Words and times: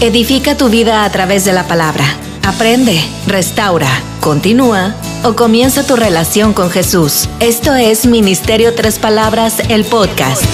Edifica 0.00 0.58
tu 0.58 0.68
vida 0.68 1.04
a 1.04 1.10
través 1.10 1.46
de 1.46 1.54
la 1.54 1.66
palabra. 1.66 2.04
Aprende, 2.44 3.02
restaura, 3.26 3.88
continúa 4.20 4.94
o 5.24 5.34
comienza 5.34 5.86
tu 5.86 5.96
relación 5.96 6.52
con 6.52 6.70
Jesús. 6.70 7.30
Esto 7.40 7.74
es 7.74 8.04
Ministerio 8.04 8.74
Tres 8.74 8.98
Palabras, 8.98 9.54
el 9.70 9.86
podcast. 9.86 10.44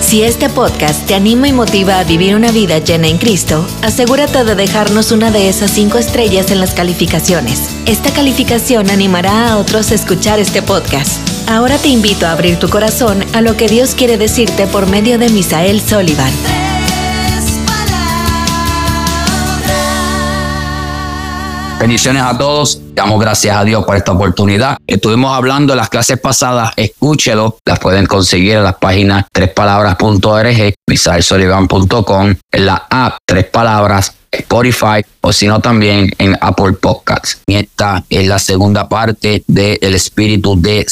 Si 0.00 0.22
este 0.22 0.48
podcast 0.48 1.06
te 1.06 1.14
anima 1.14 1.48
y 1.48 1.52
motiva 1.52 1.98
a 1.98 2.04
vivir 2.04 2.34
una 2.34 2.50
vida 2.50 2.78
llena 2.78 3.08
en 3.08 3.18
Cristo, 3.18 3.64
asegúrate 3.82 4.42
de 4.42 4.54
dejarnos 4.54 5.12
una 5.12 5.30
de 5.30 5.50
esas 5.50 5.70
cinco 5.72 5.98
estrellas 5.98 6.50
en 6.50 6.60
las 6.60 6.72
calificaciones. 6.72 7.68
Esta 7.84 8.10
calificación 8.10 8.88
animará 8.88 9.50
a 9.50 9.58
otros 9.58 9.92
a 9.92 9.94
escuchar 9.94 10.38
este 10.38 10.62
podcast. 10.62 11.20
Ahora 11.46 11.76
te 11.76 11.88
invito 11.88 12.26
a 12.26 12.32
abrir 12.32 12.58
tu 12.58 12.70
corazón 12.70 13.22
a 13.34 13.42
lo 13.42 13.58
que 13.58 13.68
Dios 13.68 13.94
quiere 13.94 14.16
decirte 14.16 14.66
por 14.66 14.86
medio 14.86 15.18
de 15.18 15.28
Misael 15.28 15.82
Sullivan. 15.82 16.32
Bendiciones 21.80 22.22
a 22.22 22.36
todos. 22.36 22.78
Damos 22.94 23.18
gracias 23.18 23.56
a 23.56 23.64
Dios 23.64 23.86
por 23.86 23.96
esta 23.96 24.12
oportunidad. 24.12 24.76
Estuvimos 24.86 25.34
hablando 25.34 25.72
en 25.72 25.78
las 25.78 25.88
clases 25.88 26.20
pasadas. 26.20 26.72
Escúchelo. 26.76 27.56
Las 27.64 27.78
pueden 27.78 28.04
conseguir 28.04 28.56
en 28.56 28.64
las 28.64 28.74
páginas 28.74 29.24
trespalabras.org, 29.32 30.74
misaelsolivan.com, 30.86 32.34
en 32.52 32.66
la 32.66 32.86
app 32.90 33.16
Tres 33.24 33.46
Palabras, 33.46 34.14
Spotify 34.30 35.02
o 35.22 35.32
si 35.32 35.46
no 35.46 35.60
también 35.60 36.12
en 36.18 36.36
Apple 36.42 36.74
Podcasts. 36.74 37.40
Y 37.46 37.54
esta 37.54 38.04
es 38.10 38.28
la 38.28 38.38
segunda 38.38 38.86
parte 38.86 39.42
del 39.46 39.94
espíritu 39.94 40.60
de 40.60 40.84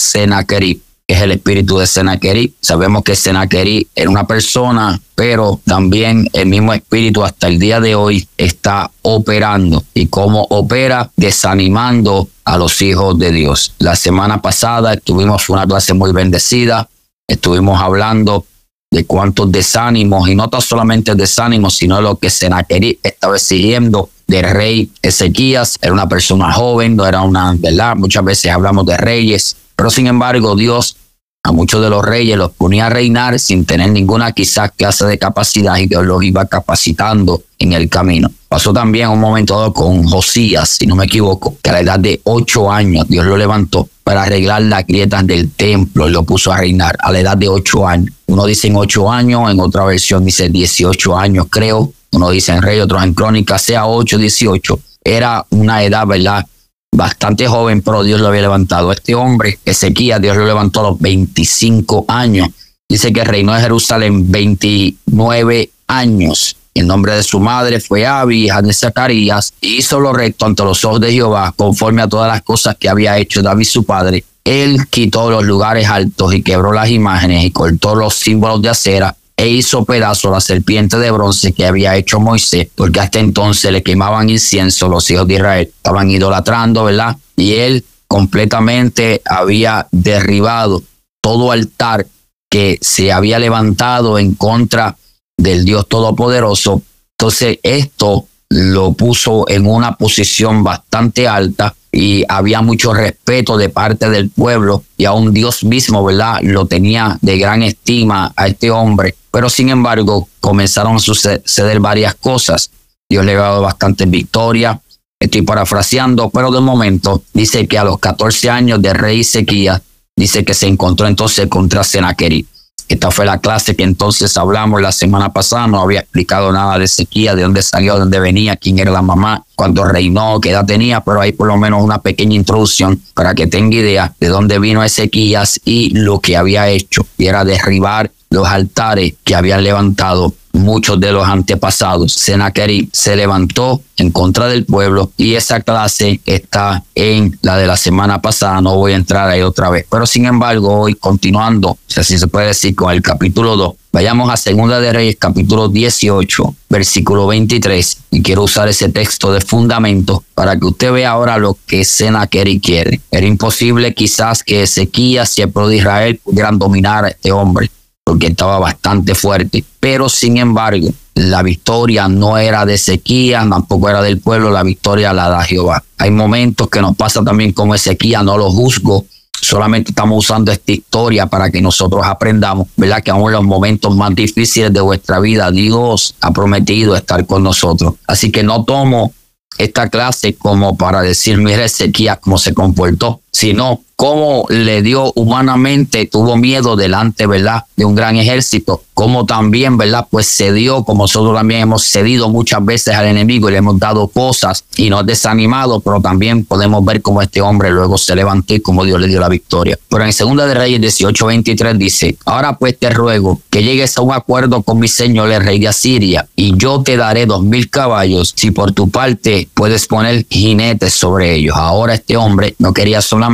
Es 1.09 1.23
el 1.23 1.33
espíritu 1.33 1.79
de 1.79 1.87
Sennacherib. 1.87 2.53
Sabemos 2.61 3.03
que 3.03 3.17
Sennacherib 3.17 3.89
era 3.95 4.11
una 4.11 4.27
persona, 4.27 5.01
pero 5.15 5.59
también 5.65 6.29
el 6.35 6.47
mismo 6.47 6.75
espíritu 6.75 7.25
hasta 7.25 7.49
el 7.49 7.59
día 7.59 7.81
de 7.81 7.95
hoy 7.95 8.29
está 8.37 8.91
operando. 9.01 9.83
¿Y 9.95 10.07
cómo 10.09 10.47
opera? 10.51 11.11
Desanimando 11.17 12.29
a 12.45 12.59
los 12.59 12.83
hijos 12.83 13.19
de 13.19 13.33
Dios. 13.33 13.73
La 13.79 13.97
semana 13.97 14.43
pasada 14.43 14.99
tuvimos 14.99 15.49
una 15.49 15.67
clase 15.67 15.95
muy 15.95 16.13
bendecida. 16.13 16.87
Estuvimos 17.27 17.81
hablando 17.81 18.45
de 18.91 19.05
cuántos 19.05 19.51
desánimos, 19.51 20.29
y 20.29 20.35
no 20.35 20.49
tan 20.49 20.63
solamente 20.63 21.15
desánimos, 21.15 21.77
sino 21.77 22.01
lo 22.01 22.17
que 22.17 22.31
Sennacherib 22.31 22.99
estaba 23.03 23.37
exigiendo 23.37 24.11
del 24.27 24.51
rey 24.51 24.91
Ezequías. 25.03 25.79
Era 25.81 25.93
una 25.93 26.09
persona 26.09 26.53
joven, 26.53 26.97
no 26.97 27.07
era 27.07 27.23
una, 27.23 27.55
¿verdad? 27.59 27.97
Muchas 27.97 28.25
veces 28.25 28.51
hablamos 28.51 28.87
de 28.87 28.97
reyes, 28.97 29.57
pero 29.79 29.91
sin 29.91 30.09
embargo, 30.09 30.57
Dios 30.57 30.97
a 31.45 31.53
muchos 31.53 31.81
de 31.81 31.89
los 31.89 32.05
reyes 32.05 32.37
los 32.37 32.51
ponía 32.51 32.87
a 32.87 32.91
reinar 32.91 33.39
sin 33.39 33.65
tener 33.65 33.91
ninguna 33.91 34.33
quizás 34.33 34.73
clase 34.73 35.07
de 35.07 35.19
capacidad 35.19 35.77
y 35.77 35.87
Dios 35.87 36.05
los 36.05 36.21
iba 36.25 36.45
capacitando 36.47 37.45
en 37.61 37.75
el 37.75 37.89
camino. 37.89 38.29
Pasó 38.49 38.73
también 38.73 39.09
un 39.09 39.21
momento 39.21 39.73
con 39.73 40.03
Josías, 40.03 40.69
si 40.69 40.87
no 40.89 40.97
me 40.97 41.05
equivoco, 41.05 41.57
que 41.63 41.71
a 41.71 41.75
la 41.75 41.81
edad 41.81 42.01
de 42.01 42.21
ocho 42.25 42.73
años 42.73 43.07
Dios 43.09 43.25
lo 43.25 43.37
levantó 43.37 43.89
para 44.03 44.25
arreglar 44.25 44.63
las 44.63 44.85
grietas 44.85 45.25
del 45.29 45.53
templo 45.53 46.09
y 46.09 46.11
lo 46.11 46.25
puso 46.25 46.53
a 46.53 46.57
reinar 46.57 46.97
a 46.99 47.13
la 47.13 47.21
edad 47.21 47.37
de 47.37 47.49
ocho 47.49 47.87
años. 47.87 48.13
Uno 48.27 48.47
dice 48.47 48.67
en 48.67 48.75
ocho 48.75 49.13
años, 49.13 49.49
en 49.49 49.61
otra 49.61 49.85
versión 49.85 50.25
dice 50.25 50.49
18 50.49 51.17
años 51.17 51.47
creo, 51.49 51.93
uno 52.11 52.31
dice 52.31 52.51
en 52.51 52.63
rey, 52.63 52.81
otro 52.81 53.01
en 53.01 53.15
crónica, 53.15 53.59
sea 53.59 53.87
ocho, 53.87 54.19
18. 54.19 54.81
Era 55.05 55.47
una 55.51 55.85
edad, 55.85 56.05
¿verdad? 56.05 56.45
Bastante 56.93 57.47
joven, 57.47 57.83
pero 57.83 58.03
Dios 58.03 58.21
lo 58.21 58.29
había 58.29 58.43
levantado. 58.43 58.93
Este 58.93 59.15
hombre, 59.15 59.59
Ezequiel, 59.65 60.21
Dios 60.21 60.37
lo 60.37 60.47
levantó 60.47 60.81
a 60.81 60.91
los 60.91 60.99
25 60.99 62.05
años. 62.09 62.49
Dice 62.89 63.13
que 63.13 63.25
reinó 63.25 63.55
en 63.55 63.63
Jerusalén 63.63 64.31
29 64.31 65.71
años. 65.87 66.57
El 66.75 66.87
nombre 66.87 67.15
de 67.15 67.23
su 67.23 67.41
madre 67.41 67.81
fue 67.81 68.07
Abi, 68.07 68.45
hija 68.45 68.63
de 68.63 68.73
Zacarías, 68.73 69.53
hizo 69.61 69.99
lo 69.99 70.13
recto 70.13 70.47
ante 70.47 70.63
los 70.63 70.85
ojos 70.85 71.01
de 71.01 71.13
Jehová, 71.13 71.53
conforme 71.57 72.03
a 72.03 72.09
todas 72.09 72.29
las 72.29 72.43
cosas 72.43 72.77
que 72.79 72.89
había 72.89 73.19
hecho 73.19 73.43
David 73.43 73.65
su 73.65 73.85
padre. 73.85 74.25
Él 74.45 74.87
quitó 74.89 75.31
los 75.31 75.45
lugares 75.45 75.89
altos 75.89 76.33
y 76.35 76.43
quebró 76.43 76.73
las 76.73 76.89
imágenes 76.89 77.45
y 77.45 77.51
cortó 77.51 77.95
los 77.95 78.15
símbolos 78.15 78.63
de 78.63 78.69
acera 78.71 79.18
e 79.39 79.49
hizo 79.49 79.85
pedazo 79.85 80.33
la 80.33 80.41
serpiente 80.41 80.99
de 80.99 81.13
bronce 81.13 81.53
que 81.53 81.65
había 81.65 81.95
hecho 81.95 82.19
Moisés, 82.19 82.67
porque 82.75 82.99
hasta 82.99 83.21
entonces 83.21 83.71
le 83.71 83.85
quemaban 83.85 84.29
incienso 84.29 84.89
los 84.89 85.09
hijos 85.13 85.29
de 85.29 85.35
Israel, 85.35 85.73
estaban 85.77 86.11
idolatrando, 86.11 86.83
¿verdad? 86.83 87.17
Y 87.37 87.55
él 87.55 87.85
completamente 88.09 89.23
había 89.25 89.87
derribado 89.93 90.83
todo 91.21 91.53
altar 91.53 92.05
que 92.51 92.79
se 92.81 93.13
había 93.13 93.39
levantado 93.39 94.19
en 94.19 94.35
contra 94.35 94.97
del 95.37 95.65
Dios 95.65 95.87
Todopoderoso. 95.87 96.83
Entonces 97.17 97.61
esto 97.63 98.27
lo 98.49 98.93
puso 98.95 99.49
en 99.49 99.69
una 99.69 99.95
posición 99.97 100.65
bastante 100.65 101.29
alta 101.29 101.77
y 101.93 102.25
había 102.29 102.61
mucho 102.61 102.93
respeto 102.93 103.57
de 103.57 103.69
parte 103.69 104.11
del 104.11 104.31
pueblo 104.31 104.83
y 104.97 105.05
aún 105.05 105.33
Dios 105.33 105.63
mismo, 105.63 106.05
¿verdad? 106.05 106.41
Lo 106.43 106.67
tenía 106.67 107.19
de 107.21 107.39
gran 107.39 107.63
estima 107.63 108.33
a 108.35 108.49
este 108.49 108.73
hombre 108.73 109.15
pero 109.39 109.49
sin 109.49 109.69
embargo, 109.69 110.29
comenzaron 110.41 110.97
a 110.97 110.99
suceder 110.99 111.79
varias 111.79 112.17
cosas. 112.17 112.73
Dios 113.09 113.25
le 113.25 113.37
ha 113.37 113.43
dado 113.43 113.63
bastante 113.63 114.05
victoria. 114.05 114.81
Estoy 115.17 115.43
parafraseando, 115.43 116.29
pero 116.31 116.51
de 116.51 116.61
momento 116.61 117.23
dice 117.33 117.69
que 117.69 117.79
a 117.79 117.85
los 117.85 118.01
14 118.01 118.51
años 118.51 118.83
de 118.83 118.93
rey 118.93 119.23
Sequía, 119.23 119.81
dice 120.17 120.45
que 120.45 120.55
se 120.55 120.67
encontró 120.67 121.07
entonces 121.07 121.47
contra 121.47 121.85
Senaquerib. 121.85 122.47
Esta 122.89 123.13
fue 123.13 123.27
la 123.27 123.39
clase 123.39 123.77
que 123.77 123.85
entonces 123.85 124.37
hablamos 124.37 124.83
la 124.83 124.91
semana 124.91 125.33
pasada. 125.33 125.69
No 125.69 125.83
había 125.83 126.01
explicado 126.01 126.51
nada 126.51 126.77
de 126.77 126.89
sequía, 126.89 127.37
de 127.37 127.43
dónde 127.43 127.63
salió, 127.63 127.95
de 127.95 128.01
dónde 128.01 128.19
venía, 128.19 128.57
quién 128.57 128.81
era 128.81 128.91
la 128.91 129.03
mamá, 129.03 129.45
cuándo 129.55 129.85
reinó, 129.85 130.41
qué 130.41 130.51
edad 130.51 130.67
tenía, 130.67 131.01
pero 131.03 131.21
hay 131.21 131.31
por 131.31 131.47
lo 131.47 131.57
menos 131.57 131.85
una 131.85 132.03
pequeña 132.03 132.35
introducción 132.35 133.01
para 133.15 133.37
que 133.37 133.47
tenga 133.47 133.77
idea 133.77 134.13
de 134.19 134.27
dónde 134.27 134.59
vino 134.59 134.83
Ezequías 134.83 135.61
y 135.65 135.91
lo 135.91 136.19
que 136.19 136.37
había 136.37 136.69
hecho. 136.71 137.07
Y 137.17 137.27
era 137.27 137.45
derribar 137.45 138.11
los 138.31 138.47
altares 138.47 139.15
que 139.25 139.35
habían 139.35 139.65
levantado 139.65 140.35
muchos 140.53 141.01
de 141.01 141.13
los 141.13 141.27
antepasados. 141.27 142.13
Sennacherib 142.13 142.89
se 142.93 143.17
levantó 143.17 143.83
en 143.97 144.11
contra 144.11 144.49
del 144.49 144.65
pueblo 144.65 145.13
y 145.17 145.35
esa 145.35 145.61
clase 145.61 146.21
está 146.27 146.85
en 146.95 147.39
la 147.43 147.57
de 147.57 147.67
la 147.67 147.77
semana 147.77 148.21
pasada, 148.21 148.61
no 148.61 148.77
voy 148.77 148.93
a 148.93 148.97
entrar 148.97 149.29
ahí 149.29 149.43
otra 149.43 149.71
vez, 149.71 149.87
pero 149.91 150.07
sin 150.07 150.27
embargo 150.27 150.81
hoy 150.81 150.95
continuando, 150.95 151.79
si 151.87 152.19
se 152.19 152.27
puede 152.27 152.49
decir 152.49 152.75
con 152.75 152.93
el 152.93 153.03
capítulo 153.03 153.57
2, 153.57 153.75
vayamos 153.93 154.31
a 154.31 154.37
Segunda 154.37 154.81
de 154.81 154.93
Reyes 154.93 155.17
capítulo 155.19 155.69
18, 155.69 156.55
versículo 156.69 157.27
23 157.27 157.99
y 158.11 158.23
quiero 158.23 158.45
usar 158.45 158.69
ese 158.69 158.89
texto 158.89 159.33
de 159.33 159.41
fundamento 159.41 160.23
para 160.35 160.57
que 160.57 160.67
usted 160.67 160.93
vea 160.93 161.11
ahora 161.11 161.39
lo 161.39 161.57
que 161.67 161.85
Sennacherib 161.85 162.61
quiere. 162.61 163.01
Era 163.11 163.27
imposible 163.27 163.95
quizás 163.95 164.43
que 164.43 164.63
Ezequías 164.63 165.39
y 165.39 165.43
el 165.43 165.51
pueblo 165.51 165.71
de 165.71 165.77
Israel 165.77 166.21
pudieran 166.23 166.59
dominar 166.59 167.05
a 167.05 167.09
este 167.09 167.33
hombre 167.33 167.71
porque 168.09 168.29
estaba 168.29 168.59
bastante 168.59 169.15
fuerte. 169.15 169.63
Pero 169.81 170.09
sin 170.09 170.39
embargo, 170.39 170.89
la 171.15 171.43
victoria 171.43 172.09
no 172.09 172.39
era 172.39 172.65
de 172.65 172.79
sequía, 172.79 173.47
tampoco 173.47 173.91
era 173.91 174.01
del 174.01 174.19
pueblo, 174.19 174.51
la 174.51 174.63
victoria 174.63 175.13
la 175.13 175.29
da 175.29 175.43
Jehová. 175.43 175.85
Hay 175.99 176.11
momentos 176.11 176.71
que 176.71 176.81
nos 176.81 176.97
pasa 176.97 177.23
también 177.23 177.53
con 177.53 177.75
Ezequiel, 177.75 178.25
no 178.25 178.39
lo 178.39 178.51
juzgo, 178.51 179.05
solamente 179.39 179.91
estamos 179.91 180.25
usando 180.25 180.51
esta 180.51 180.73
historia 180.73 181.27
para 181.27 181.51
que 181.51 181.61
nosotros 181.61 182.01
aprendamos, 182.03 182.69
¿verdad? 182.77 183.03
Que 183.03 183.11
aún 183.11 183.27
en 183.27 183.33
los 183.35 183.45
momentos 183.45 183.95
más 183.95 184.15
difíciles 184.15 184.73
de 184.73 184.81
vuestra 184.81 185.21
vida, 185.21 185.51
Dios 185.51 186.15
ha 186.23 186.31
prometido 186.31 186.97
estar 186.97 187.27
con 187.27 187.43
nosotros. 187.43 187.97
Así 188.07 188.33
que 188.33 188.43
no 188.43 188.65
tomo 188.65 189.13
esta 189.59 189.91
clase 189.91 190.35
como 190.35 190.79
para 190.79 191.03
decir, 191.03 191.37
mira 191.37 191.63
Ezequiel 191.63 192.17
cómo 192.23 192.39
se 192.39 192.55
comportó, 192.55 193.21
sino 193.39 193.83
cómo 193.95 194.47
le 194.49 194.81
dio 194.81 195.13
humanamente, 195.17 196.07
tuvo 196.07 196.37
miedo 196.37 196.77
delante, 196.77 197.27
¿verdad?, 197.27 197.65
de 197.77 197.85
un 197.85 197.97
gran 197.97 198.15
ejército, 198.15 198.83
como 198.95 199.27
también, 199.27 199.77
¿verdad?, 199.77 200.07
pues 200.09 200.29
cedió, 200.29 200.85
como 200.85 201.05
nosotros 201.05 201.35
también 201.35 201.63
hemos 201.63 201.85
cedido 201.85 202.29
muchas 202.29 202.65
veces 202.65 202.95
al 202.95 203.07
enemigo 203.07 203.49
y 203.49 203.53
le 203.53 203.59
hemos 203.59 203.79
dado 203.79 204.07
cosas 204.07 204.65
y 204.77 204.89
nos 204.89 205.05
desanimado, 205.05 205.81
pero 205.81 206.01
también 206.01 206.45
podemos 206.45 206.85
ver 206.85 207.03
cómo 207.03 207.23
este 207.23 207.41
hombre 207.41 207.71
luego 207.71 207.99
se 207.99 208.15
levantó 208.15 208.55
y 208.55 208.61
cómo 208.61 208.85
Dios 208.85 209.01
le 209.01 209.09
dio 209.09 209.19
la 209.19 209.29
victoria. 209.29 209.77
Pero 209.89 210.05
en 210.05 210.13
Segunda 210.13 210.47
de 210.47 210.55
Reyes 210.55 210.81
18:23 210.81 211.77
dice, 211.77 212.17
ahora 212.25 212.57
pues 212.57 212.79
te 212.79 212.91
ruego 212.91 213.41
que 213.51 213.65
llegues 213.65 213.99
a 213.99 214.03
un 214.03 214.13
acuerdo 214.13 214.63
con 214.63 214.79
mi 214.79 214.87
señor 214.87 215.31
el 215.31 215.45
rey 215.45 215.59
de 215.59 215.69
Asiria 215.69 216.29
y 216.37 216.57
yo 216.57 216.83
te 216.83 216.97
daré 216.97 217.27
dos 217.27 217.43
mil 217.43 217.69
caballos 217.69 218.33
si 218.37 218.53
por 218.53 218.71
tu 218.73 218.91
parte 218.91 219.49
puedes 219.55 219.87
poner 219.87 220.25
jinetes 220.29 220.93
sobre 220.93 221.35
ellos. 221.35 221.57
Ahora 221.57 221.95
este 221.95 222.17
hombre 222.17 222.55
no 222.59 222.73
quería 222.73 223.01
solamente 223.01 223.28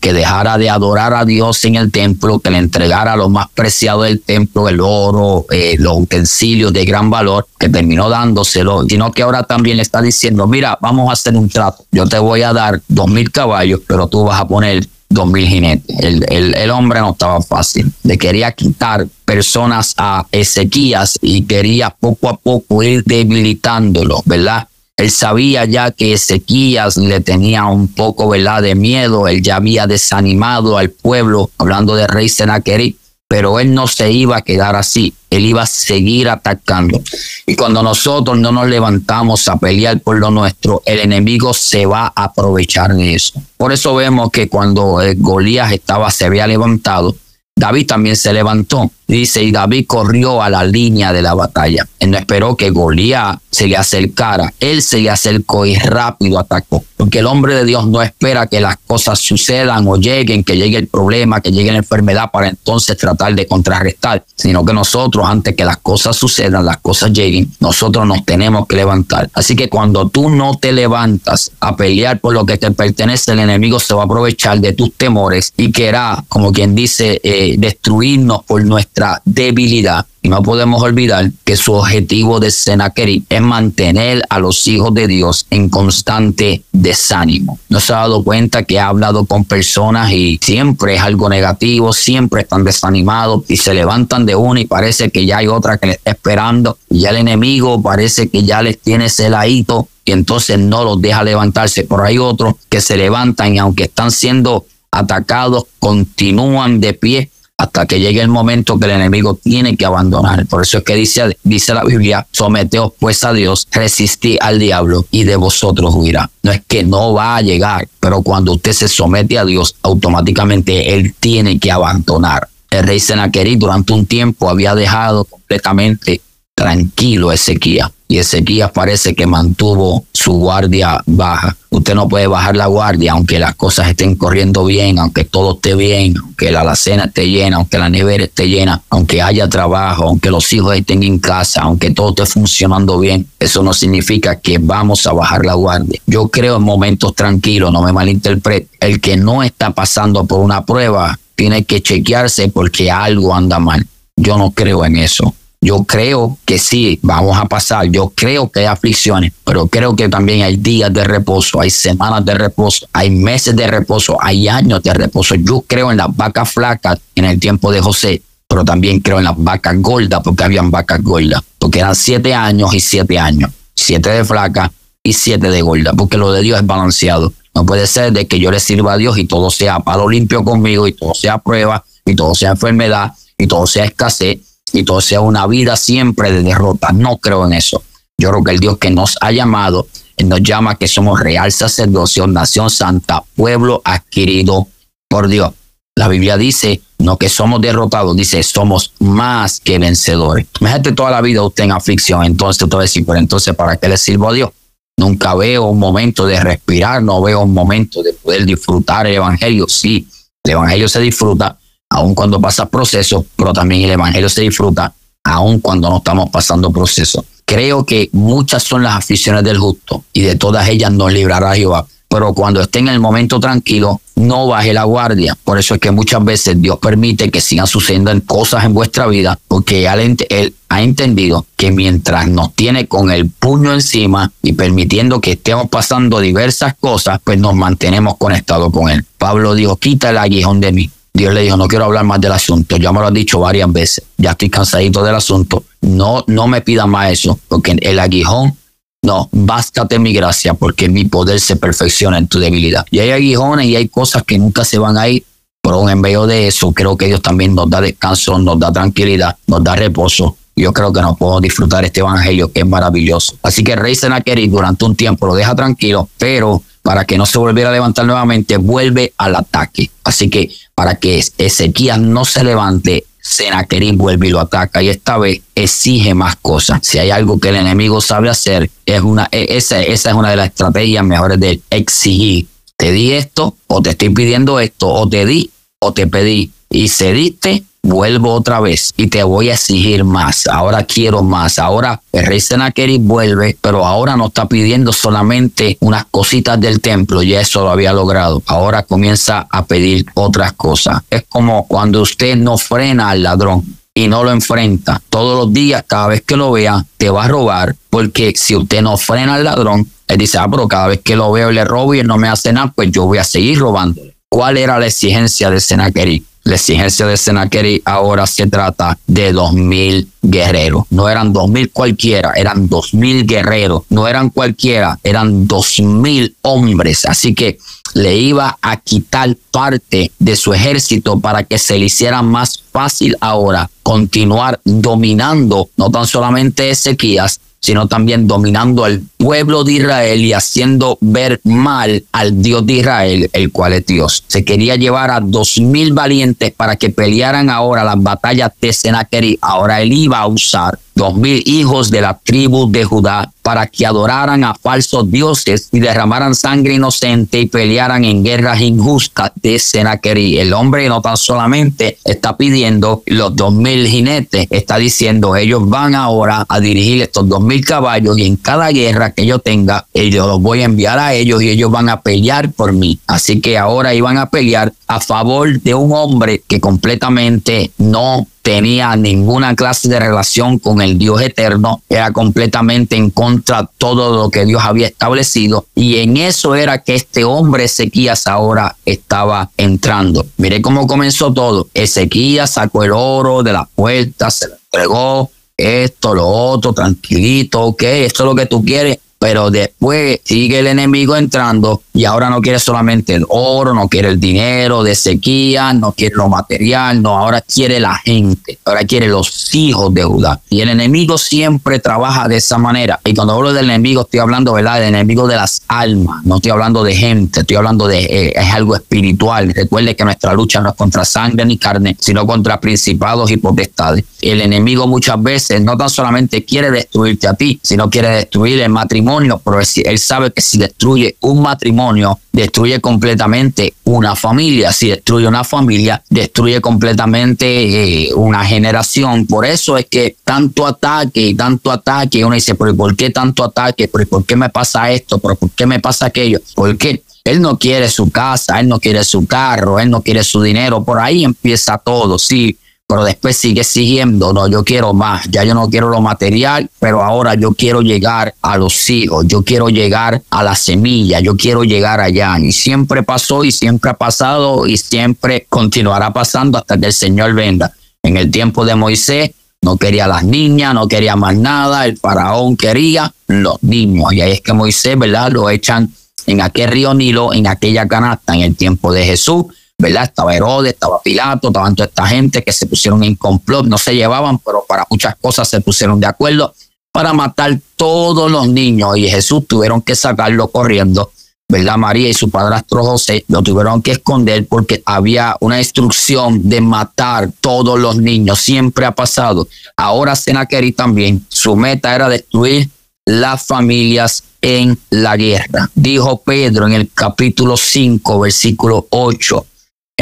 que 0.00 0.12
dejara 0.12 0.58
de 0.58 0.70
adorar 0.70 1.14
a 1.14 1.24
Dios 1.24 1.64
en 1.64 1.76
el 1.76 1.90
templo, 1.90 2.38
que 2.38 2.50
le 2.50 2.58
entregara 2.58 3.16
lo 3.16 3.28
más 3.28 3.48
preciado 3.50 4.02
del 4.02 4.20
templo, 4.20 4.68
el 4.68 4.80
oro, 4.80 5.46
eh, 5.50 5.76
los 5.78 5.96
utensilios 5.98 6.72
de 6.72 6.84
gran 6.84 7.10
valor, 7.10 7.46
que 7.58 7.68
terminó 7.68 8.08
dándoselo, 8.08 8.84
sino 8.88 9.12
que 9.12 9.22
ahora 9.22 9.44
también 9.44 9.76
le 9.76 9.82
está 9.82 10.00
diciendo, 10.00 10.46
mira, 10.46 10.78
vamos 10.80 11.08
a 11.08 11.12
hacer 11.12 11.36
un 11.36 11.48
trato, 11.48 11.84
yo 11.90 12.06
te 12.06 12.18
voy 12.18 12.42
a 12.42 12.52
dar 12.52 12.80
dos 12.88 13.08
mil 13.08 13.30
caballos, 13.30 13.80
pero 13.86 14.06
tú 14.08 14.24
vas 14.24 14.40
a 14.40 14.48
poner 14.48 14.86
dos 15.12 15.26
mil 15.26 15.46
jinetes. 15.46 15.98
El, 15.98 16.54
el, 16.56 16.70
hombre 16.70 17.00
no 17.00 17.10
estaba 17.10 17.40
fácil. 17.42 17.92
Le 18.02 18.16
quería 18.16 18.52
quitar 18.52 19.06
personas 19.24 19.94
a 19.98 20.26
Ezequías 20.32 21.18
y 21.20 21.42
quería 21.42 21.90
poco 21.90 22.28
a 22.28 22.36
poco 22.36 22.82
ir 22.82 23.04
debilitándolo, 23.04 24.22
¿verdad? 24.24 24.68
Él 24.96 25.10
sabía 25.10 25.64
ya 25.64 25.90
que 25.90 26.12
Ezequías 26.12 26.96
le 26.96 27.20
tenía 27.20 27.64
un 27.64 27.88
poco, 27.88 28.28
¿verdad?, 28.28 28.62
de 28.62 28.74
miedo. 28.74 29.26
Él 29.26 29.42
ya 29.42 29.56
había 29.56 29.86
desanimado 29.86 30.78
al 30.78 30.90
pueblo, 30.90 31.50
hablando 31.58 31.94
de 31.94 32.06
rey 32.06 32.28
Senaquerib 32.28 32.96
pero 33.32 33.58
él 33.58 33.72
no 33.72 33.86
se 33.86 34.12
iba 34.12 34.36
a 34.36 34.42
quedar 34.42 34.76
así, 34.76 35.14
él 35.30 35.46
iba 35.46 35.62
a 35.62 35.66
seguir 35.66 36.28
atacando. 36.28 37.00
Y 37.46 37.56
cuando 37.56 37.82
nosotros 37.82 38.36
no 38.36 38.52
nos 38.52 38.68
levantamos 38.68 39.48
a 39.48 39.56
pelear 39.56 40.00
por 40.00 40.18
lo 40.18 40.30
nuestro, 40.30 40.82
el 40.84 40.98
enemigo 41.00 41.54
se 41.54 41.86
va 41.86 42.12
a 42.14 42.24
aprovechar 42.24 42.94
de 42.94 43.14
eso. 43.14 43.40
Por 43.56 43.72
eso 43.72 43.94
vemos 43.94 44.30
que 44.30 44.50
cuando 44.50 44.98
Golías 45.16 45.72
estaba, 45.72 46.10
se 46.10 46.26
había 46.26 46.46
levantado, 46.46 47.16
David 47.54 47.86
también 47.86 48.16
se 48.16 48.32
levantó. 48.32 48.90
Dice, 49.06 49.42
y 49.42 49.52
David 49.52 49.86
corrió 49.86 50.42
a 50.42 50.50
la 50.50 50.64
línea 50.64 51.12
de 51.12 51.22
la 51.22 51.34
batalla. 51.34 51.86
Él 51.98 52.10
no 52.10 52.18
esperó 52.18 52.56
que 52.56 52.70
Goliat 52.70 53.38
se 53.50 53.66
le 53.66 53.76
acercara. 53.76 54.52
Él 54.58 54.82
se 54.82 55.00
le 55.00 55.10
acercó 55.10 55.66
y 55.66 55.74
rápido 55.76 56.38
atacó. 56.38 56.84
Porque 57.02 57.18
el 57.18 57.26
hombre 57.26 57.56
de 57.56 57.64
Dios 57.64 57.88
no 57.88 58.00
espera 58.00 58.46
que 58.46 58.60
las 58.60 58.76
cosas 58.86 59.18
sucedan 59.18 59.88
o 59.88 59.96
lleguen, 59.96 60.44
que 60.44 60.56
llegue 60.56 60.78
el 60.78 60.86
problema, 60.86 61.40
que 61.40 61.50
llegue 61.50 61.72
la 61.72 61.78
enfermedad 61.78 62.30
para 62.32 62.48
entonces 62.48 62.96
tratar 62.96 63.34
de 63.34 63.44
contrarrestar. 63.44 64.24
Sino 64.36 64.64
que 64.64 64.72
nosotros, 64.72 65.26
antes 65.26 65.56
que 65.56 65.64
las 65.64 65.78
cosas 65.78 66.14
sucedan, 66.14 66.64
las 66.64 66.76
cosas 66.76 67.12
lleguen, 67.12 67.50
nosotros 67.58 68.06
nos 68.06 68.24
tenemos 68.24 68.68
que 68.68 68.76
levantar. 68.76 69.28
Así 69.34 69.56
que 69.56 69.68
cuando 69.68 70.10
tú 70.10 70.30
no 70.30 70.56
te 70.58 70.70
levantas 70.70 71.50
a 71.58 71.74
pelear 71.74 72.20
por 72.20 72.34
lo 72.34 72.46
que 72.46 72.56
te 72.56 72.70
pertenece, 72.70 73.32
el 73.32 73.40
enemigo 73.40 73.80
se 73.80 73.94
va 73.94 74.02
a 74.02 74.04
aprovechar 74.04 74.60
de 74.60 74.72
tus 74.72 74.92
temores 74.94 75.52
y 75.56 75.72
querrá, 75.72 76.22
como 76.28 76.52
quien 76.52 76.76
dice, 76.76 77.20
eh, 77.24 77.56
destruirnos 77.58 78.44
por 78.44 78.64
nuestra 78.64 79.20
debilidad. 79.24 80.06
Y 80.24 80.28
no 80.28 80.40
podemos 80.40 80.80
olvidar 80.82 81.32
que 81.44 81.56
su 81.56 81.72
objetivo 81.72 82.38
de 82.38 82.52
Sennacherib 82.52 83.24
es 83.28 83.40
mantener 83.40 84.22
a 84.28 84.38
los 84.38 84.68
hijos 84.68 84.94
de 84.94 85.08
Dios 85.08 85.46
en 85.50 85.68
constante 85.68 86.62
desánimo. 86.70 87.58
No 87.68 87.80
se 87.80 87.92
ha 87.92 87.96
dado 87.96 88.22
cuenta 88.22 88.62
que 88.62 88.78
ha 88.78 88.86
hablado 88.86 89.24
con 89.24 89.44
personas 89.44 90.12
y 90.12 90.38
siempre 90.40 90.94
es 90.94 91.00
algo 91.00 91.28
negativo, 91.28 91.92
siempre 91.92 92.42
están 92.42 92.62
desanimados 92.62 93.42
y 93.48 93.56
se 93.56 93.74
levantan 93.74 94.24
de 94.24 94.36
una 94.36 94.60
y 94.60 94.66
parece 94.66 95.10
que 95.10 95.26
ya 95.26 95.38
hay 95.38 95.48
otra 95.48 95.78
que 95.78 95.88
les 95.88 95.96
está 95.96 96.12
esperando. 96.12 96.78
Y 96.88 97.00
ya 97.00 97.10
el 97.10 97.16
enemigo 97.16 97.82
parece 97.82 98.28
que 98.28 98.44
ya 98.44 98.62
les 98.62 98.78
tiene 98.78 99.08
celadito 99.08 99.88
y 100.04 100.12
entonces 100.12 100.56
no 100.56 100.84
los 100.84 101.02
deja 101.02 101.24
levantarse. 101.24 101.82
Pero 101.82 102.04
hay 102.04 102.18
otros 102.18 102.54
que 102.68 102.80
se 102.80 102.96
levantan 102.96 103.56
y 103.56 103.58
aunque 103.58 103.84
están 103.84 104.12
siendo 104.12 104.66
atacados, 104.92 105.64
continúan 105.80 106.80
de 106.80 106.94
pie 106.94 107.31
hasta 107.62 107.86
que 107.86 108.00
llegue 108.00 108.20
el 108.20 108.28
momento 108.28 108.76
que 108.76 108.86
el 108.86 108.92
enemigo 108.92 109.38
tiene 109.40 109.76
que 109.76 109.84
abandonar. 109.84 110.46
Por 110.46 110.62
eso 110.62 110.78
es 110.78 110.84
que 110.84 110.96
dice, 110.96 111.38
dice 111.44 111.72
la 111.72 111.84
Biblia, 111.84 112.26
someteos 112.32 112.92
pues 112.98 113.22
a 113.22 113.32
Dios, 113.32 113.68
resistí 113.70 114.36
al 114.40 114.58
diablo 114.58 115.06
y 115.12 115.22
de 115.22 115.36
vosotros 115.36 115.94
huirá. 115.94 116.28
No 116.42 116.50
es 116.50 116.60
que 116.66 116.82
no 116.82 117.14
va 117.14 117.36
a 117.36 117.40
llegar, 117.40 117.86
pero 118.00 118.22
cuando 118.22 118.52
usted 118.52 118.72
se 118.72 118.88
somete 118.88 119.38
a 119.38 119.44
Dios, 119.44 119.76
automáticamente 119.82 120.94
él 120.94 121.14
tiene 121.20 121.60
que 121.60 121.70
abandonar. 121.70 122.48
El 122.68 122.82
rey 122.82 122.98
Senaquerí 122.98 123.54
durante 123.54 123.92
un 123.92 124.06
tiempo 124.06 124.50
había 124.50 124.74
dejado 124.74 125.24
completamente 125.24 126.20
tranquilo 126.54 127.30
a 127.30 127.34
Ezequiel 127.34 127.86
y 128.12 128.18
Ezequías 128.18 128.70
parece 128.72 129.14
que 129.14 129.26
mantuvo 129.26 130.04
su 130.12 130.34
guardia 130.34 131.02
baja. 131.06 131.56
Usted 131.70 131.94
no 131.94 132.08
puede 132.08 132.26
bajar 132.26 132.54
la 132.54 132.66
guardia 132.66 133.12
aunque 133.12 133.38
las 133.38 133.54
cosas 133.54 133.88
estén 133.88 134.16
corriendo 134.16 134.66
bien, 134.66 134.98
aunque 134.98 135.24
todo 135.24 135.54
esté 135.54 135.74
bien, 135.74 136.14
aunque 136.18 136.52
la 136.52 136.60
alacena 136.60 137.04
esté 137.04 137.30
llena, 137.30 137.56
aunque 137.56 137.78
la 137.78 137.88
nevera 137.88 138.24
esté 138.24 138.48
llena, 138.48 138.82
aunque 138.90 139.22
haya 139.22 139.48
trabajo, 139.48 140.04
aunque 140.04 140.30
los 140.30 140.52
hijos 140.52 140.76
estén 140.76 141.02
en 141.02 141.18
casa, 141.20 141.62
aunque 141.62 141.90
todo 141.90 142.10
esté 142.10 142.26
funcionando 142.26 142.98
bien. 142.98 143.26
Eso 143.38 143.62
no 143.62 143.72
significa 143.72 144.38
que 144.38 144.58
vamos 144.58 145.06
a 145.06 145.14
bajar 145.14 145.46
la 145.46 145.54
guardia. 145.54 145.98
Yo 146.06 146.28
creo 146.28 146.56
en 146.56 146.64
momentos 146.64 147.14
tranquilos, 147.14 147.72
no 147.72 147.80
me 147.80 147.94
malinterprete. 147.94 148.68
El 148.78 149.00
que 149.00 149.16
no 149.16 149.42
está 149.42 149.70
pasando 149.70 150.26
por 150.26 150.40
una 150.40 150.66
prueba 150.66 151.18
tiene 151.34 151.64
que 151.64 151.80
chequearse 151.80 152.48
porque 152.48 152.90
algo 152.90 153.34
anda 153.34 153.58
mal. 153.58 153.86
Yo 154.16 154.36
no 154.36 154.50
creo 154.50 154.84
en 154.84 154.96
eso. 154.96 155.34
Yo 155.64 155.84
creo 155.84 156.38
que 156.44 156.58
sí, 156.58 156.98
vamos 157.02 157.38
a 157.38 157.44
pasar. 157.44 157.86
Yo 157.86 158.12
creo 158.16 158.50
que 158.50 158.60
hay 158.60 158.66
aflicciones, 158.66 159.32
pero 159.44 159.68
creo 159.68 159.94
que 159.94 160.08
también 160.08 160.42
hay 160.42 160.56
días 160.56 160.92
de 160.92 161.04
reposo, 161.04 161.60
hay 161.60 161.70
semanas 161.70 162.24
de 162.24 162.34
reposo, 162.34 162.88
hay 162.92 163.10
meses 163.10 163.54
de 163.54 163.68
reposo, 163.68 164.18
hay 164.20 164.48
años 164.48 164.82
de 164.82 164.92
reposo. 164.92 165.36
Yo 165.36 165.62
creo 165.64 165.92
en 165.92 165.98
las 165.98 166.14
vacas 166.16 166.50
flacas 166.50 166.98
en 167.14 167.26
el 167.26 167.38
tiempo 167.38 167.70
de 167.70 167.80
José, 167.80 168.22
pero 168.48 168.64
también 168.64 168.98
creo 168.98 169.18
en 169.18 169.24
las 169.24 169.36
vacas 169.36 169.80
gordas, 169.80 170.20
porque 170.24 170.42
habían 170.42 170.68
vacas 170.68 171.00
gordas, 171.00 171.40
porque 171.60 171.78
eran 171.78 171.94
siete 171.94 172.34
años 172.34 172.74
y 172.74 172.80
siete 172.80 173.16
años, 173.16 173.52
siete 173.76 174.10
de 174.10 174.24
flaca 174.24 174.72
y 175.00 175.12
siete 175.12 175.48
de 175.48 175.62
gorda, 175.62 175.92
porque 175.92 176.18
lo 176.18 176.32
de 176.32 176.42
Dios 176.42 176.58
es 176.58 176.66
balanceado. 176.66 177.32
No 177.54 177.64
puede 177.64 177.86
ser 177.86 178.12
de 178.12 178.26
que 178.26 178.40
yo 178.40 178.50
le 178.50 178.58
sirva 178.58 178.94
a 178.94 178.96
Dios 178.96 179.16
y 179.16 179.26
todo 179.26 179.48
sea 179.48 179.78
palo 179.78 180.08
limpio 180.08 180.42
conmigo 180.42 180.88
y 180.88 180.92
todo 180.92 181.14
sea 181.14 181.38
prueba 181.38 181.84
y 182.04 182.16
todo 182.16 182.34
sea 182.34 182.50
enfermedad 182.50 183.12
y 183.38 183.46
todo 183.46 183.68
sea 183.68 183.84
escasez 183.84 184.40
y 184.72 184.84
todo 184.84 185.00
sea 185.00 185.20
una 185.20 185.46
vida 185.46 185.76
siempre 185.76 186.32
de 186.32 186.42
derrota. 186.42 186.92
No 186.92 187.18
creo 187.18 187.46
en 187.46 187.54
eso. 187.54 187.82
Yo 188.18 188.30
creo 188.30 188.44
que 188.44 188.50
el 188.52 188.60
Dios 188.60 188.78
que 188.78 188.90
nos 188.90 189.16
ha 189.20 189.32
llamado, 189.32 189.86
nos 190.24 190.42
llama 190.42 190.76
que 190.76 190.86
somos 190.86 191.18
real 191.20 191.50
sacerdocio, 191.50 192.26
nación 192.26 192.70
santa, 192.70 193.22
pueblo 193.34 193.82
adquirido 193.84 194.68
por 195.08 195.28
Dios. 195.28 195.52
La 195.96 196.08
Biblia 196.08 196.36
dice, 196.36 196.80
no 196.98 197.18
que 197.18 197.28
somos 197.28 197.60
derrotados, 197.60 198.16
dice, 198.16 198.42
somos 198.42 198.92
más 199.00 199.60
que 199.60 199.78
vencedores. 199.78 200.46
Imagínate 200.60 200.92
toda 200.92 201.10
la 201.10 201.20
vida 201.20 201.42
usted 201.42 201.64
en 201.64 201.72
aflicción, 201.72 202.24
entonces 202.24 202.62
usted 202.62 202.76
va 202.76 202.80
a 202.80 202.84
decir, 202.84 203.04
pero 203.04 203.18
entonces, 203.18 203.54
¿para 203.54 203.76
qué 203.76 203.88
le 203.88 203.98
sirvo 203.98 204.30
a 204.30 204.32
Dios? 204.32 204.50
Nunca 204.96 205.34
veo 205.34 205.64
un 205.64 205.78
momento 205.78 206.26
de 206.26 206.40
respirar, 206.40 207.02
no 207.02 207.20
veo 207.20 207.42
un 207.42 207.52
momento 207.52 208.02
de 208.02 208.12
poder 208.12 208.46
disfrutar 208.46 209.06
el 209.06 209.16
Evangelio. 209.16 209.66
Sí, 209.68 210.06
el 210.44 210.52
Evangelio 210.52 210.88
se 210.88 211.00
disfruta, 211.00 211.58
aun 211.92 212.14
cuando 212.14 212.40
pasa 212.40 212.66
proceso, 212.66 213.26
pero 213.36 213.52
también 213.52 213.82
el 213.82 213.90
Evangelio 213.92 214.28
se 214.28 214.42
disfruta 214.42 214.92
aun 215.24 215.60
cuando 215.60 215.88
no 215.88 215.98
estamos 215.98 216.30
pasando 216.30 216.72
proceso. 216.72 217.24
Creo 217.44 217.84
que 217.84 218.08
muchas 218.12 218.62
son 218.62 218.82
las 218.82 218.96
aficiones 218.96 219.44
del 219.44 219.58
justo 219.58 220.04
y 220.12 220.22
de 220.22 220.36
todas 220.36 220.68
ellas 220.68 220.90
nos 220.90 221.12
librará 221.12 221.54
Jehová. 221.54 221.86
Pero 222.08 222.34
cuando 222.34 222.60
esté 222.60 222.80
en 222.80 222.88
el 222.88 223.00
momento 223.00 223.40
tranquilo, 223.40 224.00
no 224.16 224.46
baje 224.46 224.74
la 224.74 224.84
guardia. 224.84 225.36
Por 225.44 225.58
eso 225.58 225.74
es 225.74 225.80
que 225.80 225.90
muchas 225.90 226.22
veces 226.22 226.60
Dios 226.60 226.78
permite 226.78 227.30
que 227.30 227.40
sigan 227.40 227.66
sucediendo 227.66 228.12
cosas 228.26 228.64
en 228.64 228.74
vuestra 228.74 229.06
vida, 229.06 229.38
porque 229.48 229.86
él 230.28 230.54
ha 230.68 230.82
entendido 230.82 231.46
que 231.56 231.70
mientras 231.70 232.28
nos 232.28 232.54
tiene 232.54 232.86
con 232.86 233.10
el 233.10 233.30
puño 233.30 233.72
encima 233.72 234.30
y 234.42 234.52
permitiendo 234.52 235.22
que 235.22 235.32
estemos 235.32 235.68
pasando 235.70 236.20
diversas 236.20 236.74
cosas, 236.78 237.18
pues 237.24 237.38
nos 237.38 237.54
mantenemos 237.54 238.16
conectados 238.18 238.70
con 238.72 238.90
Él. 238.90 239.06
Pablo 239.16 239.54
dijo, 239.54 239.76
quita 239.76 240.10
el 240.10 240.18
aguijón 240.18 240.60
de 240.60 240.72
mí 240.72 240.90
Dios 241.22 241.34
le 241.34 241.42
dijo, 241.42 241.56
no 241.56 241.68
quiero 241.68 241.84
hablar 241.84 242.04
más 242.04 242.20
del 242.20 242.32
asunto, 242.32 242.76
ya 242.78 242.90
me 242.90 242.98
lo 242.98 243.06
has 243.06 243.14
dicho 243.14 243.38
varias 243.38 243.72
veces, 243.72 244.02
ya 244.18 244.32
estoy 244.32 244.50
cansadito 244.50 245.04
del 245.04 245.14
asunto, 245.14 245.62
no, 245.82 246.24
no 246.26 246.48
me 246.48 246.62
pida 246.62 246.84
más 246.86 247.12
eso, 247.12 247.38
porque 247.46 247.76
el 247.80 248.00
aguijón, 248.00 248.56
no, 249.02 249.28
bástate 249.30 250.00
mi 250.00 250.12
gracia, 250.12 250.54
porque 250.54 250.88
mi 250.88 251.04
poder 251.04 251.38
se 251.38 251.54
perfecciona 251.54 252.18
en 252.18 252.26
tu 252.26 252.40
debilidad. 252.40 252.84
Y 252.90 252.98
hay 252.98 253.12
aguijones 253.12 253.66
y 253.66 253.76
hay 253.76 253.86
cosas 253.86 254.24
que 254.24 254.36
nunca 254.36 254.64
se 254.64 254.78
van 254.78 254.98
a 254.98 255.06
ir, 255.06 255.24
pero 255.62 255.88
en 255.88 256.00
medio 256.00 256.26
de 256.26 256.48
eso 256.48 256.72
creo 256.72 256.96
que 256.96 257.06
Dios 257.06 257.22
también 257.22 257.54
nos 257.54 257.70
da 257.70 257.80
descanso, 257.80 258.36
nos 258.40 258.58
da 258.58 258.72
tranquilidad, 258.72 259.36
nos 259.46 259.62
da 259.62 259.76
reposo. 259.76 260.36
Yo 260.56 260.72
creo 260.72 260.92
que 260.92 261.02
nos 261.02 261.16
podemos 261.16 261.40
disfrutar 261.40 261.84
este 261.84 262.00
evangelio 262.00 262.50
que 262.50 262.60
es 262.62 262.66
maravilloso. 262.66 263.36
Así 263.44 263.62
que 263.62 263.76
Rey 263.76 263.94
Sennacherib 263.94 264.50
durante 264.50 264.84
un 264.84 264.96
tiempo 264.96 265.28
lo 265.28 265.36
deja 265.36 265.54
tranquilo, 265.54 266.08
pero 266.18 266.60
para 266.82 267.04
que 267.04 267.16
no 267.16 267.26
se 267.26 267.38
volviera 267.38 267.70
a 267.70 267.72
levantar 267.72 268.04
nuevamente, 268.04 268.56
vuelve 268.56 269.12
al 269.16 269.36
ataque. 269.36 269.90
Así 270.04 270.28
que 270.28 270.50
para 270.74 270.96
que 270.96 271.22
Ezequías 271.38 271.98
no 271.98 272.24
se 272.24 272.44
levante, 272.44 273.04
Senaquerín 273.22 273.96
vuelve 273.96 274.26
y 274.26 274.30
lo 274.30 274.40
ataca 274.40 274.82
y 274.82 274.88
esta 274.88 275.16
vez 275.16 275.42
exige 275.54 276.12
más 276.12 276.36
cosas. 276.36 276.80
Si 276.82 276.98
hay 276.98 277.10
algo 277.10 277.38
que 277.38 277.50
el 277.50 277.56
enemigo 277.56 278.00
sabe 278.00 278.28
hacer, 278.28 278.68
es 278.84 279.00
una, 279.00 279.28
e, 279.30 279.46
esa, 279.56 279.80
esa 279.80 280.10
es 280.10 280.16
una 280.16 280.30
de 280.30 280.36
las 280.36 280.48
estrategias 280.48 281.04
mejores 281.04 281.38
de 281.38 281.60
exigir. 281.70 282.48
Te 282.76 282.90
di 282.90 283.12
esto, 283.12 283.54
o 283.68 283.80
te 283.80 283.90
estoy 283.90 284.10
pidiendo 284.10 284.58
esto, 284.58 284.88
o 284.88 285.08
te 285.08 285.24
di, 285.24 285.50
o 285.78 285.92
te 285.92 286.08
pedí. 286.08 286.50
Y 286.74 286.88
cediste, 286.88 287.64
vuelvo 287.82 288.32
otra 288.32 288.60
vez 288.60 288.94
y 288.96 289.08
te 289.08 289.22
voy 289.22 289.50
a 289.50 289.54
exigir 289.54 290.04
más. 290.04 290.46
Ahora 290.46 290.84
quiero 290.84 291.22
más. 291.22 291.58
Ahora 291.58 292.00
el 292.12 292.24
rey 292.24 292.40
Sennacherib 292.40 293.02
vuelve, 293.02 293.58
pero 293.60 293.84
ahora 293.84 294.16
no 294.16 294.28
está 294.28 294.46
pidiendo 294.46 294.92
solamente 294.92 295.76
unas 295.80 296.06
cositas 296.06 296.58
del 296.58 296.80
templo, 296.80 297.22
ya 297.22 297.40
eso 297.40 297.60
lo 297.62 297.70
había 297.70 297.92
logrado. 297.92 298.42
Ahora 298.46 298.84
comienza 298.84 299.46
a 299.50 299.66
pedir 299.66 300.06
otras 300.14 300.54
cosas. 300.54 301.02
Es 301.10 301.24
como 301.28 301.66
cuando 301.66 302.00
usted 302.00 302.36
no 302.36 302.56
frena 302.56 303.10
al 303.10 303.22
ladrón 303.22 303.62
y 303.94 304.08
no 304.08 304.24
lo 304.24 304.30
enfrenta 304.30 305.02
todos 305.10 305.44
los 305.44 305.52
días, 305.52 305.84
cada 305.86 306.06
vez 306.06 306.22
que 306.22 306.36
lo 306.36 306.52
vea, 306.52 306.82
te 306.96 307.10
va 307.10 307.24
a 307.24 307.28
robar, 307.28 307.76
porque 307.90 308.32
si 308.34 308.56
usted 308.56 308.80
no 308.80 308.96
frena 308.96 309.34
al 309.34 309.44
ladrón, 309.44 309.86
él 310.08 310.16
dice, 310.16 310.38
ah, 310.38 310.48
pero 310.50 310.66
cada 310.66 310.86
vez 310.86 311.00
que 311.04 311.16
lo 311.16 311.30
veo 311.30 311.50
le 311.50 311.64
robo 311.66 311.94
y 311.94 311.98
él 311.98 312.06
no 312.06 312.16
me 312.16 312.28
hace 312.28 312.50
nada, 312.50 312.72
pues 312.74 312.90
yo 312.90 313.04
voy 313.04 313.18
a 313.18 313.24
seguir 313.24 313.58
robándole. 313.58 314.16
¿Cuál 314.30 314.56
era 314.56 314.78
la 314.78 314.86
exigencia 314.86 315.50
de 315.50 315.60
Sennacherib? 315.60 316.24
La 316.44 316.56
exigencia 316.56 317.06
de 317.06 317.16
Sennacherib 317.16 317.82
ahora 317.84 318.26
se 318.26 318.46
trata 318.48 318.98
de 319.06 319.32
dos 319.32 319.52
mil 319.52 320.08
guerreros. 320.22 320.84
No 320.90 321.08
eran 321.08 321.32
dos 321.32 321.48
mil 321.48 321.70
cualquiera, 321.70 322.32
eran 322.34 322.68
dos 322.68 322.94
mil 322.94 323.26
guerreros. 323.26 323.82
No 323.90 324.08
eran 324.08 324.30
cualquiera, 324.30 324.98
eran 325.04 325.46
dos 325.46 325.80
mil 325.80 326.34
hombres. 326.42 327.04
Así 327.04 327.34
que 327.34 327.58
le 327.94 328.16
iba 328.16 328.58
a 328.60 328.76
quitar 328.78 329.36
parte 329.50 330.10
de 330.18 330.36
su 330.36 330.52
ejército 330.52 331.20
para 331.20 331.44
que 331.44 331.58
se 331.58 331.78
le 331.78 331.86
hiciera 331.86 332.22
más 332.22 332.62
fácil 332.72 333.16
ahora 333.20 333.70
continuar 333.82 334.60
dominando 334.64 335.68
no 335.76 335.90
tan 335.90 336.06
solamente 336.06 336.70
Ezequías, 336.70 337.40
sino 337.62 337.86
también 337.86 338.26
dominando 338.26 338.84
al 338.84 339.02
pueblo 339.16 339.62
de 339.62 339.74
Israel 339.74 340.20
y 340.20 340.32
haciendo 340.32 340.98
ver 341.00 341.40
mal 341.44 342.04
al 342.10 342.42
Dios 342.42 342.66
de 342.66 342.72
Israel, 342.74 343.30
el 343.32 343.52
cual 343.52 343.74
es 343.74 343.86
Dios. 343.86 344.24
Se 344.26 344.44
quería 344.44 344.74
llevar 344.76 345.10
a 345.12 345.20
dos 345.20 345.58
mil 345.60 345.92
valientes 345.92 346.50
para 346.50 346.76
que 346.76 346.90
pelearan 346.90 347.48
ahora 347.48 347.84
las 347.84 348.02
batallas 348.02 348.50
de 348.60 348.72
Sennacherib. 348.72 349.38
Ahora 349.40 349.80
él 349.80 349.92
iba 349.92 350.18
a 350.18 350.26
usar 350.26 350.78
dos 350.94 351.14
mil 351.14 351.42
hijos 351.46 351.90
de 351.90 352.00
la 352.00 352.18
tribu 352.18 352.70
de 352.70 352.84
Judá 352.84 353.30
para 353.42 353.66
que 353.66 353.84
adoraran 353.84 354.44
a 354.44 354.54
falsos 354.54 355.10
dioses 355.10 355.68
y 355.72 355.80
derramaran 355.80 356.34
sangre 356.34 356.74
inocente 356.74 357.40
y 357.40 357.46
pelearan 357.46 358.04
en 358.04 358.22
guerras 358.22 358.60
injustas 358.60 359.32
de 359.34 359.58
Sennacherib. 359.58 360.38
El 360.38 360.52
hombre 360.52 360.88
no 360.88 361.00
tan 361.00 361.16
solamente 361.16 361.98
está 362.04 362.36
pidiendo 362.36 363.02
los 363.06 363.34
dos 363.34 363.52
mil 363.52 363.86
jinetes, 363.86 364.46
está 364.50 364.76
diciendo 364.76 365.34
ellos 365.34 365.68
van 365.68 365.94
ahora 365.94 366.44
a 366.48 366.60
dirigir 366.60 367.02
estos 367.02 367.28
dos 367.28 367.40
mil 367.40 367.64
caballos 367.64 368.16
y 368.18 368.26
en 368.26 368.36
cada 368.36 368.70
guerra 368.70 369.12
que 369.12 369.26
yo 369.26 369.38
tenga, 369.40 369.86
yo 369.92 370.26
los 370.26 370.40
voy 370.40 370.62
a 370.62 370.66
enviar 370.66 370.98
a 370.98 371.14
ellos 371.14 371.42
y 371.42 371.50
ellos 371.50 371.70
van 371.70 371.88
a 371.88 372.00
pelear 372.00 372.52
por 372.52 372.72
mí. 372.72 373.00
Así 373.06 373.40
que 373.40 373.58
ahora 373.58 373.94
iban 373.94 374.18
a 374.18 374.30
pelear 374.30 374.72
a 374.94 375.00
favor 375.00 375.60
de 375.60 375.74
un 375.74 375.92
hombre 375.92 376.42
que 376.46 376.60
completamente 376.60 377.70
no 377.78 378.26
tenía 378.42 378.94
ninguna 378.96 379.54
clase 379.54 379.88
de 379.88 379.98
relación 379.98 380.58
con 380.58 380.82
el 380.82 380.98
Dios 380.98 381.22
eterno, 381.22 381.80
era 381.88 382.12
completamente 382.12 382.96
en 382.96 383.10
contra 383.10 383.62
de 383.62 383.68
todo 383.78 384.16
lo 384.16 384.30
que 384.30 384.44
Dios 384.44 384.62
había 384.62 384.88
establecido 384.88 385.66
y 385.74 385.98
en 385.98 386.16
eso 386.18 386.54
era 386.54 386.82
que 386.82 386.94
este 386.94 387.24
hombre 387.24 387.64
Ezequías 387.64 388.26
ahora 388.26 388.76
estaba 388.84 389.50
entrando. 389.56 390.26
Mire 390.36 390.60
cómo 390.60 390.86
comenzó 390.86 391.32
todo. 391.32 391.68
Ezequías 391.72 392.50
sacó 392.50 392.82
el 392.82 392.92
oro 392.92 393.42
de 393.42 393.52
la 393.52 393.68
puerta, 393.74 394.30
se 394.30 394.48
lo 394.48 394.54
entregó, 394.56 395.30
esto, 395.56 396.14
lo 396.14 396.26
otro, 396.26 396.72
tranquilito, 396.72 397.60
ok, 397.62 397.82
esto 397.82 398.24
es 398.24 398.26
lo 398.26 398.34
que 398.34 398.46
tú 398.46 398.64
quieres 398.64 398.98
pero 399.22 399.52
después 399.52 400.18
sigue 400.24 400.58
el 400.58 400.66
enemigo 400.66 401.14
entrando 401.14 401.82
y 401.94 402.06
ahora 402.06 402.28
no 402.28 402.40
quiere 402.40 402.58
solamente 402.58 403.14
el 403.14 403.24
oro, 403.28 403.72
no 403.72 403.88
quiere 403.88 404.08
el 404.08 404.18
dinero 404.18 404.82
de 404.82 404.96
sequía, 404.96 405.72
no 405.72 405.92
quiere 405.92 406.16
lo 406.16 406.28
material, 406.28 407.00
no, 407.00 407.16
ahora 407.16 407.40
quiere 407.40 407.78
la 407.78 407.94
gente, 407.94 408.58
ahora 408.64 408.82
quiere 408.82 409.06
los 409.06 409.54
hijos 409.54 409.94
de 409.94 410.02
Judá. 410.02 410.40
Y 410.50 410.60
el 410.60 410.70
enemigo 410.70 411.18
siempre 411.18 411.78
trabaja 411.78 412.26
de 412.26 412.38
esa 412.38 412.58
manera. 412.58 412.98
Y 413.04 413.14
cuando 413.14 413.34
hablo 413.34 413.52
del 413.52 413.66
enemigo, 413.66 414.00
estoy 414.00 414.18
hablando, 414.18 414.54
¿verdad?, 414.54 414.80
del 414.80 414.88
enemigo 414.88 415.28
de 415.28 415.36
las 415.36 415.62
almas, 415.68 416.24
no 416.24 416.36
estoy 416.36 416.50
hablando 416.50 416.82
de 416.82 416.96
gente, 416.96 417.42
estoy 417.42 417.56
hablando 417.56 417.86
de, 417.86 418.00
eh, 418.00 418.32
es 418.34 418.52
algo 418.52 418.74
espiritual. 418.74 419.52
Recuerde 419.54 419.94
que 419.94 420.04
nuestra 420.04 420.32
lucha 420.32 420.60
no 420.60 420.70
es 420.70 420.74
contra 420.74 421.04
sangre 421.04 421.44
ni 421.44 421.58
carne, 421.58 421.96
sino 422.00 422.26
contra 422.26 422.58
principados 422.58 423.30
y 423.30 423.36
potestades. 423.36 424.04
El 424.20 424.40
enemigo 424.40 424.88
muchas 424.88 425.22
veces 425.22 425.60
no 425.60 425.76
tan 425.76 425.90
solamente 425.90 426.44
quiere 426.44 426.72
destruirte 426.72 427.28
a 427.28 427.34
ti, 427.34 427.60
sino 427.62 427.88
quiere 427.88 428.08
destruir 428.08 428.60
el 428.60 428.70
matrimonio 428.70 429.11
pero 429.44 429.60
él 429.60 429.98
sabe 429.98 430.32
que 430.32 430.40
si 430.40 430.58
destruye 430.58 431.16
un 431.20 431.42
matrimonio, 431.42 432.18
destruye 432.32 432.80
completamente 432.80 433.74
una 433.84 434.16
familia. 434.16 434.72
Si 434.72 434.88
destruye 434.88 435.26
una 435.28 435.44
familia, 435.44 436.02
destruye 436.08 436.60
completamente 436.60 438.06
eh, 438.06 438.14
una 438.14 438.44
generación. 438.44 439.26
Por 439.26 439.44
eso 439.44 439.76
es 439.76 439.86
que 439.86 440.16
tanto 440.24 440.66
ataque 440.66 441.20
y 441.28 441.34
tanto 441.34 441.70
ataque, 441.70 442.24
uno 442.24 442.34
dice, 442.34 442.54
pero 442.54 442.74
¿por 442.74 442.96
qué 442.96 443.10
tanto 443.10 443.44
ataque? 443.44 443.88
¿Pero 443.88 444.08
por 444.08 444.24
qué 444.24 444.36
me 444.36 444.48
pasa 444.48 444.90
esto? 444.90 445.18
¿Pero 445.18 445.34
por 445.34 445.50
qué 445.50 445.66
me 445.66 445.80
pasa 445.80 446.06
aquello? 446.06 446.40
¿Por 446.54 446.76
qué? 446.76 447.02
Él 447.24 447.40
no 447.40 447.56
quiere 447.56 447.88
su 447.88 448.10
casa, 448.10 448.58
él 448.58 448.68
no 448.68 448.80
quiere 448.80 449.04
su 449.04 449.26
carro, 449.26 449.78
él 449.78 449.90
no 449.90 450.02
quiere 450.02 450.24
su 450.24 450.42
dinero. 450.42 450.82
Por 450.84 450.98
ahí 450.98 451.24
empieza 451.24 451.78
todo. 451.78 452.18
Sí, 452.18 452.58
pero 452.86 453.04
después 453.04 453.36
sigue 453.38 453.64
siguiendo, 453.64 454.34
no, 454.34 454.48
yo 454.48 454.64
quiero 454.64 454.92
más, 454.92 455.26
ya 455.30 455.44
yo 455.44 455.54
no 455.54 455.68
quiero 455.70 455.88
lo 455.88 456.02
material, 456.02 456.68
pero 456.78 457.02
ahora 457.02 457.34
yo 457.34 457.52
quiero 457.52 457.80
llegar 457.80 458.34
a 458.42 458.58
los 458.58 458.90
hijos, 458.90 459.24
yo 459.26 459.42
quiero 459.42 459.70
llegar 459.70 460.22
a 460.28 460.42
la 460.42 460.54
semilla, 460.54 461.20
yo 461.20 461.34
quiero 461.34 461.64
llegar 461.64 462.00
allá. 462.00 462.38
Y 462.38 462.52
siempre 462.52 463.02
pasó 463.02 463.44
y 463.44 463.52
siempre 463.52 463.90
ha 463.90 463.94
pasado 463.94 464.66
y 464.66 464.76
siempre 464.76 465.46
continuará 465.48 466.12
pasando 466.12 466.58
hasta 466.58 466.76
que 466.76 466.86
el 466.86 466.92
Señor 466.92 467.32
venga. 467.32 467.72
En 468.02 468.18
el 468.18 468.30
tiempo 468.30 468.64
de 468.66 468.74
Moisés 468.74 469.30
no 469.62 469.78
quería 469.78 470.06
las 470.06 470.24
niñas, 470.24 470.74
no 470.74 470.86
quería 470.86 471.16
más 471.16 471.34
nada, 471.34 471.86
el 471.86 471.96
faraón 471.96 472.58
quería 472.58 473.14
los 473.26 473.62
niños. 473.62 474.12
Y 474.12 474.20
ahí 474.20 474.32
es 474.32 474.40
que 474.42 474.52
Moisés, 474.52 474.98
¿verdad? 474.98 475.30
Lo 475.30 475.48
echan 475.48 475.90
en 476.26 476.42
aquel 476.42 476.70
río 476.70 476.92
Nilo, 476.92 477.32
en 477.32 477.46
aquella 477.46 477.88
canasta, 477.88 478.34
en 478.34 478.42
el 478.42 478.54
tiempo 478.54 478.92
de 478.92 479.06
Jesús 479.06 479.46
¿verdad? 479.82 480.04
Estaba 480.04 480.34
Herodes, 480.34 480.74
estaba 480.74 481.02
Pilato, 481.02 481.48
estaban 481.48 481.74
toda 481.74 481.88
esta 481.88 482.06
gente 482.06 482.44
que 482.44 482.52
se 482.52 482.66
pusieron 482.66 483.02
en 483.02 483.16
complot, 483.16 483.66
no 483.66 483.76
se 483.76 483.96
llevaban, 483.96 484.38
pero 484.38 484.64
para 484.66 484.86
muchas 484.88 485.16
cosas 485.16 485.48
se 485.48 485.60
pusieron 485.60 485.98
de 485.98 486.06
acuerdo 486.06 486.54
para 486.92 487.12
matar 487.12 487.58
todos 487.74 488.30
los 488.30 488.46
niños 488.48 488.96
y 488.96 489.08
Jesús 489.08 489.44
tuvieron 489.48 489.82
que 489.82 489.96
sacarlo 489.96 490.46
corriendo, 490.48 491.10
¿verdad? 491.48 491.78
María 491.78 492.08
y 492.08 492.14
su 492.14 492.30
padrastro 492.30 492.84
José 492.84 493.24
lo 493.26 493.42
tuvieron 493.42 493.82
que 493.82 493.92
esconder 493.92 494.46
porque 494.46 494.82
había 494.86 495.36
una 495.40 495.58
instrucción 495.58 496.48
de 496.48 496.60
matar 496.60 497.32
todos 497.40 497.80
los 497.80 497.96
niños, 497.96 498.38
siempre 498.38 498.86
ha 498.86 498.94
pasado. 498.94 499.48
Ahora 499.76 500.14
Senaqueri 500.14 500.70
también, 500.72 501.26
su 501.28 501.56
meta 501.56 501.92
era 501.92 502.08
destruir 502.08 502.70
las 503.04 503.44
familias 503.44 504.22
en 504.40 504.78
la 504.90 505.16
guerra. 505.16 505.68
Dijo 505.74 506.22
Pedro 506.22 506.68
en 506.68 506.74
el 506.74 506.90
capítulo 506.94 507.56
5, 507.56 508.20
versículo 508.20 508.86
8 508.90 509.46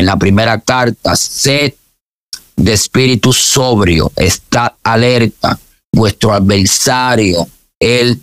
en 0.01 0.07
la 0.07 0.17
primera 0.17 0.59
carta, 0.61 1.15
sed 1.15 1.75
de 2.57 2.73
espíritu 2.73 3.35
sobrio, 3.35 4.11
está 4.17 4.77
alerta. 4.83 5.59
Vuestro 5.93 6.33
adversario, 6.33 7.47
el 7.79 8.19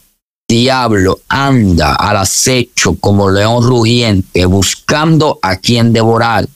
diablo, 0.48 1.20
anda 1.28 1.94
al 1.94 2.18
acecho 2.18 2.96
como 3.00 3.30
león 3.30 3.64
rugiente, 3.64 4.46
buscando 4.46 5.38
a 5.42 5.58
quien 5.58 5.94
devorar, 5.94 6.48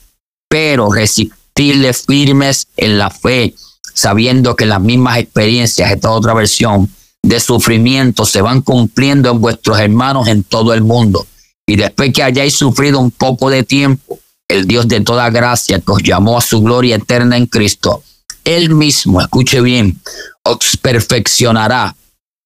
pero 0.49 0.91
resistirle 0.91 1.93
firmes 1.93 2.67
en 2.75 2.97
la 2.97 3.11
fe, 3.11 3.53
sabiendo 3.93 4.55
que 4.55 4.65
las 4.65 4.81
mismas 4.81 5.19
experiencias, 5.19 5.91
esta 5.91 6.11
otra 6.11 6.33
versión, 6.33 6.89
de 7.21 7.39
sufrimiento 7.39 8.25
se 8.25 8.41
van 8.41 8.61
cumpliendo 8.61 9.29
en 9.29 9.39
vuestros 9.39 9.79
hermanos 9.79 10.27
en 10.27 10.43
todo 10.43 10.73
el 10.73 10.81
mundo. 10.81 11.27
Y 11.67 11.75
después 11.75 12.11
que 12.11 12.23
hayáis 12.23 12.55
sufrido 12.55 12.99
un 12.99 13.11
poco 13.11 13.51
de 13.51 13.61
tiempo, 13.61 14.17
el 14.51 14.67
Dios 14.67 14.88
de 14.88 15.01
toda 15.01 15.29
gracia 15.29 15.79
que 15.79 15.91
os 15.91 16.03
llamó 16.03 16.38
a 16.38 16.41
su 16.41 16.62
gloria 16.62 16.98
eterna 16.98 17.38
en 17.38 17.46
Cristo, 17.46 18.03
Él 18.43 18.70
mismo, 18.70 19.22
escuche 19.22 19.62
bien, 19.62 20.00
os 20.43 20.77
perfeccionará, 20.77 21.96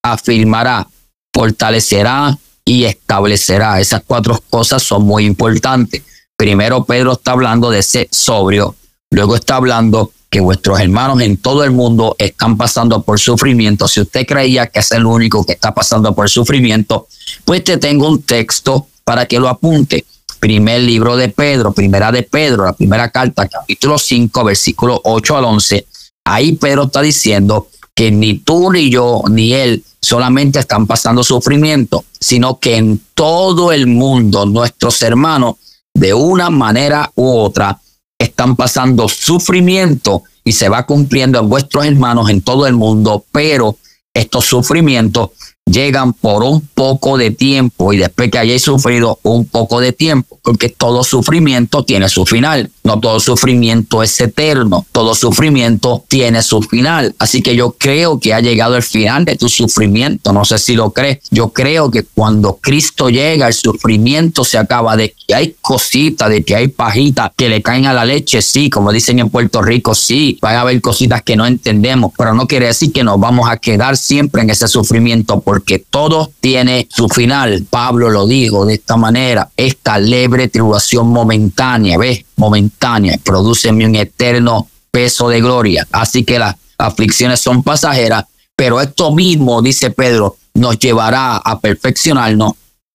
afirmará, 0.03 0.87
fortalecerá 1.33 2.37
y 2.63 2.83
establecerá. 2.83 3.79
Esas 3.79 4.03
cuatro 4.05 4.41
cosas 4.49 4.83
son 4.83 5.03
muy 5.03 5.25
importantes. 5.25 6.03
Primero 6.37 6.85
Pedro 6.85 7.13
está 7.13 7.31
hablando 7.31 7.71
de 7.71 7.81
ser 7.81 8.07
sobrio, 8.11 8.75
luego 9.09 9.35
está 9.35 9.55
hablando 9.55 10.11
que 10.29 10.41
vuestros 10.41 10.79
hermanos 10.79 11.21
en 11.21 11.37
todo 11.37 11.63
el 11.63 11.71
mundo 11.71 12.15
están 12.19 12.57
pasando 12.57 13.01
por 13.01 13.19
sufrimiento. 13.19 13.87
Si 13.87 14.01
usted 14.01 14.25
creía 14.27 14.67
que 14.67 14.79
es 14.79 14.91
el 14.91 15.05
único 15.05 15.45
que 15.45 15.53
está 15.53 15.73
pasando 15.73 16.13
por 16.13 16.29
sufrimiento, 16.29 17.07
pues 17.45 17.63
te 17.63 17.77
tengo 17.77 18.09
un 18.09 18.21
texto 18.21 18.87
para 19.03 19.25
que 19.27 19.39
lo 19.39 19.47
apunte 19.47 20.05
primer 20.45 20.79
libro 20.83 21.17
de 21.17 21.29
Pedro, 21.29 21.71
primera 21.71 22.11
de 22.11 22.21
Pedro, 22.21 22.65
la 22.65 22.73
primera 22.73 23.09
carta, 23.09 23.47
capítulo 23.47 23.97
5, 23.97 24.43
versículo 24.43 25.01
8 25.03 25.37
al 25.37 25.45
11, 25.45 25.87
ahí 26.23 26.51
Pedro 26.51 26.83
está 26.83 27.01
diciendo 27.01 27.67
que 27.95 28.11
ni 28.11 28.37
tú 28.37 28.71
ni 28.71 28.91
yo 28.91 29.23
ni 29.27 29.53
él 29.53 29.83
solamente 29.99 30.59
están 30.59 30.85
pasando 30.85 31.23
sufrimiento, 31.23 32.05
sino 32.19 32.59
que 32.59 32.77
en 32.77 33.01
todo 33.15 33.71
el 33.71 33.87
mundo 33.87 34.45
nuestros 34.45 35.01
hermanos 35.01 35.55
de 35.95 36.13
una 36.13 36.51
manera 36.51 37.11
u 37.15 37.27
otra 37.27 37.79
están 38.19 38.55
pasando 38.55 39.09
sufrimiento 39.09 40.21
y 40.43 40.51
se 40.51 40.69
va 40.69 40.85
cumpliendo 40.85 41.39
en 41.39 41.49
vuestros 41.49 41.87
hermanos 41.87 42.29
en 42.29 42.41
todo 42.41 42.67
el 42.67 42.75
mundo, 42.75 43.25
pero 43.31 43.77
estos 44.13 44.45
sufrimientos 44.45 45.31
llegan 45.65 46.13
por 46.13 46.43
un 46.43 46.61
poco 46.73 47.17
de 47.17 47.31
tiempo 47.31 47.91
y 47.91 47.97
después 47.97 48.29
que 48.29 48.37
hayáis 48.37 48.61
sufrido 48.61 49.19
un 49.23 49.45
poco 49.45 49.79
de 49.79 49.93
tiempo, 49.93 50.39
porque 50.43 50.69
todo 50.69 51.03
sufrimiento 51.03 51.83
tiene 51.83 52.07
su 52.07 52.25
final. 52.25 52.69
No 52.83 52.99
todo 52.99 53.19
sufrimiento 53.19 54.03
es 54.03 54.19
eterno, 54.21 54.85
todo 54.91 55.15
sufrimiento 55.15 56.03
tiene 56.07 56.43
su 56.43 56.61
final. 56.61 57.15
Así 57.17 57.41
que 57.41 57.55
yo 57.55 57.75
creo 57.79 58.19
que 58.19 58.33
ha 58.33 58.41
llegado 58.41 58.75
el 58.77 58.83
final 58.83 59.25
de 59.25 59.35
tu 59.35 59.49
sufrimiento. 59.49 60.31
No 60.31 60.45
sé 60.45 60.59
si 60.59 60.75
lo 60.75 60.91
crees. 60.91 61.19
Yo 61.31 61.49
creo 61.49 61.89
que 61.89 62.03
cuando 62.03 62.59
Cristo 62.61 63.09
llega, 63.09 63.47
el 63.47 63.53
sufrimiento 63.53 64.45
se 64.45 64.59
acaba 64.59 64.95
de 64.95 65.15
que 65.27 65.33
hay 65.33 65.55
cositas, 65.61 66.29
de 66.29 66.43
que 66.43 66.55
hay 66.55 66.67
pajitas 66.67 67.31
que 67.35 67.49
le 67.49 67.63
caen 67.63 67.87
a 67.87 67.93
la 67.93 68.05
leche. 68.05 68.43
Sí, 68.43 68.69
como 68.69 68.91
dicen 68.91 69.17
en 69.17 69.31
Puerto 69.31 69.63
Rico, 69.63 69.95
sí, 69.95 70.37
van 70.41 70.55
a 70.55 70.61
haber 70.61 70.79
cositas 70.79 71.23
que 71.23 71.35
no 71.35 71.47
entendemos, 71.47 72.11
pero 72.15 72.35
no 72.35 72.45
quiere 72.45 72.67
decir 72.67 72.91
que 72.91 73.03
nos 73.03 73.19
vamos 73.19 73.49
a 73.49 73.57
quedar 73.57 73.97
siempre 73.97 74.43
en 74.43 74.51
ese 74.51 74.67
sufrimiento 74.67 75.41
porque 75.55 75.79
todo 75.79 76.33
tiene 76.41 76.85
su 76.91 77.07
final. 77.07 77.65
Pablo 77.69 78.09
lo 78.09 78.27
dijo 78.27 78.65
de 78.65 78.73
esta 78.73 78.97
manera, 78.97 79.49
esta 79.55 79.97
leve 79.97 80.49
tribulación 80.49 81.07
momentánea, 81.07 81.97
¿ves? 81.97 82.25
Momentánea, 82.35 83.17
produce 83.23 83.69
un 83.69 83.95
eterno 83.95 84.67
peso 84.91 85.29
de 85.29 85.39
gloria. 85.39 85.87
Así 85.93 86.25
que 86.25 86.39
las 86.39 86.57
aflicciones 86.77 87.39
son 87.39 87.63
pasajeras, 87.63 88.25
pero 88.53 88.81
esto 88.81 89.13
mismo, 89.13 89.61
dice 89.61 89.91
Pedro, 89.91 90.35
nos 90.55 90.77
llevará 90.77 91.37
a 91.37 91.57
perfeccionarnos, 91.61 92.51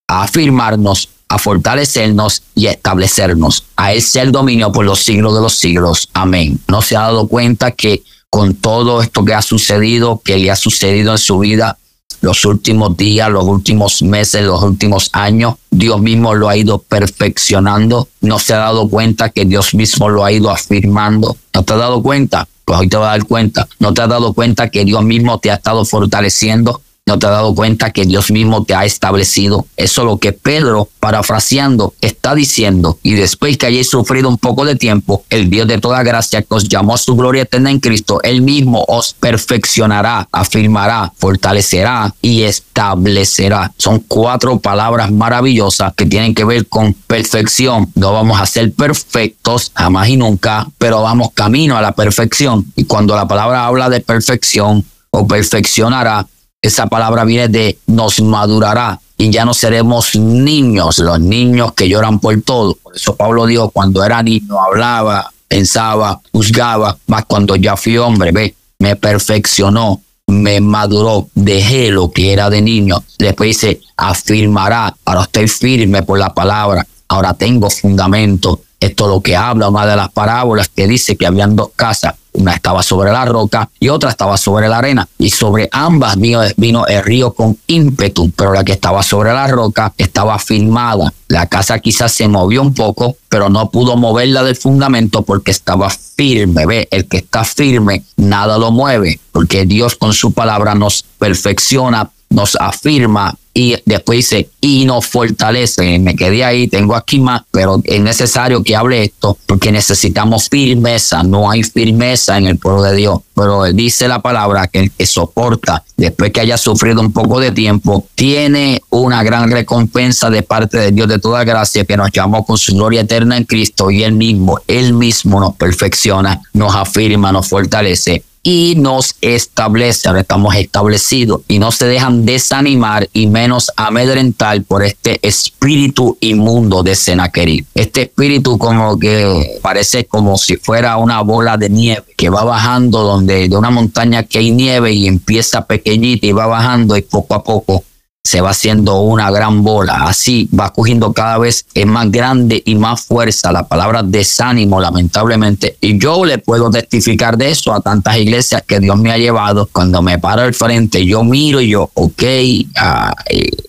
a 0.06 0.24
afirmarnos, 0.24 1.08
a 1.30 1.38
fortalecernos 1.38 2.42
y 2.54 2.66
a 2.66 2.72
establecernos. 2.72 3.64
A 3.76 3.94
Él 3.94 4.02
sea 4.02 4.24
el 4.24 4.32
dominio 4.32 4.70
por 4.70 4.84
los 4.84 4.98
siglos 4.98 5.34
de 5.34 5.40
los 5.40 5.56
siglos. 5.56 6.10
Amén. 6.12 6.60
¿No 6.68 6.82
se 6.82 6.94
ha 6.94 7.00
dado 7.00 7.26
cuenta 7.26 7.70
que 7.70 8.02
con 8.28 8.54
todo 8.54 9.00
esto 9.00 9.24
que 9.24 9.32
ha 9.32 9.40
sucedido, 9.40 10.20
que 10.22 10.36
le 10.36 10.50
ha 10.50 10.56
sucedido 10.56 11.12
en 11.12 11.18
su 11.18 11.38
vida, 11.38 11.78
los 12.20 12.44
últimos 12.44 12.96
días, 12.96 13.30
los 13.30 13.44
últimos 13.44 14.02
meses, 14.02 14.44
los 14.44 14.62
últimos 14.62 15.10
años, 15.12 15.54
Dios 15.70 16.00
mismo 16.00 16.34
lo 16.34 16.48
ha 16.48 16.56
ido 16.56 16.78
perfeccionando. 16.78 18.08
No 18.20 18.38
se 18.38 18.54
ha 18.54 18.58
dado 18.58 18.88
cuenta 18.88 19.30
que 19.30 19.44
Dios 19.44 19.74
mismo 19.74 20.08
lo 20.08 20.24
ha 20.24 20.32
ido 20.32 20.50
afirmando. 20.50 21.36
¿No 21.54 21.62
te 21.62 21.72
has 21.72 21.78
dado 21.78 22.02
cuenta? 22.02 22.46
Pues 22.64 22.78
hoy 22.78 22.88
te 22.88 22.96
vas 22.96 23.08
a 23.08 23.10
dar 23.12 23.24
cuenta. 23.24 23.68
¿No 23.78 23.94
te 23.94 24.02
has 24.02 24.08
dado 24.08 24.32
cuenta 24.32 24.68
que 24.68 24.84
Dios 24.84 25.02
mismo 25.02 25.38
te 25.38 25.50
ha 25.50 25.54
estado 25.54 25.84
fortaleciendo? 25.84 26.80
¿No 27.06 27.18
te 27.18 27.26
has 27.26 27.32
dado 27.32 27.54
cuenta 27.54 27.90
que 27.90 28.04
Dios 28.04 28.30
mismo 28.30 28.64
te 28.64 28.74
ha 28.74 28.84
establecido? 28.84 29.66
Eso 29.76 30.02
es 30.02 30.06
lo 30.06 30.18
que 30.18 30.32
Pedro, 30.32 30.88
parafraseando, 31.00 31.94
está 32.00 32.34
diciendo. 32.36 32.98
Y 33.02 33.14
después 33.14 33.58
que 33.58 33.66
hayáis 33.66 33.90
sufrido 33.90 34.28
un 34.28 34.38
poco 34.38 34.64
de 34.64 34.76
tiempo, 34.76 35.24
el 35.28 35.50
Dios 35.50 35.66
de 35.66 35.78
toda 35.78 36.04
gracia 36.04 36.42
que 36.42 36.54
os 36.54 36.68
llamó 36.68 36.94
a 36.94 36.98
su 36.98 37.16
gloria 37.16 37.42
eterna 37.42 37.70
en 37.70 37.80
Cristo, 37.80 38.20
Él 38.22 38.42
mismo 38.42 38.84
os 38.86 39.14
perfeccionará, 39.14 40.28
afirmará, 40.30 41.12
fortalecerá 41.16 42.14
y 42.22 42.42
establecerá. 42.42 43.72
Son 43.76 43.98
cuatro 44.06 44.60
palabras 44.60 45.10
maravillosas 45.10 45.92
que 45.94 46.06
tienen 46.06 46.34
que 46.34 46.44
ver 46.44 46.68
con 46.68 46.94
perfección. 46.94 47.90
No 47.96 48.12
vamos 48.12 48.40
a 48.40 48.46
ser 48.46 48.72
perfectos 48.72 49.72
jamás 49.74 50.08
y 50.08 50.16
nunca, 50.16 50.68
pero 50.78 51.02
vamos 51.02 51.30
camino 51.34 51.76
a 51.76 51.82
la 51.82 51.92
perfección. 51.92 52.72
Y 52.76 52.84
cuando 52.84 53.16
la 53.16 53.26
palabra 53.26 53.66
habla 53.66 53.88
de 53.88 54.00
perfección 54.00 54.84
o 55.10 55.26
perfeccionará, 55.26 56.26
esa 56.62 56.86
palabra 56.86 57.24
viene 57.24 57.48
de 57.48 57.78
nos 57.86 58.20
madurará 58.20 59.00
y 59.16 59.30
ya 59.30 59.44
no 59.44 59.54
seremos 59.54 60.14
niños, 60.16 60.98
los 60.98 61.20
niños 61.20 61.72
que 61.72 61.88
lloran 61.88 62.18
por 62.20 62.40
todo. 62.42 62.74
Por 62.74 62.96
eso 62.96 63.16
Pablo 63.16 63.46
dijo, 63.46 63.70
cuando 63.70 64.04
era 64.04 64.22
niño 64.22 64.60
hablaba, 64.60 65.30
pensaba, 65.48 66.20
juzgaba, 66.32 66.96
más 67.06 67.24
cuando 67.26 67.56
ya 67.56 67.76
fui 67.76 67.98
hombre, 67.98 68.32
ve, 68.32 68.54
me 68.78 68.96
perfeccionó, 68.96 70.00
me 70.26 70.60
maduró, 70.60 71.28
dejé 71.34 71.90
lo 71.90 72.10
que 72.10 72.32
era 72.32 72.48
de 72.50 72.62
niño. 72.62 73.02
Después 73.18 73.48
dice, 73.48 73.80
afirmará, 73.96 74.94
ahora 75.04 75.22
estoy 75.22 75.48
firme 75.48 76.02
por 76.02 76.18
la 76.18 76.32
palabra, 76.32 76.86
ahora 77.08 77.34
tengo 77.34 77.68
fundamento. 77.68 78.60
Esto 78.78 79.04
es 79.04 79.10
lo 79.10 79.20
que 79.20 79.36
habla 79.36 79.68
una 79.68 79.84
de 79.84 79.96
las 79.96 80.10
parábolas 80.10 80.68
que 80.68 80.86
dice 80.86 81.16
que 81.16 81.26
habían 81.26 81.56
dos 81.56 81.70
casas 81.76 82.14
una 82.32 82.54
estaba 82.54 82.82
sobre 82.82 83.12
la 83.12 83.24
roca 83.24 83.68
y 83.78 83.88
otra 83.88 84.10
estaba 84.10 84.36
sobre 84.36 84.68
la 84.68 84.78
arena. 84.78 85.08
Y 85.18 85.30
sobre 85.30 85.68
ambas 85.72 86.16
vino, 86.16 86.86
el 86.86 87.02
río 87.02 87.32
con 87.34 87.58
ímpetu, 87.66 88.30
pero 88.30 88.52
la 88.52 88.64
que 88.64 88.72
estaba 88.72 89.02
sobre 89.02 89.32
la 89.32 89.46
roca 89.46 89.92
estaba 89.96 90.38
firmada. 90.38 91.12
La 91.28 91.46
casa 91.46 91.78
quizás 91.78 92.12
se 92.12 92.28
movió 92.28 92.62
un 92.62 92.74
poco, 92.74 93.16
pero 93.28 93.48
no 93.48 93.70
pudo 93.70 93.96
moverla 93.96 94.42
del 94.42 94.56
fundamento 94.56 95.22
porque 95.22 95.50
estaba 95.50 95.90
firme. 95.90 96.66
Ve, 96.66 96.88
el 96.90 97.06
que 97.06 97.18
está 97.18 97.44
firme, 97.44 98.04
nada 98.16 98.58
lo 98.58 98.70
mueve, 98.70 99.20
porque 99.32 99.64
Dios 99.64 99.96
con 99.96 100.12
su 100.12 100.32
palabra 100.32 100.74
nos 100.74 101.04
perfecciona, 101.18 102.10
nos 102.30 102.56
afirma 102.56 103.34
y 103.52 103.76
después 103.84 104.18
dice, 104.18 104.48
y 104.60 104.84
nos 104.84 105.06
fortalece. 105.06 105.98
Me 105.98 106.14
quedé 106.14 106.44
ahí, 106.44 106.68
tengo 106.68 106.94
aquí 106.94 107.18
más, 107.18 107.42
pero 107.50 107.82
es 107.84 108.00
necesario 108.00 108.62
que 108.62 108.76
hable 108.76 109.02
esto 109.02 109.36
porque 109.46 109.72
necesitamos 109.72 110.48
firmeza. 110.48 111.24
No 111.24 111.50
hay 111.50 111.64
firmeza 111.64 112.38
en 112.38 112.46
el 112.46 112.56
pueblo 112.56 112.84
de 112.84 112.94
Dios, 112.96 113.18
pero 113.34 113.64
dice 113.64 114.06
la 114.06 114.22
palabra 114.22 114.68
que 114.68 114.78
el 114.78 114.90
que 114.92 115.04
soporta 115.04 115.82
después 115.96 116.30
que 116.30 116.40
haya 116.40 116.56
sufrido 116.56 117.00
un 117.00 117.12
poco 117.12 117.40
de 117.40 117.50
tiempo, 117.50 118.06
tiene 118.14 118.80
una 118.88 119.22
gran 119.22 119.50
recompensa 119.50 120.30
de 120.30 120.42
parte 120.42 120.78
de 120.78 120.92
Dios 120.92 121.08
de 121.08 121.18
toda 121.18 121.44
gracia 121.44 121.84
que 121.84 121.96
nos 121.96 122.10
llamó 122.12 122.46
con 122.46 122.56
su 122.56 122.74
gloria 122.74 123.02
eterna 123.02 123.36
en 123.36 123.44
Cristo 123.44 123.90
y 123.90 124.04
él 124.04 124.12
mismo, 124.12 124.60
él 124.66 124.94
mismo 124.94 125.40
nos 125.40 125.56
perfecciona, 125.56 126.40
nos 126.54 126.74
afirma, 126.74 127.32
nos 127.32 127.48
fortalece 127.48 128.24
y 128.42 128.74
nos 128.76 129.16
establece, 129.20 130.08
ahora 130.08 130.22
estamos 130.22 130.54
establecidos 130.54 131.42
y 131.46 131.58
no 131.58 131.72
se 131.72 131.86
dejan 131.86 132.24
desanimar 132.24 133.08
y 133.12 133.26
menos 133.26 133.70
amedrentar 133.76 134.62
por 134.62 134.82
este 134.82 135.18
espíritu 135.26 136.16
inmundo 136.20 136.82
de 136.82 136.94
Senaquerib. 136.94 137.66
Este 137.74 138.02
espíritu 138.02 138.56
como 138.58 138.98
que 138.98 139.58
parece 139.62 140.06
como 140.06 140.38
si 140.38 140.56
fuera 140.56 140.96
una 140.96 141.20
bola 141.20 141.56
de 141.56 141.68
nieve 141.68 142.04
que 142.16 142.30
va 142.30 142.44
bajando 142.44 143.02
donde 143.02 143.48
de 143.48 143.56
una 143.56 143.70
montaña 143.70 144.22
que 144.22 144.38
hay 144.38 144.50
nieve 144.50 144.92
y 144.92 145.06
empieza 145.06 145.66
pequeñita 145.66 146.26
y 146.26 146.32
va 146.32 146.46
bajando 146.46 146.96
y 146.96 147.02
poco 147.02 147.34
a 147.34 147.44
poco 147.44 147.84
se 148.22 148.42
va 148.42 148.50
haciendo 148.50 149.00
una 149.00 149.30
gran 149.30 149.62
bola, 149.62 150.04
así 150.04 150.48
va 150.58 150.70
cogiendo 150.70 151.12
cada 151.12 151.38
vez 151.38 151.64
es 151.72 151.86
más 151.86 152.10
grande 152.10 152.62
y 152.64 152.74
más 152.74 153.02
fuerza. 153.02 153.50
La 153.50 153.66
palabra 153.66 154.02
desánimo, 154.02 154.78
lamentablemente, 154.78 155.76
y 155.80 155.98
yo 155.98 156.24
le 156.26 156.38
puedo 156.38 156.70
testificar 156.70 157.38
de 157.38 157.50
eso 157.50 157.72
a 157.72 157.80
tantas 157.80 158.18
iglesias 158.18 158.62
que 158.66 158.78
Dios 158.78 158.98
me 158.98 159.10
ha 159.10 159.16
llevado. 159.16 159.68
Cuando 159.72 160.02
me 160.02 160.18
paro 160.18 160.42
al 160.42 160.52
frente, 160.52 161.04
yo 161.06 161.24
miro 161.24 161.60
y 161.60 161.70
yo, 161.70 161.90
ok, 161.94 162.22
eh, 162.22 162.66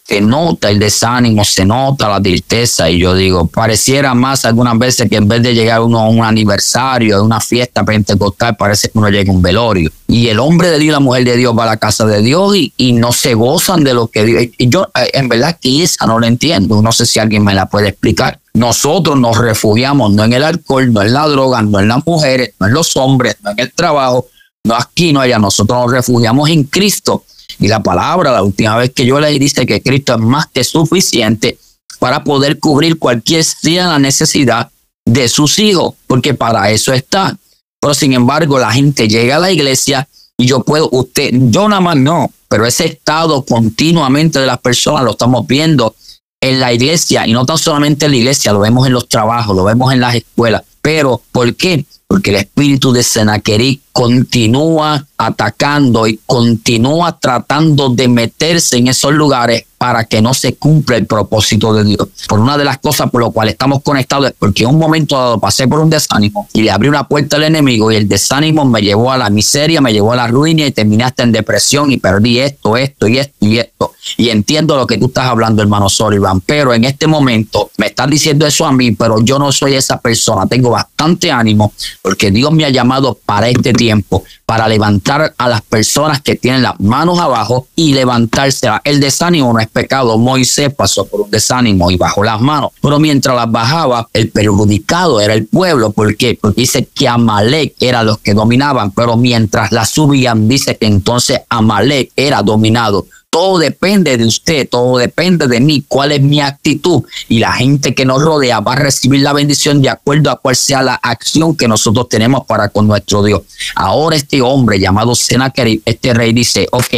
se 0.06 0.20
nota 0.20 0.70
el 0.70 0.80
desánimo, 0.80 1.46
se 1.46 1.66
nota 1.66 2.10
la 2.10 2.22
tristeza, 2.22 2.90
y 2.90 3.00
yo 3.00 3.16
digo, 3.16 3.48
pareciera 3.48 4.14
más 4.14 4.44
algunas 4.44 4.78
veces 4.78 5.10
que 5.10 5.16
en 5.16 5.30
vez 5.30 5.42
de 5.44 5.54
llegar 5.54 5.80
uno 5.80 6.00
a 6.00 6.10
un 6.10 6.24
aniversario, 6.26 7.16
a 7.18 7.22
una 7.22 7.40
fiesta 7.40 7.86
pentecostal, 7.86 8.58
parece 8.58 8.90
que 8.90 8.98
uno 8.98 9.10
llega 9.10 9.32
a 9.32 9.36
un 9.36 9.42
velorio. 9.42 9.90
Y 10.12 10.28
el 10.28 10.40
hombre 10.40 10.70
de 10.70 10.78
Dios 10.78 10.90
y 10.90 10.92
la 10.92 11.00
mujer 11.00 11.24
de 11.24 11.38
Dios 11.38 11.58
va 11.58 11.64
a 11.64 11.68
la 11.68 11.78
casa 11.78 12.06
de 12.06 12.22
Dios 12.22 12.54
y, 12.58 12.74
y 12.76 12.92
no 12.92 13.14
se 13.14 13.34
gozan 13.34 13.86
de 13.86 13.94
lo 13.94 14.08
que 14.08 14.26
Dios 14.26 14.44
y 14.58 14.68
yo 14.68 14.92
eh, 14.94 15.10
en 15.14 15.30
verdad 15.30 15.58
que 15.58 15.84
esa 15.84 16.06
no 16.06 16.20
la 16.20 16.28
entiendo. 16.28 16.82
No 16.82 16.92
sé 16.92 17.06
si 17.06 17.18
alguien 17.18 17.46
me 17.46 17.54
la 17.54 17.68
puede 17.68 17.88
explicar. 17.88 18.38
Nosotros 18.54 19.18
nos 19.18 19.38
refugiamos 19.38 20.12
no 20.12 20.26
en 20.26 20.34
el 20.34 20.44
alcohol, 20.44 20.92
no 20.92 21.02
en 21.02 21.14
la 21.14 21.26
droga, 21.30 21.62
no 21.62 21.80
en 21.80 21.88
las 21.88 22.06
mujeres, 22.06 22.54
no 22.60 22.68
en 22.68 22.74
los 22.74 22.98
hombres, 22.98 23.38
no 23.42 23.52
en 23.52 23.60
el 23.62 23.72
trabajo, 23.72 24.28
no 24.66 24.76
aquí, 24.76 25.14
no 25.14 25.22
allá. 25.22 25.40
Nosotros 25.40 25.80
nos 25.80 25.92
refugiamos 25.94 26.50
en 26.50 26.66
Cristo. 26.66 27.24
Y 27.60 27.70
la 27.70 27.82
palabra, 27.82 28.34
la 28.34 28.44
última 28.44 28.76
vez 28.76 28.90
que 28.90 29.06
yo 29.06 29.18
leí, 29.18 29.40
dice 29.40 29.66
que 29.66 29.82
Cristo 29.82 30.16
es 30.16 30.20
más 30.20 30.48
que 30.48 30.66
suficiente 30.66 31.58
para 32.00 32.22
poder 32.26 32.60
cubrir 32.60 33.00
cualquier 33.00 33.46
sea 33.46 33.88
la 33.88 34.00
necesidad 34.00 34.70
de 35.06 35.30
sus 35.30 35.58
hijos, 35.58 35.94
porque 36.06 36.34
para 36.34 36.70
eso 36.70 36.92
está. 36.92 37.38
Pero 37.82 37.94
sin 37.96 38.14
embargo, 38.14 38.60
la 38.60 38.72
gente 38.72 39.08
llega 39.08 39.38
a 39.38 39.40
la 39.40 39.52
iglesia 39.52 40.08
y 40.38 40.46
yo 40.46 40.64
puedo, 40.64 40.88
usted, 40.92 41.32
yo 41.34 41.68
nada 41.68 41.82
más 41.82 41.98
no, 41.98 42.32
pero 42.48 42.66
ese 42.66 42.86
estado 42.86 43.44
continuamente 43.44 44.40
de 44.40 44.46
las 44.46 44.60
personas 44.60 45.04
lo 45.04 45.12
estamos 45.12 45.48
viendo 45.48 45.96
en 46.40 46.60
la 46.60 46.72
iglesia 46.74 47.26
y 47.26 47.34
no 47.34 47.46
tan 47.46 47.58
solamente 47.58 48.06
en 48.06 48.12
la 48.12 48.18
iglesia, 48.18 48.54
lo 48.54 48.60
vemos 48.60 48.86
en 48.86 48.94
los 48.94 49.08
trabajos, 49.08 49.56
lo 49.56 49.64
vemos 49.64 49.92
en 49.94 50.00
las 50.00 50.16
escuelas. 50.16 50.64
Pero, 50.82 51.22
¿por 51.32 51.56
qué? 51.56 51.86
Porque 52.12 52.32
el 52.32 52.36
espíritu 52.36 52.92
de 52.92 53.04
Senaquerí 53.04 53.84
continúa 53.94 55.06
atacando 55.18 56.08
y 56.08 56.20
continúa 56.26 57.18
tratando 57.18 57.88
de 57.88 58.10
meterse 58.10 58.76
en 58.76 58.88
esos 58.90 59.14
lugares 59.14 59.66
para 59.78 60.04
que 60.04 60.22
no 60.22 60.34
se 60.34 60.56
cumpla 60.56 60.98
el 60.98 61.08
propósito 61.08 61.74
de 61.74 61.84
Dios. 61.84 62.08
Por 62.28 62.40
una 62.40 62.58
de 62.58 62.66
las 62.66 62.78
cosas 62.78 63.10
por 63.10 63.22
lo 63.22 63.32
cual 63.32 63.50
estamos 63.50 63.82
conectados 63.82 64.28
es 64.28 64.34
porque 64.38 64.64
en 64.64 64.70
un 64.70 64.78
momento 64.78 65.18
dado 65.18 65.40
pasé 65.40 65.68
por 65.68 65.80
un 65.80 65.90
desánimo 65.90 66.48
y 66.54 66.62
le 66.62 66.70
abrí 66.70 66.88
una 66.88 67.08
puerta 67.08 67.38
al 67.38 67.44
enemigo 67.44 67.92
y 67.92 67.96
el 67.96 68.08
desánimo 68.08 68.64
me 68.66 68.82
llevó 68.82 69.12
a 69.12 69.18
la 69.18 69.30
miseria, 69.30 69.82
me 69.82 69.92
llevó 69.92 70.14
a 70.14 70.18
la 70.18 70.28
ruina 70.28 70.66
y 70.68 70.72
terminaste 70.72 71.24
en 71.24 71.32
depresión 71.32 71.92
y 71.92 71.98
perdí 71.98 72.40
esto, 72.40 72.78
esto 72.78 73.08
y 73.08 73.18
esto 73.18 73.46
y 73.46 73.58
esto. 73.58 73.94
Y 74.18 74.30
entiendo 74.30 74.76
lo 74.76 74.86
que 74.86 75.00
tú 75.00 75.08
estás 75.08 75.26
hablando, 75.26 75.62
hermano 75.62 75.90
Sullivan, 75.90 76.42
pero 76.42 76.74
en 76.74 76.84
este 76.84 77.08
momento 77.08 77.72
me 77.78 77.88
estás 77.88 78.10
diciendo 78.10 78.46
eso 78.46 78.66
a 78.66 78.72
mí, 78.72 78.92
pero 78.92 79.20
yo 79.22 79.40
no 79.40 79.52
soy 79.52 79.74
esa 79.74 80.00
persona. 80.00 80.46
Tengo 80.46 80.70
bastante 80.70 81.32
ánimo, 81.32 81.74
porque 82.02 82.32
Dios 82.32 82.52
me 82.52 82.66
ha 82.66 82.70
llamado 82.70 83.18
para 83.26 83.50
este 83.50 83.74
tiempo, 83.74 84.24
para 84.46 84.68
levantar 84.68 85.34
a 85.38 85.48
las 85.48 85.62
personas 85.62 86.22
que 86.22 86.36
tienen 86.36 86.64
las 86.64 86.80
manos 86.80 87.20
abajo 87.20 87.68
y 87.76 87.94
levantarse. 87.94 88.70
El 88.84 89.00
desánimo 89.00 89.54
no 89.54 89.60
es 89.60 89.68
pecado. 89.68 90.18
Moisés 90.18 90.74
pasó 90.74 91.06
por 91.06 91.22
un 91.22 91.32
desánimo 91.32 91.92
y 91.92 91.98
bajó 91.98 92.24
las 92.24 92.42
manos, 92.42 92.72
pero 92.82 93.00
mientras 93.00 93.36
las 93.36 93.52
bajaba, 93.52 94.08
el 94.14 94.30
perjudicado 94.30 95.22
era 95.22 95.34
el 95.34 95.46
pueblo. 95.46 95.92
¿Por 95.92 96.16
qué? 96.18 96.38
Porque 96.40 96.62
dice 96.62 96.88
que 96.94 97.08
Amalek 97.08 97.76
era 97.80 98.04
los 98.04 98.18
que 98.18 98.34
dominaban, 98.34 98.92
pero 98.92 99.16
mientras 99.18 99.72
las 99.72 99.90
subían, 99.90 100.48
dice 100.48 100.78
que 100.78 100.88
entonces 100.88 101.42
Amalek 101.50 102.12
era 102.16 102.42
dominado. 102.42 103.06
Todo 103.32 103.60
depende 103.60 104.18
de 104.18 104.26
usted, 104.26 104.68
todo 104.68 104.98
depende 104.98 105.48
de 105.48 105.62
mí, 105.62 105.86
cuál 105.88 106.12
es 106.12 106.22
mi 106.22 106.42
actitud. 106.42 107.04
Y 107.30 107.40
la 107.40 107.54
gente 107.54 107.96
que 107.96 108.04
nos 108.04 108.22
rodea 108.22 108.60
va 108.60 108.74
a 108.74 108.76
recibir 108.76 109.22
la 109.22 109.32
bendición 109.32 109.82
de 109.82 109.88
acuerdo 109.88 110.30
a 110.32 110.36
cuál 110.36 110.58
sea 110.58 110.82
la 110.82 110.96
acción 110.96 111.56
que 111.56 111.66
nosotros 111.66 112.10
tenemos 112.10 112.46
para 112.46 112.68
con 112.68 112.88
nuestro 112.88 113.24
Dios. 113.24 113.44
Ahora 113.74 114.18
este 114.18 114.42
hombre 114.42 114.82
llamado 114.82 115.16
Senaquerib, 115.16 115.82
este 115.86 116.14
rey 116.14 116.34
dice, 116.34 116.68
ok, 116.74 116.94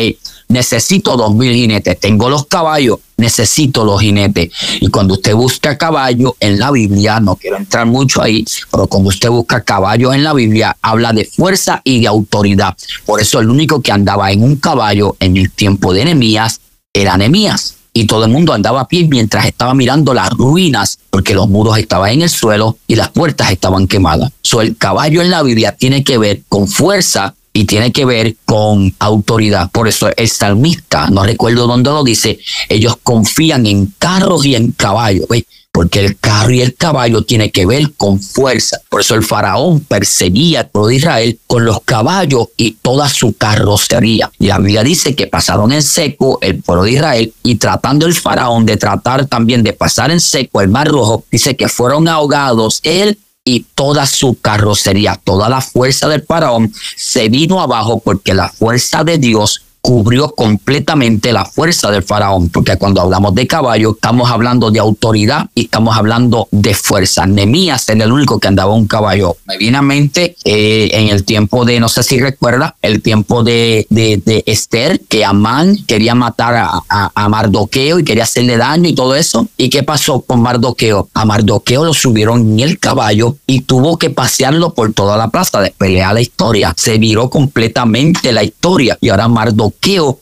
necesito 0.53 1.17
dos 1.17 1.33
mil 1.35 1.53
jinetes, 1.53 1.99
tengo 1.99 2.29
los 2.29 2.45
caballos, 2.45 2.99
necesito 3.17 3.83
los 3.83 3.99
jinetes. 3.99 4.51
Y 4.79 4.87
cuando 4.87 5.15
usted 5.15 5.33
busca 5.35 5.77
caballo 5.77 6.35
en 6.39 6.59
la 6.59 6.71
Biblia, 6.71 7.19
no 7.19 7.35
quiero 7.35 7.57
entrar 7.57 7.85
mucho 7.85 8.21
ahí, 8.21 8.45
pero 8.71 8.87
cuando 8.87 9.09
usted 9.09 9.29
busca 9.29 9.61
caballo 9.61 10.13
en 10.13 10.23
la 10.23 10.33
Biblia, 10.33 10.77
habla 10.81 11.11
de 11.11 11.25
fuerza 11.25 11.81
y 11.83 12.01
de 12.01 12.07
autoridad. 12.07 12.77
Por 13.05 13.19
eso 13.19 13.39
el 13.39 13.49
único 13.49 13.81
que 13.81 13.91
andaba 13.91 14.31
en 14.31 14.43
un 14.43 14.55
caballo 14.55 15.17
en 15.19 15.35
el 15.35 15.51
tiempo 15.51 15.93
de 15.93 16.03
Enemías 16.03 16.61
era 16.93 17.15
Enemías 17.15 17.75
y 17.93 18.05
todo 18.05 18.25
el 18.25 18.31
mundo 18.31 18.53
andaba 18.53 18.81
a 18.81 18.87
pie 18.87 19.07
mientras 19.07 19.45
estaba 19.45 19.73
mirando 19.73 20.13
las 20.13 20.31
ruinas, 20.31 20.97
porque 21.09 21.35
los 21.35 21.47
muros 21.47 21.77
estaban 21.77 22.11
en 22.11 22.21
el 22.23 22.29
suelo 22.29 22.77
y 22.87 22.95
las 22.95 23.09
puertas 23.09 23.51
estaban 23.51 23.87
quemadas. 23.87 24.31
So, 24.41 24.61
el 24.61 24.75
caballo 24.77 25.21
en 25.21 25.29
la 25.29 25.43
Biblia 25.43 25.75
tiene 25.75 26.03
que 26.03 26.17
ver 26.17 26.41
con 26.49 26.67
fuerza 26.67 27.35
y 27.53 27.65
tiene 27.65 27.91
que 27.91 28.03
ver 28.03 28.35
con 28.45 28.93
autoridad. 28.97 29.69
Por 29.71 29.87
eso 29.87 30.09
el 30.17 30.27
salmista, 30.27 31.07
no 31.09 31.23
recuerdo 31.23 31.67
dónde 31.67 31.91
lo 31.91 32.03
dice, 32.03 32.39
ellos 32.67 32.97
confían 33.01 33.67
en 33.67 33.93
carros 33.99 34.45
y 34.45 34.55
en 34.55 34.71
caballos. 34.71 35.27
porque 35.71 36.01
el 36.01 36.19
carro 36.19 36.51
y 36.51 36.61
el 36.61 36.75
caballo 36.75 37.23
tiene 37.23 37.49
que 37.49 37.65
ver 37.65 37.93
con 37.97 38.19
fuerza. 38.19 38.77
Por 38.89 39.01
eso 39.01 39.15
el 39.15 39.23
faraón 39.23 39.79
perseguía 39.79 40.59
al 40.59 40.69
pueblo 40.69 40.89
de 40.89 40.95
Israel 40.97 41.39
con 41.47 41.65
los 41.65 41.81
caballos 41.81 42.49
y 42.57 42.73
toda 42.73 43.09
su 43.09 43.33
carrocería. 43.33 44.31
Y 44.37 44.47
la 44.47 44.59
Biblia 44.59 44.83
dice 44.83 45.15
que 45.15 45.25
pasaron 45.25 45.71
en 45.71 45.81
seco 45.81 46.37
el 46.41 46.61
pueblo 46.61 46.83
de 46.83 46.91
Israel 46.91 47.33
y 47.41 47.55
tratando 47.55 48.05
el 48.05 48.13
faraón 48.13 48.67
de 48.67 48.77
tratar 48.77 49.25
también 49.25 49.63
de 49.63 49.73
pasar 49.73 50.11
en 50.11 50.19
seco 50.19 50.61
el 50.61 50.69
mar 50.69 50.87
rojo, 50.87 51.25
dice 51.31 51.55
que 51.55 51.67
fueron 51.67 52.07
ahogados 52.07 52.79
él 52.83 53.17
y 53.45 53.65
toda 53.75 54.05
su 54.05 54.39
carrocería, 54.39 55.19
toda 55.21 55.49
la 55.49 55.61
fuerza 55.61 56.07
del 56.07 56.23
faraón 56.23 56.73
se 56.95 57.29
vino 57.29 57.61
abajo 57.61 57.99
porque 57.99 58.33
la 58.33 58.49
fuerza 58.49 59.03
de 59.03 59.17
Dios 59.17 59.63
cubrió 59.85 60.29
completamente 60.29 61.33
la 61.33 61.43
fuerza 61.43 61.91
del 61.91 62.03
faraón, 62.03 62.47
porque 62.47 62.77
cuando 62.77 63.01
hablamos 63.01 63.35
de 63.35 63.45
caballo 63.45 63.91
estamos 63.91 64.31
hablando 64.31 64.71
de 64.71 64.79
autoridad 64.79 65.49
y 65.53 65.65
estamos 65.65 65.97
hablando 65.97 66.47
de 66.51 66.73
fuerza. 66.73 67.25
Nemías 67.25 67.89
era 67.89 68.05
el 68.05 68.13
único 68.13 68.39
que 68.39 68.47
andaba 68.47 68.73
un 68.73 68.87
caballo. 68.87 69.35
Me 69.45 69.75
a 69.75 69.81
mente 69.81 70.37
eh, 70.45 70.89
en 70.93 71.09
el 71.09 71.25
tiempo 71.25 71.65
de, 71.65 71.81
no 71.81 71.89
sé 71.89 72.01
si 72.03 72.17
recuerda, 72.17 72.77
el 72.81 73.01
tiempo 73.01 73.43
de, 73.43 73.85
de, 73.89 74.43
Esther, 74.45 75.01
que 75.01 75.25
Amán 75.25 75.77
quería 75.85 76.15
matar 76.15 76.55
a, 76.55 77.11
a, 77.13 77.29
Mardoqueo 77.29 77.99
y 77.99 78.05
quería 78.05 78.23
hacerle 78.23 78.55
daño 78.55 78.87
y 78.87 78.95
todo 78.95 79.15
eso. 79.15 79.47
¿Y 79.57 79.67
qué 79.67 79.83
pasó 79.83 80.21
con 80.21 80.41
Mardoqueo? 80.41 81.09
A 81.13 81.25
Mardoqueo 81.25 81.83
lo 81.83 81.93
subieron 81.93 82.53
en 82.53 82.59
el 82.61 82.79
caballo 82.79 83.35
y 83.45 83.61
tuvo 83.61 83.97
que 83.97 84.09
pasearlo 84.09 84.73
por 84.73 84.93
toda 84.93 85.17
la 85.17 85.27
plaza, 85.27 85.59
de 85.59 85.71
pelear 85.77 86.13
la 86.13 86.21
historia. 86.21 86.73
Se 86.77 86.97
viró 86.97 87.29
completamente 87.29 88.31
la 88.31 88.43
historia 88.43 88.97
y 89.01 89.09
ahora 89.09 89.27
Mardoqueo 89.27 89.72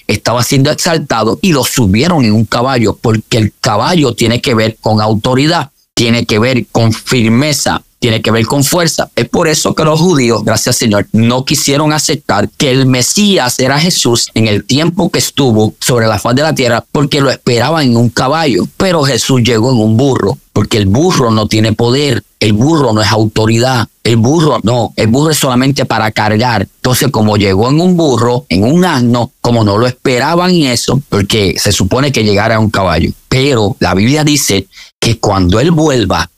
estaba 0.07 0.43
siendo 0.43 0.71
exaltado 0.71 1.39
y 1.41 1.53
lo 1.53 1.63
subieron 1.63 2.25
en 2.25 2.33
un 2.33 2.45
caballo, 2.45 2.97
porque 2.99 3.37
el 3.37 3.53
caballo 3.59 4.13
tiene 4.13 4.41
que 4.41 4.53
ver 4.53 4.77
con 4.81 5.01
autoridad, 5.01 5.71
tiene 5.93 6.25
que 6.25 6.39
ver 6.39 6.65
con 6.71 6.93
firmeza, 6.93 7.83
tiene 8.01 8.21
que 8.23 8.31
ver 8.31 8.47
con 8.47 8.63
fuerza. 8.63 9.11
Es 9.15 9.29
por 9.29 9.47
eso 9.47 9.75
que 9.75 9.85
los 9.85 9.99
judíos, 9.99 10.43
gracias 10.43 10.75
Señor, 10.75 11.07
no 11.11 11.45
quisieron 11.45 11.93
aceptar 11.93 12.49
que 12.49 12.71
el 12.71 12.87
Mesías 12.87 13.59
era 13.59 13.79
Jesús 13.79 14.31
en 14.33 14.47
el 14.47 14.65
tiempo 14.65 15.11
que 15.11 15.19
estuvo 15.19 15.75
sobre 15.79 16.07
la 16.07 16.17
faz 16.17 16.35
de 16.35 16.41
la 16.41 16.55
tierra, 16.55 16.83
porque 16.91 17.21
lo 17.21 17.29
esperaban 17.29 17.85
en 17.85 17.97
un 17.97 18.09
caballo. 18.09 18.65
Pero 18.75 19.03
Jesús 19.03 19.43
llegó 19.43 19.71
en 19.71 19.77
un 19.77 19.97
burro, 19.97 20.39
porque 20.51 20.77
el 20.77 20.87
burro 20.87 21.29
no 21.29 21.47
tiene 21.47 21.73
poder, 21.73 22.23
el 22.39 22.53
burro 22.53 22.91
no 22.91 23.03
es 23.03 23.11
autoridad, 23.11 23.87
el 24.03 24.17
burro 24.17 24.59
no, 24.63 24.93
el 24.95 25.05
burro 25.05 25.29
es 25.29 25.37
solamente 25.37 25.85
para 25.85 26.11
cargar. 26.11 26.63
Entonces, 26.63 27.09
como 27.11 27.37
llegó 27.37 27.69
en 27.69 27.79
un 27.79 27.95
burro, 27.95 28.47
en 28.49 28.63
un 28.63 28.83
asno, 28.83 29.31
como 29.41 29.63
no 29.63 29.77
lo 29.77 29.85
esperaban 29.85 30.49
y 30.49 30.65
eso, 30.65 30.99
porque 31.07 31.53
se 31.59 31.71
supone 31.71 32.11
que 32.11 32.23
llegara 32.23 32.55
a 32.55 32.59
un 32.59 32.71
caballo. 32.71 33.11
Pero 33.29 33.75
la 33.79 33.93
Biblia 33.93 34.23
dice 34.23 34.67
que 34.99 35.19
cuando 35.19 35.59
él 35.59 35.69
vuelva, 35.69 36.31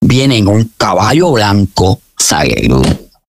viene 0.00 0.38
en 0.38 0.48
un 0.48 0.72
caballo 0.76 1.32
blanco. 1.32 2.00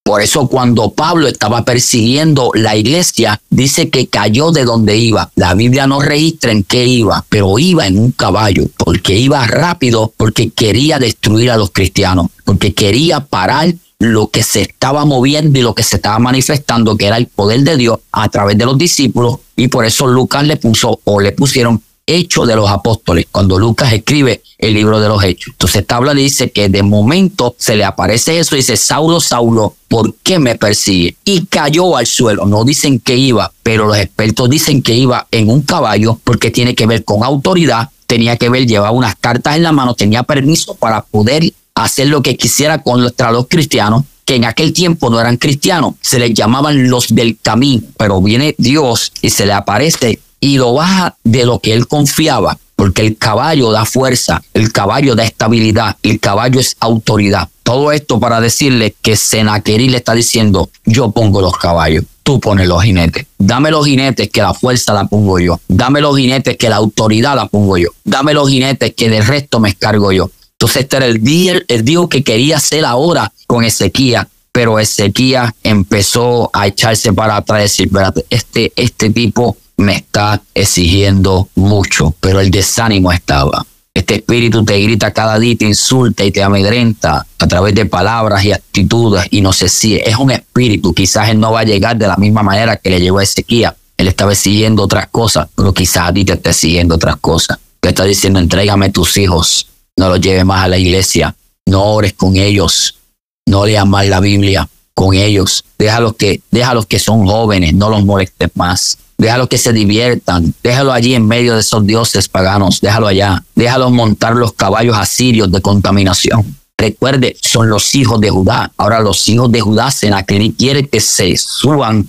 Por 0.04 0.24
eso 0.24 0.48
cuando 0.48 0.90
Pablo 0.90 1.28
estaba 1.28 1.64
persiguiendo 1.64 2.50
la 2.56 2.76
iglesia, 2.76 3.40
dice 3.52 3.90
que 3.92 4.08
cayó 4.08 4.52
de 4.52 4.66
donde 4.66 4.98
iba. 4.98 5.30
La 5.36 5.54
Biblia 5.54 5.86
no 5.86 6.02
registra 6.02 6.52
en 6.52 6.64
qué 6.64 6.86
iba, 6.86 7.24
pero 7.30 7.60
iba 7.60 7.86
en 7.86 8.00
un 8.00 8.12
caballo, 8.12 8.66
porque 8.76 9.16
iba 9.16 9.46
rápido, 9.46 10.12
porque 10.18 10.50
quería 10.50 10.98
destruir 10.98 11.52
a 11.52 11.58
los 11.58 11.70
cristianos, 11.70 12.28
porque 12.44 12.74
quería 12.74 13.20
parar 13.20 13.76
lo 14.00 14.30
que 14.30 14.42
se 14.42 14.62
estaba 14.62 15.06
moviendo 15.06 15.60
y 15.60 15.62
lo 15.62 15.76
que 15.76 15.84
se 15.84 15.98
estaba 15.98 16.18
manifestando, 16.18 16.98
que 16.98 17.06
era 17.06 17.18
el 17.18 17.28
poder 17.28 17.62
de 17.62 17.78
Dios 17.78 18.00
a 18.12 18.30
través 18.30 18.58
de 18.58 18.66
los 18.66 18.78
discípulos. 18.78 19.40
Y 19.56 19.68
por 19.68 19.86
eso 19.86 20.08
Lucas 20.08 20.44
le 20.48 20.58
puso 20.58 21.02
o 21.04 21.20
le 21.20 21.34
pusieron 21.34 21.84
Hechos 22.10 22.48
de 22.48 22.56
los 22.56 22.70
Apóstoles, 22.70 23.28
cuando 23.32 23.60
Lucas 23.60 23.94
escribe 23.94 24.42
el 24.58 24.74
libro 24.74 25.00
de 25.00 25.08
los 25.08 25.24
Hechos. 25.24 25.54
Entonces 25.54 25.82
esta 25.82 25.98
habla 25.98 26.14
dice 26.16 26.52
que 26.52 26.68
de 26.68 26.82
momento 26.82 27.56
se 27.58 27.76
le 27.76 27.86
aparece 27.86 28.40
eso 28.40 28.56
y 28.56 28.60
dice, 28.60 28.78
Saulo, 28.78 29.20
Saulo, 29.20 29.76
¿por 29.88 30.16
qué 30.16 30.40
me 30.40 30.56
persigue? 30.56 31.16
Y 31.24 31.46
cayó 31.46 31.96
al 31.96 32.08
suelo. 32.08 32.46
No 32.46 32.66
dicen 32.66 33.00
que 33.00 33.16
iba, 33.16 33.52
pero 33.62 33.86
los 33.86 33.98
expertos 33.98 34.50
dicen 34.50 34.82
que 34.82 34.96
iba 34.96 35.28
en 35.30 35.50
un 35.50 35.62
caballo 35.62 36.20
porque 36.24 36.50
tiene 36.50 36.74
que 36.74 36.88
ver 36.88 37.06
con 37.06 37.24
autoridad, 37.24 37.90
tenía 38.08 38.38
que 38.38 38.50
ver, 38.50 38.66
llevaba 38.66 38.92
unas 38.92 39.16
cartas 39.16 39.56
en 39.56 39.64
la 39.64 39.72
mano, 39.72 39.94
tenía 39.94 40.24
permiso 40.24 40.74
para 40.74 41.04
poder 41.04 41.54
hacer 41.76 42.08
lo 42.08 42.24
que 42.24 42.36
quisiera 42.36 42.82
contra 42.82 43.32
los 43.32 43.48
cristianos 43.48 44.04
que 44.26 44.36
en 44.36 44.46
aquel 44.46 44.74
tiempo 44.74 45.10
no 45.10 45.20
eran 45.20 45.38
cristianos, 45.38 45.96
se 46.02 46.20
les 46.20 46.36
llamaban 46.36 46.88
los 46.88 47.16
del 47.16 47.40
camino, 47.42 47.82
pero 47.98 48.22
viene 48.22 48.54
Dios 48.60 49.12
y 49.24 49.32
se 49.32 49.48
le 49.48 49.54
aparece 49.54 50.20
y 50.40 50.58
lo 50.58 50.74
baja 50.74 51.16
de 51.24 51.46
lo 51.46 51.60
que 51.60 51.74
él 51.74 51.88
confiaba, 51.88 52.58
porque 52.76 53.02
el 53.02 53.18
caballo 53.18 53.72
da 53.72 53.86
fuerza, 53.86 54.42
el 54.54 54.72
caballo 54.72 55.16
da 55.16 55.24
estabilidad, 55.24 55.98
el 56.04 56.20
caballo 56.20 56.60
es 56.60 56.76
autoridad. 56.80 57.50
Todo 57.64 57.92
esto 57.92 58.20
para 58.20 58.42
decirle 58.42 58.96
que 59.02 59.16
Senaquerí 59.16 59.90
le 59.90 59.98
está 59.98 60.14
diciendo, 60.14 60.70
yo 60.86 61.12
pongo 61.12 61.42
los 61.42 61.58
caballos, 61.58 62.06
tú 62.24 62.40
pones 62.40 62.68
los 62.68 62.82
jinetes. 62.82 63.26
Dame 63.38 63.70
los 63.70 63.86
jinetes 63.86 64.30
que 64.30 64.42
la 64.42 64.54
fuerza 64.54 64.94
la 64.94 65.06
pongo 65.06 65.40
yo. 65.40 65.60
Dame 65.68 66.02
los 66.02 66.18
jinetes 66.18 66.58
que 66.58 66.70
la 66.70 66.78
autoridad 66.78 67.36
la 67.36 67.48
pongo 67.48 67.78
yo. 67.78 67.90
Dame 68.04 68.34
los 68.34 68.50
jinetes 68.50 68.94
que 68.96 69.10
del 69.10 69.26
resto 69.26 69.60
me 69.60 69.70
escargo 69.70 70.12
yo. 70.12 70.32
Entonces 70.54 70.84
este 70.84 70.98
era 70.98 71.06
el 71.06 71.24
día, 71.24 71.62
el 71.68 71.86
día 71.86 72.00
que 72.10 72.24
quería 72.24 72.58
hacer 72.58 72.86
ahora 72.86 73.32
con 73.46 73.64
Ezequiel 73.64 74.26
pero 74.52 74.80
Ezequiel 74.80 75.52
empezó 75.64 76.50
a 76.54 76.68
echarse 76.68 77.14
para 77.14 77.38
atrás 77.38 77.60
y 77.80 77.86
decir, 77.86 77.92
este, 78.30 78.74
este 78.76 79.10
tipo 79.10 79.56
me 79.80 79.96
está 79.96 80.42
exigiendo 80.54 81.48
mucho, 81.56 82.14
pero 82.20 82.42
el 82.42 82.52
desánimo 82.52 83.12
estaba. 83.12 83.66
Este 83.94 84.16
espíritu 84.16 84.64
te 84.64 84.78
grita 84.80 85.12
cada 85.12 85.40
día, 85.40 85.56
te 85.58 85.66
insulta 85.66 86.24
y 86.24 86.32
te 86.32 86.44
amedrenta 86.44 87.26
a 87.38 87.48
través 87.48 87.74
de 87.76 87.86
palabras 87.86 88.44
y 88.44 88.52
actitudes 88.52 89.26
y 89.32 89.42
no 89.42 89.54
sé 89.54 89.70
si 89.70 89.96
es 89.96 90.18
un 90.18 90.32
espíritu. 90.32 90.94
Quizás 90.94 91.30
él 91.30 91.40
no 91.40 91.54
va 91.54 91.62
a 91.62 91.64
llegar 91.64 91.98
de 91.98 92.08
la 92.08 92.18
misma 92.18 92.44
manera 92.44 92.76
que 92.76 92.90
le 92.90 93.00
llegó 93.00 93.20
a 93.20 93.24
Ezequiel. 93.24 93.72
Él 93.98 94.08
estaba 94.08 94.36
siguiendo 94.36 94.84
otras 94.84 95.08
cosas, 95.08 95.48
pero 95.56 95.74
quizás 95.74 96.10
a 96.10 96.14
ti 96.14 96.26
te 96.26 96.34
esté 96.34 96.54
siguiendo 96.54 96.96
otras 96.96 97.16
cosas. 97.18 97.58
Te 97.80 97.90
está 97.90 98.04
diciendo, 98.04 98.40
entrégame 98.40 98.90
tus 98.90 99.18
hijos, 99.18 99.68
no 99.96 100.10
los 100.10 100.20
lleves 100.20 100.46
más 100.46 100.66
a 100.66 100.68
la 100.68 100.78
iglesia, 100.78 101.36
no 101.66 101.84
ores 101.86 102.14
con 102.14 102.36
ellos, 102.36 102.98
no 103.46 103.66
leas 103.66 103.88
más 103.88 104.08
la 104.08 104.20
Biblia 104.20 104.68
con 105.00 105.16
ellos. 105.16 105.64
Déjalos 105.78 106.16
que, 106.16 106.42
déjalos 106.52 106.86
que 106.86 107.00
son 107.00 107.26
jóvenes, 107.26 107.74
no 107.74 107.90
los 107.90 108.04
molestes 108.04 108.50
más 108.56 108.98
déjalo 109.18 109.48
que 109.48 109.58
se 109.58 109.74
diviertan, 109.74 110.54
déjalo 110.64 110.94
allí 110.94 111.14
en 111.14 111.28
medio 111.28 111.54
de 111.54 111.60
esos 111.60 111.86
dioses 111.86 112.30
paganos, 112.30 112.80
déjalo 112.80 113.08
allá, 113.08 113.44
déjalo 113.54 113.90
montar 113.90 114.34
los 114.34 114.54
caballos 114.54 114.98
asirios 114.98 115.52
de 115.52 115.62
contaminación. 115.62 116.56
Recuerde, 116.78 117.36
son 117.42 117.68
los 117.68 117.96
hijos 117.96 118.22
de 118.22 118.30
Judá. 118.30 118.72
Ahora 118.78 119.02
los 119.02 119.28
hijos 119.28 119.52
de 119.52 119.60
Judá, 119.60 119.92
Senaquerib 119.92 120.56
quiere 120.56 120.88
que 120.88 121.02
se 121.02 121.36
suban 121.36 122.08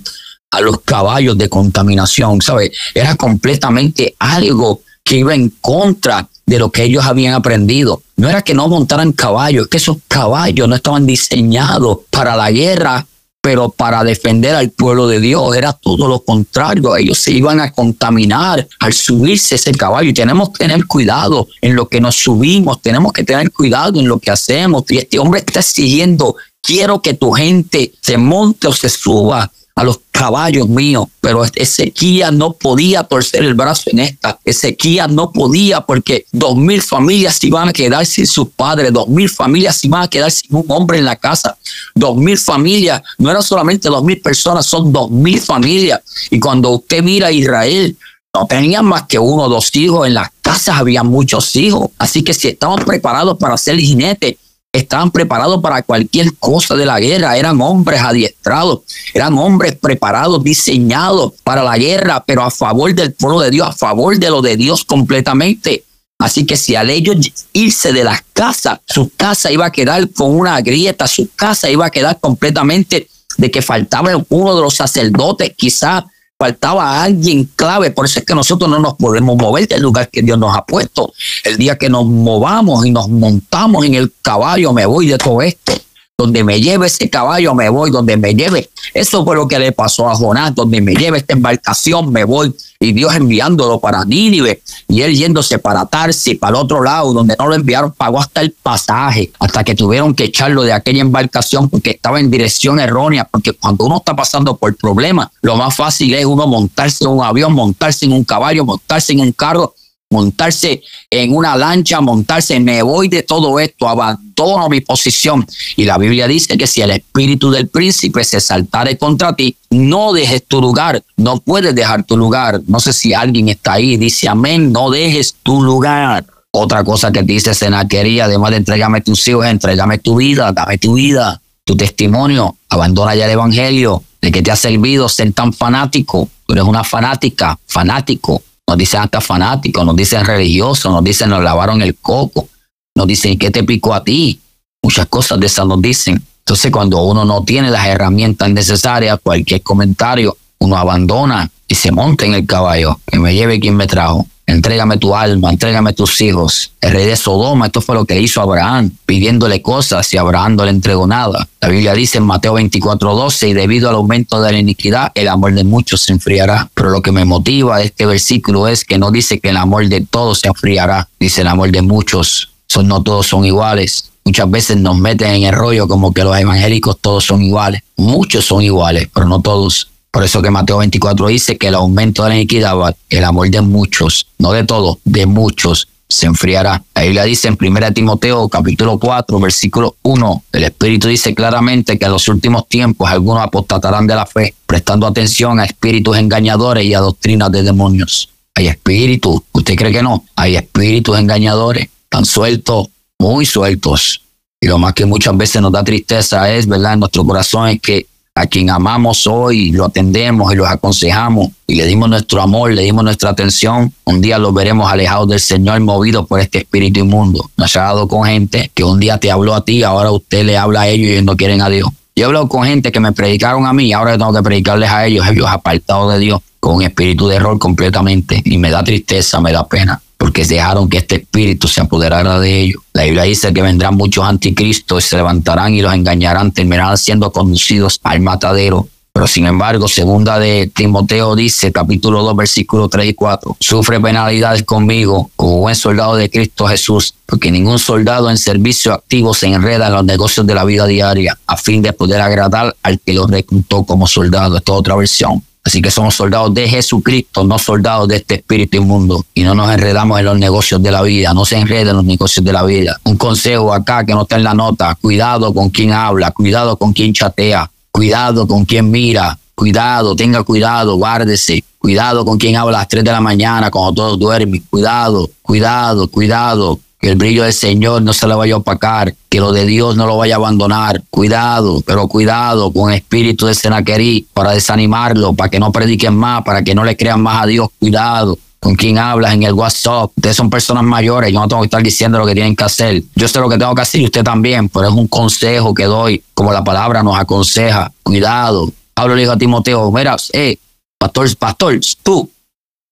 a 0.52 0.60
los 0.60 0.82
caballos 0.82 1.36
de 1.36 1.48
contaminación, 1.48 2.40
¿sabe? 2.40 2.70
Era 2.94 3.16
completamente 3.16 4.14
algo 4.20 4.82
que 5.10 5.16
iba 5.16 5.34
en 5.34 5.48
contra 5.60 6.28
de 6.46 6.60
lo 6.60 6.70
que 6.70 6.84
ellos 6.84 7.04
habían 7.04 7.34
aprendido. 7.34 8.00
No 8.14 8.30
era 8.30 8.42
que 8.42 8.54
no 8.54 8.68
montaran 8.68 9.10
caballos, 9.10 9.66
que 9.66 9.78
esos 9.78 9.96
caballos 10.06 10.68
no 10.68 10.76
estaban 10.76 11.04
diseñados 11.04 11.98
para 12.10 12.36
la 12.36 12.52
guerra, 12.52 13.04
pero 13.40 13.70
para 13.70 14.04
defender 14.04 14.54
al 14.54 14.70
pueblo 14.70 15.08
de 15.08 15.18
Dios 15.18 15.56
era 15.56 15.72
todo 15.72 16.06
lo 16.06 16.20
contrario. 16.20 16.96
Ellos 16.96 17.18
se 17.18 17.32
iban 17.32 17.58
a 17.58 17.72
contaminar 17.72 18.68
al 18.78 18.92
subirse 18.92 19.56
ese 19.56 19.72
caballo 19.72 20.10
y 20.10 20.14
tenemos 20.14 20.50
que 20.50 20.58
tener 20.58 20.86
cuidado 20.86 21.48
en 21.60 21.74
lo 21.74 21.88
que 21.88 22.00
nos 22.00 22.14
subimos, 22.14 22.80
tenemos 22.80 23.12
que 23.12 23.24
tener 23.24 23.50
cuidado 23.50 23.98
en 23.98 24.06
lo 24.06 24.20
que 24.20 24.30
hacemos. 24.30 24.84
Y 24.90 24.98
este 24.98 25.18
hombre 25.18 25.40
está 25.44 25.60
siguiendo, 25.60 26.36
quiero 26.62 27.02
que 27.02 27.14
tu 27.14 27.32
gente 27.32 27.90
se 28.00 28.16
monte 28.16 28.68
o 28.68 28.72
se 28.72 28.88
suba 28.88 29.50
a 29.80 29.84
los 29.84 30.00
caballos 30.10 30.68
míos, 30.68 31.06
pero 31.22 31.42
Ezequiel 31.42 32.36
no 32.36 32.52
podía 32.52 33.02
torcer 33.02 33.42
el 33.44 33.54
brazo 33.54 33.84
en 33.86 34.00
esta. 34.00 34.38
Ezequiel 34.44 35.14
no 35.14 35.32
podía 35.32 35.80
porque 35.80 36.26
dos 36.32 36.54
mil 36.54 36.82
familias 36.82 37.42
iban 37.42 37.70
a 37.70 37.72
quedar 37.72 38.04
sin 38.04 38.26
sus 38.26 38.48
padres, 38.48 38.92
dos 38.92 39.08
mil 39.08 39.30
familias 39.30 39.82
iban 39.82 40.02
a 40.02 40.08
quedar 40.08 40.30
sin 40.30 40.54
un 40.54 40.66
hombre 40.68 40.98
en 40.98 41.06
la 41.06 41.16
casa, 41.16 41.56
dos 41.94 42.14
mil 42.14 42.36
familias, 42.36 43.00
no 43.16 43.30
eran 43.30 43.42
solamente 43.42 43.88
dos 43.88 44.04
mil 44.04 44.20
personas, 44.20 44.66
son 44.66 44.92
dos 44.92 45.10
mil 45.10 45.40
familias. 45.40 46.02
Y 46.30 46.38
cuando 46.38 46.68
usted 46.72 47.02
mira 47.02 47.28
a 47.28 47.32
Israel, 47.32 47.96
no 48.34 48.46
tenían 48.46 48.84
más 48.84 49.04
que 49.04 49.18
uno 49.18 49.44
o 49.44 49.48
dos 49.48 49.74
hijos, 49.76 50.06
en 50.06 50.12
las 50.12 50.28
casas 50.42 50.76
había 50.76 51.02
muchos 51.02 51.56
hijos, 51.56 51.88
así 51.96 52.22
que 52.22 52.34
si 52.34 52.48
estaban 52.48 52.84
preparados 52.84 53.38
para 53.38 53.56
ser 53.56 53.78
jinetes, 53.78 54.36
estaban 54.72 55.10
preparados 55.10 55.60
para 55.60 55.82
cualquier 55.82 56.34
cosa 56.38 56.76
de 56.76 56.86
la 56.86 57.00
guerra, 57.00 57.36
eran 57.36 57.60
hombres 57.60 58.00
adiestrados, 58.00 58.80
eran 59.12 59.36
hombres 59.36 59.76
preparados, 59.76 60.42
diseñados 60.44 61.32
para 61.42 61.64
la 61.64 61.76
guerra, 61.76 62.22
pero 62.24 62.42
a 62.42 62.50
favor 62.50 62.94
del 62.94 63.12
pueblo 63.12 63.40
de 63.40 63.50
Dios, 63.50 63.68
a 63.68 63.72
favor 63.72 64.16
de 64.16 64.30
lo 64.30 64.42
de 64.42 64.56
Dios 64.56 64.84
completamente. 64.84 65.84
Así 66.18 66.44
que 66.44 66.56
si 66.56 66.76
al 66.76 66.90
ellos 66.90 67.16
irse 67.52 67.92
de 67.92 68.04
las 68.04 68.22
casas, 68.32 68.80
su 68.86 69.10
casa 69.16 69.50
iba 69.50 69.66
a 69.66 69.72
quedar 69.72 70.08
con 70.10 70.36
una 70.38 70.60
grieta, 70.60 71.08
su 71.08 71.30
casa 71.34 71.70
iba 71.70 71.86
a 71.86 71.90
quedar 71.90 72.20
completamente 72.20 73.08
de 73.38 73.50
que 73.50 73.62
faltaba 73.62 74.10
uno 74.28 74.54
de 74.54 74.62
los 74.62 74.74
sacerdotes, 74.74 75.52
quizás 75.56 76.04
faltaba 76.40 77.02
alguien 77.02 77.50
clave, 77.54 77.90
por 77.90 78.06
eso 78.06 78.18
es 78.18 78.24
que 78.24 78.34
nosotros 78.34 78.70
no 78.70 78.78
nos 78.78 78.94
podemos 78.94 79.36
mover 79.36 79.68
del 79.68 79.82
lugar 79.82 80.08
que 80.08 80.22
Dios 80.22 80.38
nos 80.38 80.56
ha 80.56 80.64
puesto. 80.64 81.12
El 81.44 81.58
día 81.58 81.76
que 81.76 81.90
nos 81.90 82.06
movamos 82.06 82.86
y 82.86 82.90
nos 82.90 83.10
montamos 83.10 83.84
en 83.84 83.92
el 83.92 84.10
caballo, 84.22 84.72
me 84.72 84.86
voy 84.86 85.08
de 85.08 85.18
todo 85.18 85.42
esto. 85.42 85.74
Donde 86.20 86.44
me 86.44 86.60
lleve 86.60 86.86
ese 86.86 87.08
caballo, 87.08 87.54
me 87.54 87.70
voy. 87.70 87.90
Donde 87.90 88.18
me 88.18 88.34
lleve. 88.34 88.68
Eso 88.92 89.24
fue 89.24 89.36
lo 89.36 89.48
que 89.48 89.58
le 89.58 89.72
pasó 89.72 90.06
a 90.06 90.14
Jonás. 90.14 90.54
Donde 90.54 90.82
me 90.82 90.94
lleve 90.94 91.16
esta 91.16 91.32
embarcación, 91.32 92.12
me 92.12 92.24
voy. 92.24 92.54
Y 92.78 92.92
Dios 92.92 93.14
enviándolo 93.14 93.80
para 93.80 94.04
Nínive. 94.04 94.60
Y 94.86 95.00
él 95.00 95.16
yéndose 95.16 95.58
para 95.58 95.86
Tarsi, 95.86 96.34
para 96.34 96.58
el 96.58 96.64
otro 96.64 96.82
lado, 96.82 97.14
donde 97.14 97.34
no 97.38 97.46
lo 97.46 97.54
enviaron, 97.54 97.92
pagó 97.92 98.20
hasta 98.20 98.42
el 98.42 98.50
pasaje. 98.50 99.32
Hasta 99.38 99.64
que 99.64 99.74
tuvieron 99.74 100.14
que 100.14 100.24
echarlo 100.24 100.62
de 100.62 100.74
aquella 100.74 101.00
embarcación 101.00 101.70
porque 101.70 101.92
estaba 101.92 102.20
en 102.20 102.30
dirección 102.30 102.78
errónea. 102.78 103.24
Porque 103.24 103.52
cuando 103.52 103.86
uno 103.86 103.96
está 103.96 104.14
pasando 104.14 104.58
por 104.58 104.76
problemas, 104.76 105.28
lo 105.40 105.56
más 105.56 105.74
fácil 105.74 106.12
es 106.12 106.26
uno 106.26 106.46
montarse 106.46 107.04
en 107.04 107.12
un 107.12 107.24
avión, 107.24 107.54
montarse 107.54 108.04
en 108.04 108.12
un 108.12 108.24
caballo, 108.24 108.66
montarse 108.66 109.14
en 109.14 109.20
un 109.20 109.32
carro 109.32 109.74
montarse 110.10 110.82
en 111.08 111.34
una 111.34 111.56
lancha, 111.56 112.00
montarse, 112.00 112.58
me 112.58 112.82
voy 112.82 113.08
de 113.08 113.22
todo 113.22 113.60
esto, 113.60 113.88
abandono 113.88 114.68
mi 114.68 114.80
posición. 114.80 115.46
Y 115.76 115.84
la 115.84 115.98
Biblia 115.98 116.26
dice 116.26 116.58
que 116.58 116.66
si 116.66 116.82
el 116.82 116.90
espíritu 116.90 117.50
del 117.50 117.68
príncipe 117.68 118.24
se 118.24 118.40
saltare 118.40 118.98
contra 118.98 119.34
ti, 119.34 119.56
no 119.70 120.12
dejes 120.12 120.44
tu 120.46 120.60
lugar, 120.60 121.02
no 121.16 121.38
puedes 121.38 121.74
dejar 121.76 122.02
tu 122.02 122.16
lugar. 122.16 122.60
No 122.66 122.80
sé 122.80 122.92
si 122.92 123.14
alguien 123.14 123.48
está 123.48 123.74
ahí, 123.74 123.96
dice 123.96 124.28
amén, 124.28 124.72
no 124.72 124.90
dejes 124.90 125.36
tu 125.44 125.62
lugar. 125.62 126.26
Otra 126.50 126.82
cosa 126.82 127.12
que 127.12 127.22
dice 127.22 127.54
Senaquería, 127.54 128.24
además 128.24 128.50
de 128.50 128.56
entregame 128.56 129.00
tus 129.02 129.26
hijos, 129.28 129.46
entregame 129.46 129.98
tu 129.98 130.16
vida, 130.16 130.50
dame 130.50 130.78
tu 130.78 130.94
vida, 130.94 131.40
tu 131.64 131.76
testimonio, 131.76 132.56
abandona 132.68 133.14
ya 133.14 133.26
el 133.26 133.30
evangelio, 133.30 134.02
de 134.20 134.32
que 134.32 134.42
te 134.42 134.50
ha 134.50 134.56
servido 134.56 135.08
ser 135.08 135.32
tan 135.32 135.52
fanático. 135.52 136.28
Tú 136.46 136.54
eres 136.54 136.64
una 136.64 136.82
fanática, 136.82 137.56
fanático 137.68 138.42
nos 138.70 138.78
dicen 138.78 139.00
hasta 139.00 139.20
fanáticos, 139.20 139.84
nos 139.84 139.96
dicen 139.96 140.24
religiosos, 140.24 140.92
nos 140.92 141.02
dicen 141.02 141.28
nos 141.28 141.42
lavaron 141.42 141.82
el 141.82 141.96
coco, 141.96 142.48
nos 142.94 143.04
dicen 143.04 143.36
qué 143.36 143.50
te 143.50 143.64
picó 143.64 143.92
a 143.92 144.04
ti. 144.04 144.38
Muchas 144.80 145.06
cosas 145.06 145.40
de 145.40 145.46
esas 145.46 145.66
nos 145.66 145.82
dicen. 145.82 146.22
Entonces 146.38 146.70
cuando 146.70 147.02
uno 147.02 147.24
no 147.24 147.42
tiene 147.42 147.68
las 147.68 147.84
herramientas 147.86 148.48
necesarias, 148.50 149.18
cualquier 149.20 149.62
comentario, 149.62 150.36
uno 150.60 150.76
abandona 150.76 151.50
y 151.66 151.74
se 151.74 151.90
monta 151.90 152.26
en 152.26 152.34
el 152.34 152.46
caballo, 152.46 153.00
que 153.06 153.18
me 153.18 153.34
lleve 153.34 153.58
quien 153.58 153.74
me 153.74 153.88
trajo 153.88 154.24
entrégame 154.50 154.98
tu 154.98 155.14
alma, 155.14 155.50
entrégame 155.50 155.92
tus 155.92 156.20
hijos. 156.20 156.72
El 156.80 156.92
rey 156.92 157.06
de 157.06 157.16
Sodoma, 157.16 157.66
esto 157.66 157.80
fue 157.80 157.94
lo 157.94 158.04
que 158.04 158.20
hizo 158.20 158.40
Abraham, 158.40 158.90
pidiéndole 159.06 159.62
cosas 159.62 160.12
y 160.12 160.16
Abraham 160.16 160.56
no 160.56 160.64
le 160.64 160.70
entregó 160.70 161.06
nada. 161.06 161.48
La 161.60 161.68
Biblia 161.68 161.94
dice 161.94 162.18
en 162.18 162.24
Mateo 162.24 162.54
24, 162.54 163.14
12, 163.14 163.48
y 163.48 163.52
debido 163.52 163.88
al 163.88 163.96
aumento 163.96 164.40
de 164.40 164.52
la 164.52 164.58
iniquidad, 164.58 165.12
el 165.14 165.28
amor 165.28 165.54
de 165.54 165.64
muchos 165.64 166.02
se 166.02 166.12
enfriará. 166.12 166.70
Pero 166.74 166.90
lo 166.90 167.02
que 167.02 167.12
me 167.12 167.24
motiva 167.24 167.78
de 167.78 167.84
este 167.86 168.06
versículo 168.06 168.68
es 168.68 168.84
que 168.84 168.98
no 168.98 169.10
dice 169.10 169.40
que 169.40 169.50
el 169.50 169.56
amor 169.56 169.88
de 169.88 170.00
todos 170.00 170.40
se 170.40 170.48
enfriará, 170.48 171.08
dice 171.18 171.42
el 171.42 171.48
amor 171.48 171.70
de 171.70 171.82
muchos. 171.82 172.50
Son, 172.66 172.86
no 172.86 173.02
todos 173.02 173.26
son 173.26 173.44
iguales. 173.44 174.10
Muchas 174.24 174.50
veces 174.50 174.76
nos 174.76 174.96
meten 174.96 175.28
en 175.30 175.42
el 175.42 175.52
rollo 175.52 175.88
como 175.88 176.12
que 176.12 176.22
los 176.22 176.38
evangélicos 176.38 176.98
todos 177.00 177.24
son 177.24 177.42
iguales. 177.42 177.82
Muchos 177.96 178.44
son 178.44 178.62
iguales, 178.62 179.08
pero 179.12 179.26
no 179.26 179.40
todos. 179.40 179.89
Por 180.10 180.24
eso 180.24 180.42
que 180.42 180.50
Mateo 180.50 180.78
24 180.78 181.28
dice 181.28 181.56
que 181.56 181.68
el 181.68 181.74
aumento 181.74 182.24
de 182.24 182.30
la 182.30 182.34
iniquidad, 182.36 182.96
el 183.08 183.24
amor 183.24 183.48
de 183.48 183.60
muchos, 183.60 184.26
no 184.38 184.52
de 184.52 184.64
todos, 184.64 184.98
de 185.04 185.26
muchos, 185.26 185.88
se 186.10 186.26
enfriará. 186.26 186.82
La 186.94 187.02
Biblia 187.02 187.22
dice 187.22 187.46
en 187.46 187.56
1 187.60 187.92
Timoteo 187.92 188.48
capítulo 188.48 188.98
4, 188.98 189.38
versículo 189.38 189.96
1, 190.02 190.42
el 190.52 190.64
Espíritu 190.64 191.06
dice 191.06 191.34
claramente 191.34 191.96
que 191.98 192.06
en 192.06 192.10
los 192.10 192.26
últimos 192.28 192.68
tiempos 192.68 193.08
algunos 193.08 193.44
apostatarán 193.44 194.08
de 194.08 194.16
la 194.16 194.26
fe, 194.26 194.54
prestando 194.66 195.06
atención 195.06 195.60
a 195.60 195.64
espíritus 195.64 196.18
engañadores 196.18 196.84
y 196.84 196.94
a 196.94 197.00
doctrinas 197.00 197.52
de 197.52 197.62
demonios. 197.62 198.30
Hay 198.56 198.66
espíritus, 198.66 199.42
¿usted 199.52 199.76
cree 199.76 199.92
que 199.92 200.02
no? 200.02 200.24
Hay 200.34 200.56
espíritus 200.56 201.16
engañadores, 201.16 201.88
tan 202.08 202.24
sueltos, 202.24 202.88
muy 203.18 203.46
sueltos. 203.46 204.22
Y 204.60 204.66
lo 204.66 204.78
más 204.78 204.92
que 204.92 205.06
muchas 205.06 205.36
veces 205.36 205.62
nos 205.62 205.72
da 205.72 205.84
tristeza 205.84 206.50
es, 206.52 206.66
¿verdad? 206.66 206.94
En 206.94 207.00
nuestro 207.00 207.24
corazón 207.24 207.68
es 207.68 207.80
que 207.80 208.06
a 208.34 208.46
quien 208.46 208.70
amamos 208.70 209.26
hoy, 209.26 209.72
lo 209.72 209.86
atendemos 209.86 210.52
y 210.52 210.56
los 210.56 210.68
aconsejamos 210.68 211.48
y 211.66 211.74
le 211.74 211.86
dimos 211.86 212.08
nuestro 212.08 212.40
amor, 212.40 212.72
le 212.72 212.82
dimos 212.82 213.04
nuestra 213.04 213.30
atención, 213.30 213.92
un 214.04 214.20
día 214.20 214.38
los 214.38 214.54
veremos 214.54 214.90
alejados 214.90 215.28
del 215.28 215.40
Señor, 215.40 215.80
movidos 215.80 216.26
por 216.26 216.40
este 216.40 216.58
espíritu 216.58 217.00
inmundo. 217.00 217.50
Nos 217.56 217.74
ha 217.76 217.82
dado 217.82 218.08
con 218.08 218.24
gente 218.24 218.70
que 218.72 218.84
un 218.84 219.00
día 219.00 219.18
te 219.18 219.30
habló 219.30 219.54
a 219.54 219.64
ti, 219.64 219.82
ahora 219.82 220.10
usted 220.10 220.44
le 220.44 220.56
habla 220.56 220.82
a 220.82 220.88
ellos 220.88 221.08
y 221.08 221.12
ellos 221.12 221.24
no 221.24 221.36
quieren 221.36 221.60
a 221.60 221.68
Dios. 221.68 221.88
Yo 222.16 222.24
he 222.24 222.26
hablado 222.26 222.48
con 222.48 222.64
gente 222.64 222.92
que 222.92 223.00
me 223.00 223.12
predicaron 223.12 223.66
a 223.66 223.72
mí, 223.72 223.92
ahora 223.92 224.16
tengo 224.16 224.32
que 224.32 224.42
predicarles 224.42 224.90
a 224.90 225.06
ellos, 225.06 225.26
ellos 225.26 225.46
apartados 225.48 226.12
de 226.12 226.18
Dios, 226.20 226.40
con 226.60 226.82
espíritu 226.82 227.28
de 227.28 227.36
error 227.36 227.58
completamente. 227.58 228.40
Y 228.44 228.58
me 228.58 228.70
da 228.70 228.84
tristeza, 228.84 229.40
me 229.40 229.52
da 229.52 229.66
pena 229.66 230.00
porque 230.20 230.44
dejaron 230.44 230.90
que 230.90 230.98
este 230.98 231.16
espíritu 231.16 231.66
se 231.66 231.80
apoderara 231.80 232.38
de 232.38 232.60
ellos. 232.60 232.82
La 232.92 233.04
Biblia 233.04 233.22
dice 233.22 233.54
que 233.54 233.62
vendrán 233.62 233.94
muchos 233.94 234.22
anticristos, 234.22 235.02
se 235.02 235.16
levantarán 235.16 235.72
y 235.72 235.80
los 235.80 235.94
engañarán, 235.94 236.52
terminarán 236.52 236.98
siendo 236.98 237.32
conducidos 237.32 237.98
al 238.02 238.20
matadero. 238.20 238.86
Pero 239.14 239.26
sin 239.26 239.46
embargo, 239.46 239.88
segunda 239.88 240.38
de 240.38 240.70
Timoteo 240.74 241.34
dice, 241.34 241.72
capítulo 241.72 242.22
2, 242.22 242.36
versículo 242.36 242.88
3 242.88 243.08
y 243.08 243.14
4, 243.14 243.56
sufre 243.60 243.98
penalidades 243.98 244.62
conmigo 244.62 245.30
como 245.36 245.60
buen 245.60 245.74
soldado 245.74 246.16
de 246.16 246.28
Cristo 246.28 246.66
Jesús, 246.66 247.14
porque 247.24 247.50
ningún 247.50 247.78
soldado 247.78 248.28
en 248.28 248.36
servicio 248.36 248.92
activo 248.92 249.32
se 249.32 249.46
enreda 249.46 249.86
en 249.86 249.94
los 249.94 250.04
negocios 250.04 250.46
de 250.46 250.54
la 250.54 250.64
vida 250.64 250.86
diaria 250.86 251.38
a 251.46 251.56
fin 251.56 251.80
de 251.80 251.94
poder 251.94 252.20
agradar 252.20 252.76
al 252.82 253.00
que 253.00 253.14
lo 253.14 253.26
reclutó 253.26 253.84
como 253.84 254.06
soldado. 254.06 254.58
Esta 254.58 254.72
es 254.72 254.78
otra 254.78 254.96
versión. 254.96 255.42
Así 255.64 255.82
que 255.82 255.90
somos 255.90 256.14
soldados 256.14 256.54
de 256.54 256.68
Jesucristo, 256.68 257.44
no 257.44 257.58
soldados 257.58 258.08
de 258.08 258.16
este 258.16 258.36
espíritu 258.36 258.78
inmundo. 258.78 259.24
Y 259.34 259.42
no 259.42 259.54
nos 259.54 259.70
enredamos 259.70 260.18
en 260.18 260.24
los 260.24 260.38
negocios 260.38 260.82
de 260.82 260.90
la 260.90 261.02
vida, 261.02 261.34
no 261.34 261.44
se 261.44 261.58
enreden 261.58 261.88
en 261.88 261.96
los 261.96 262.04
negocios 262.04 262.44
de 262.44 262.52
la 262.52 262.62
vida. 262.62 262.98
Un 263.04 263.16
consejo 263.16 263.72
acá 263.72 264.04
que 264.04 264.12
no 264.12 264.22
está 264.22 264.36
en 264.36 264.44
la 264.44 264.54
nota, 264.54 264.96
cuidado 265.00 265.52
con 265.52 265.70
quien 265.70 265.92
habla, 265.92 266.30
cuidado 266.30 266.76
con 266.76 266.92
quien 266.92 267.12
chatea, 267.12 267.70
cuidado 267.90 268.46
con 268.46 268.64
quien 268.64 268.90
mira, 268.90 269.38
cuidado, 269.54 270.16
tenga 270.16 270.42
cuidado, 270.42 270.96
guárdese. 270.96 271.64
Cuidado 271.78 272.26
con 272.26 272.36
quien 272.36 272.56
habla 272.56 272.76
a 272.76 272.80
las 272.82 272.88
3 272.88 273.02
de 273.02 273.10
la 273.10 273.22
mañana 273.22 273.70
cuando 273.70 273.94
todos 273.94 274.18
duermen. 274.18 274.62
Cuidado, 274.68 275.30
cuidado, 275.40 276.10
cuidado 276.10 276.78
que 277.00 277.08
el 277.08 277.16
brillo 277.16 277.44
del 277.44 277.54
Señor 277.54 278.02
no 278.02 278.12
se 278.12 278.26
le 278.28 278.34
vaya 278.34 278.54
a 278.54 278.58
opacar, 278.58 279.14
que 279.30 279.40
lo 279.40 279.52
de 279.52 279.64
Dios 279.64 279.96
no 279.96 280.06
lo 280.06 280.18
vaya 280.18 280.34
a 280.34 280.36
abandonar. 280.36 281.02
Cuidado, 281.08 281.82
pero 281.86 282.06
cuidado 282.08 282.70
con 282.72 282.90
el 282.90 282.96
espíritu 282.96 283.46
de 283.46 283.54
Senaquerí 283.54 284.26
para 284.34 284.52
desanimarlo, 284.52 285.32
para 285.32 285.48
que 285.48 285.58
no 285.58 285.72
prediquen 285.72 286.14
más, 286.14 286.44
para 286.44 286.62
que 286.62 286.74
no 286.74 286.84
le 286.84 286.96
crean 286.96 287.22
más 287.22 287.42
a 287.42 287.46
Dios. 287.46 287.68
Cuidado 287.78 288.38
con 288.60 288.76
quien 288.76 288.98
hablas 288.98 289.32
en 289.32 289.44
el 289.44 289.54
WhatsApp. 289.54 290.10
Ustedes 290.14 290.36
son 290.36 290.50
personas 290.50 290.84
mayores, 290.84 291.32
yo 291.32 291.40
no 291.40 291.48
tengo 291.48 291.62
que 291.62 291.66
estar 291.66 291.82
diciendo 291.82 292.18
lo 292.18 292.26
que 292.26 292.34
tienen 292.34 292.54
que 292.54 292.64
hacer. 292.64 293.02
Yo 293.14 293.26
sé 293.26 293.40
lo 293.40 293.48
que 293.48 293.56
tengo 293.56 293.74
que 293.74 293.80
hacer 293.80 294.02
y 294.02 294.04
usted 294.04 294.22
también, 294.22 294.68
pero 294.68 294.88
es 294.88 294.94
un 294.94 295.08
consejo 295.08 295.72
que 295.74 295.84
doy, 295.84 296.22
como 296.34 296.52
la 296.52 296.62
palabra 296.62 297.02
nos 297.02 297.18
aconseja. 297.18 297.90
Cuidado. 298.02 298.70
Hablo 298.94 299.14
le 299.14 299.22
digo 299.22 299.32
a 299.32 299.38
Timoteo, 299.38 299.90
mira, 299.90 300.16
eh, 300.34 300.58
pastor, 300.98 301.34
pastor, 301.38 301.80
tú, 302.02 302.30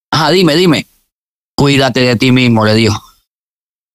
ajá, 0.09 0.31
dime, 0.31 0.55
dime, 0.55 0.87
cuídate 1.55 1.99
de 1.99 2.15
ti 2.15 2.31
mismo, 2.31 2.65
le 2.65 2.73
dijo 2.73 3.08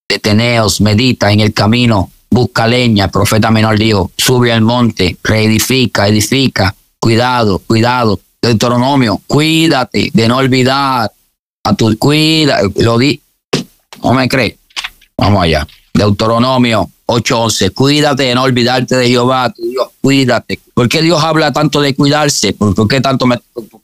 deteneos, 0.09 0.81
medita 0.81 1.33
en 1.33 1.41
el 1.41 1.53
camino, 1.53 2.11
busca 2.31 2.67
leña. 2.67 3.07
El 3.07 3.11
profeta 3.11 3.51
menor 3.51 3.79
dijo, 3.79 4.11
sube 4.17 4.53
al 4.53 4.63
monte, 4.63 5.17
reedifica, 5.23 6.09
edifica. 6.09 6.75
Cuidado, 6.99 7.59
cuidado. 7.59 8.21
Deuteronomio, 8.41 9.23
cuídate 9.27 10.11
de 10.13 10.29
no 10.29 10.37
olvidar 10.37 11.11
a 11.65 11.75
tu 11.75 11.97
cuida. 11.99 12.61
Lo 12.77 12.99
di. 12.99 13.21
No 14.03 14.13
me 14.13 14.29
crees. 14.29 14.57
Vamos 15.17 15.43
allá. 15.43 15.67
Deuteronomio 15.95 16.91
8:11. 17.07 17.71
Cuídate 17.71 18.25
de 18.25 18.35
no 18.35 18.43
olvidarte 18.43 18.97
de 18.97 19.09
Jehová, 19.09 19.51
tu 19.51 19.63
Dios. 19.63 19.89
Cuídate. 20.01 20.61
¿Por 20.75 20.89
qué 20.89 21.01
Dios 21.01 21.23
habla 21.23 21.53
tanto 21.53 21.81
de 21.81 21.95
cuidarse? 21.95 22.53
¿Por 22.53 22.89
qué 22.89 23.01
tanto 23.01 23.27
me, 23.27 23.39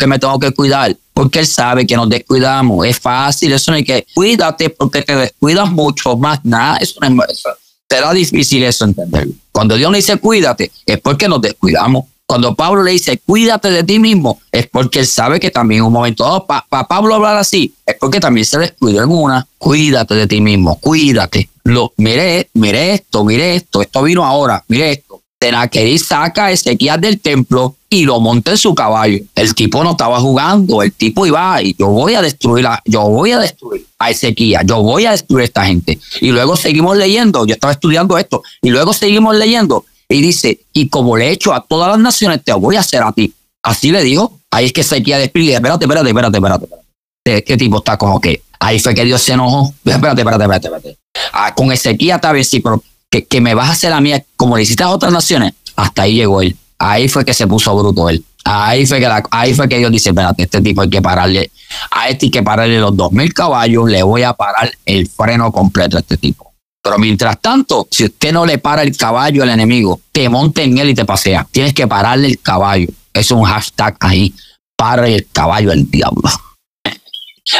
me 0.06 0.18
tengo 0.18 0.38
que 0.38 0.50
cuidar? 0.50 0.96
Porque 1.14 1.38
Él 1.38 1.46
sabe 1.46 1.86
que 1.86 1.96
nos 1.96 2.08
descuidamos. 2.08 2.84
Es 2.84 2.98
fácil. 2.98 3.52
Eso 3.52 3.70
no 3.70 3.76
hay 3.76 3.84
que. 3.84 4.06
Cuídate 4.12 4.70
porque 4.70 5.02
te 5.02 5.14
descuidas 5.14 5.70
mucho 5.70 6.16
más. 6.16 6.44
Nada. 6.44 6.78
Eso 6.78 6.98
no 7.00 7.22
es. 7.24 7.30
Eso, 7.30 7.50
será 7.88 8.12
difícil 8.12 8.62
eso 8.62 8.84
entender. 8.84 9.28
Cuando 9.52 9.76
Dios 9.76 9.90
nos 9.90 9.98
dice 9.98 10.16
cuídate, 10.16 10.70
es 10.86 11.00
porque 11.00 11.28
nos 11.28 11.40
descuidamos. 11.40 12.04
Cuando 12.24 12.54
Pablo 12.54 12.84
le 12.84 12.92
dice, 12.92 13.18
cuídate 13.18 13.72
de 13.72 13.82
ti 13.82 13.98
mismo, 13.98 14.38
es 14.52 14.68
porque 14.68 15.00
él 15.00 15.06
sabe 15.08 15.40
que 15.40 15.50
también 15.50 15.82
un 15.82 15.92
momento 15.92 16.22
dado, 16.22 16.46
para 16.46 16.86
Pablo 16.86 17.16
hablar 17.16 17.36
así, 17.36 17.74
es 17.84 17.96
porque 17.98 18.20
también 18.20 18.46
se 18.46 18.56
descuidó 18.56 19.02
en 19.02 19.10
una, 19.10 19.48
cuídate 19.58 20.14
de 20.14 20.28
ti 20.28 20.40
mismo, 20.40 20.78
cuídate. 20.78 21.49
Lo, 21.64 21.92
mire, 21.96 22.48
mire 22.54 22.94
esto, 22.94 23.24
mire 23.24 23.56
esto, 23.56 23.82
esto 23.82 24.02
vino 24.02 24.24
ahora, 24.24 24.64
mire 24.68 24.92
esto. 24.92 25.20
Tenaquerí 25.38 25.98
saca 25.98 26.46
a 26.46 26.52
Ezequiel 26.52 27.00
del 27.00 27.18
templo 27.18 27.76
y 27.88 28.04
lo 28.04 28.20
monta 28.20 28.50
en 28.50 28.58
su 28.58 28.74
caballo. 28.74 29.18
El 29.34 29.54
tipo 29.54 29.82
no 29.82 29.92
estaba 29.92 30.20
jugando, 30.20 30.82
el 30.82 30.92
tipo 30.92 31.26
iba 31.26 31.62
y 31.62 31.74
yo 31.78 31.88
voy 31.88 32.14
a 32.14 32.20
destruir, 32.20 32.66
a, 32.66 32.82
yo 32.84 33.02
voy 33.08 33.32
a 33.32 33.38
destruir 33.38 33.86
a 33.98 34.10
Ezequiel, 34.10 34.66
yo 34.66 34.82
voy 34.82 35.06
a 35.06 35.12
destruir 35.12 35.42
a 35.42 35.44
esta 35.44 35.64
gente. 35.64 35.98
Y 36.20 36.30
luego 36.30 36.56
seguimos 36.56 36.96
leyendo, 36.96 37.46
yo 37.46 37.54
estaba 37.54 37.72
estudiando 37.72 38.18
esto, 38.18 38.42
y 38.60 38.68
luego 38.68 38.92
seguimos 38.92 39.34
leyendo 39.34 39.86
y 40.10 40.20
dice, 40.20 40.60
y 40.72 40.88
como 40.88 41.16
le 41.16 41.28
he 41.28 41.30
hecho 41.30 41.54
a 41.54 41.62
todas 41.62 41.88
las 41.88 41.98
naciones, 41.98 42.42
te 42.44 42.52
voy 42.52 42.76
a 42.76 42.80
hacer 42.80 43.02
a 43.02 43.12
ti. 43.12 43.32
Así 43.62 43.92
le 43.92 44.02
dijo. 44.02 44.38
Ahí 44.50 44.66
es 44.66 44.72
que 44.72 44.82
se 44.82 45.00
quiere 45.02 45.20
despedir. 45.20 45.52
Espérate, 45.52 45.84
espérate, 45.84 46.08
espérate, 46.08 46.36
espérate. 46.36 46.64
espérate. 46.64 47.44
¿Qué 47.44 47.56
tipo 47.56 47.78
está 47.78 47.96
como 47.96 48.20
que? 48.20 48.42
Ahí 48.58 48.80
fue 48.80 48.94
que 48.94 49.04
Dios 49.04 49.22
se 49.22 49.32
enojó. 49.32 49.72
Espérate, 49.84 50.20
espérate, 50.22 50.42
espérate, 50.42 50.66
espérate. 50.66 50.99
Ah, 51.32 51.54
con 51.54 51.72
Ezequiel 51.72 52.20
tal 52.20 52.34
vez 52.34 52.48
sí, 52.48 52.60
pero 52.60 52.82
que, 53.08 53.24
que 53.24 53.40
me 53.40 53.54
vas 53.54 53.68
a 53.68 53.72
hacer 53.72 53.92
a 53.92 54.00
mí 54.00 54.12
como 54.36 54.56
le 54.56 54.62
hiciste 54.62 54.82
a 54.82 54.90
otras 54.90 55.12
naciones. 55.12 55.54
Hasta 55.76 56.02
ahí 56.02 56.14
llegó 56.14 56.42
él. 56.42 56.56
Ahí 56.78 57.08
fue 57.08 57.24
que 57.24 57.34
se 57.34 57.46
puso 57.46 57.76
bruto 57.76 58.08
él. 58.08 58.24
Ahí 58.44 58.86
fue 58.86 59.00
que, 59.00 59.08
ahí 59.30 59.54
fue 59.54 59.68
que 59.68 59.78
Dios 59.78 59.92
dice, 59.92 60.10
espérate, 60.10 60.44
este 60.44 60.60
tipo 60.62 60.80
hay 60.80 60.88
que 60.88 61.02
pararle, 61.02 61.50
a 61.90 62.08
este 62.08 62.26
hay 62.26 62.30
que 62.30 62.42
pararle 62.42 62.80
los 62.80 62.96
dos 62.96 63.12
mil 63.12 63.32
caballos, 63.34 63.88
le 63.90 64.02
voy 64.02 64.22
a 64.22 64.32
parar 64.32 64.72
el 64.86 65.08
freno 65.08 65.52
completo 65.52 65.98
a 65.98 66.00
este 66.00 66.16
tipo. 66.16 66.50
Pero 66.82 66.98
mientras 66.98 67.38
tanto, 67.40 67.86
si 67.90 68.04
usted 68.04 68.32
no 68.32 68.46
le 68.46 68.56
para 68.56 68.82
el 68.82 68.96
caballo 68.96 69.42
al 69.42 69.50
enemigo, 69.50 70.00
te 70.10 70.28
monta 70.30 70.62
en 70.62 70.78
él 70.78 70.90
y 70.90 70.94
te 70.94 71.04
pasea. 71.04 71.46
Tienes 71.50 71.74
que 71.74 71.86
pararle 71.86 72.28
el 72.28 72.40
caballo. 72.40 72.88
Es 73.12 73.30
un 73.30 73.44
hashtag 73.44 73.96
ahí. 74.00 74.34
Para 74.76 75.06
el 75.06 75.28
caballo 75.30 75.72
al 75.72 75.90
diablo. 75.90 76.30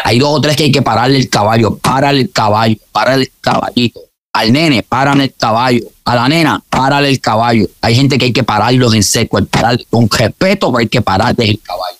Hay 0.04 0.18
dos 0.18 0.30
o 0.30 0.40
tres 0.40 0.56
que 0.56 0.64
hay 0.64 0.72
que 0.72 0.82
pararle 0.82 1.18
el 1.18 1.28
caballo. 1.28 1.76
Párale 1.76 2.22
el 2.22 2.30
caballo. 2.30 2.76
Párale 2.92 3.24
el 3.24 3.32
caballito. 3.40 4.00
Al 4.32 4.52
nene, 4.52 4.82
párale 4.82 5.24
el 5.24 5.34
caballo. 5.34 5.84
A 6.04 6.14
la 6.14 6.28
nena, 6.28 6.62
párale 6.68 7.08
el 7.08 7.20
caballo. 7.20 7.66
Hay 7.80 7.94
gente 7.94 8.18
que 8.18 8.26
hay 8.26 8.32
que 8.32 8.44
pararlos 8.44 8.94
en 8.94 9.02
seco. 9.02 9.38
El 9.38 9.48
con 9.90 10.08
respeto, 10.08 10.68
pero 10.68 10.78
hay 10.78 10.88
que 10.88 11.02
pararle 11.02 11.50
el 11.50 11.60
caballo. 11.60 11.98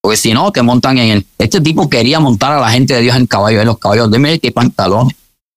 Porque 0.00 0.16
si 0.16 0.32
no, 0.32 0.50
te 0.52 0.62
montan 0.62 0.98
en 0.98 1.10
él. 1.10 1.26
Este 1.38 1.60
tipo 1.60 1.88
quería 1.88 2.20
montar 2.20 2.52
a 2.52 2.60
la 2.60 2.70
gente 2.70 2.94
de 2.94 3.00
Dios 3.02 3.16
en 3.16 3.26
caballo. 3.26 3.60
En 3.60 3.66
los 3.66 3.78
caballos. 3.78 4.10
Dime 4.10 4.38
qué 4.38 4.52
pantalón. 4.52 5.08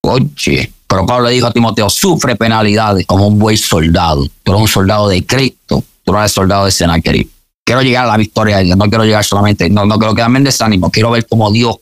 Oye. 0.02 0.74
Pero 0.90 1.06
Pablo 1.06 1.28
le 1.28 1.36
dijo 1.36 1.46
a 1.46 1.54
Timoteo, 1.54 1.88
sufre 1.88 2.36
penalidades 2.36 3.06
como 3.06 3.28
un 3.28 3.38
buen 3.38 3.56
soldado. 3.56 4.26
Tú 4.42 4.52
eres 4.52 4.62
un 4.64 4.68
soldado 4.68 5.08
de 5.08 5.24
Cristo, 5.24 5.84
tú 6.04 6.18
eres 6.18 6.32
soldado 6.32 6.66
de 6.66 6.72
Senaquerib. 6.72 7.30
Quiero 7.70 7.84
llegar 7.84 8.06
a 8.06 8.08
la 8.08 8.18
victoria, 8.18 8.64
no 8.64 8.86
quiero 8.86 9.06
llegar 9.06 9.24
solamente, 9.24 9.70
no, 9.70 9.86
no 9.86 10.00
quiero 10.00 10.16
quedarme 10.16 10.40
en 10.40 10.46
desánimo, 10.46 10.90
quiero 10.90 11.12
ver 11.12 11.28
cómo 11.28 11.52
Dios 11.52 11.76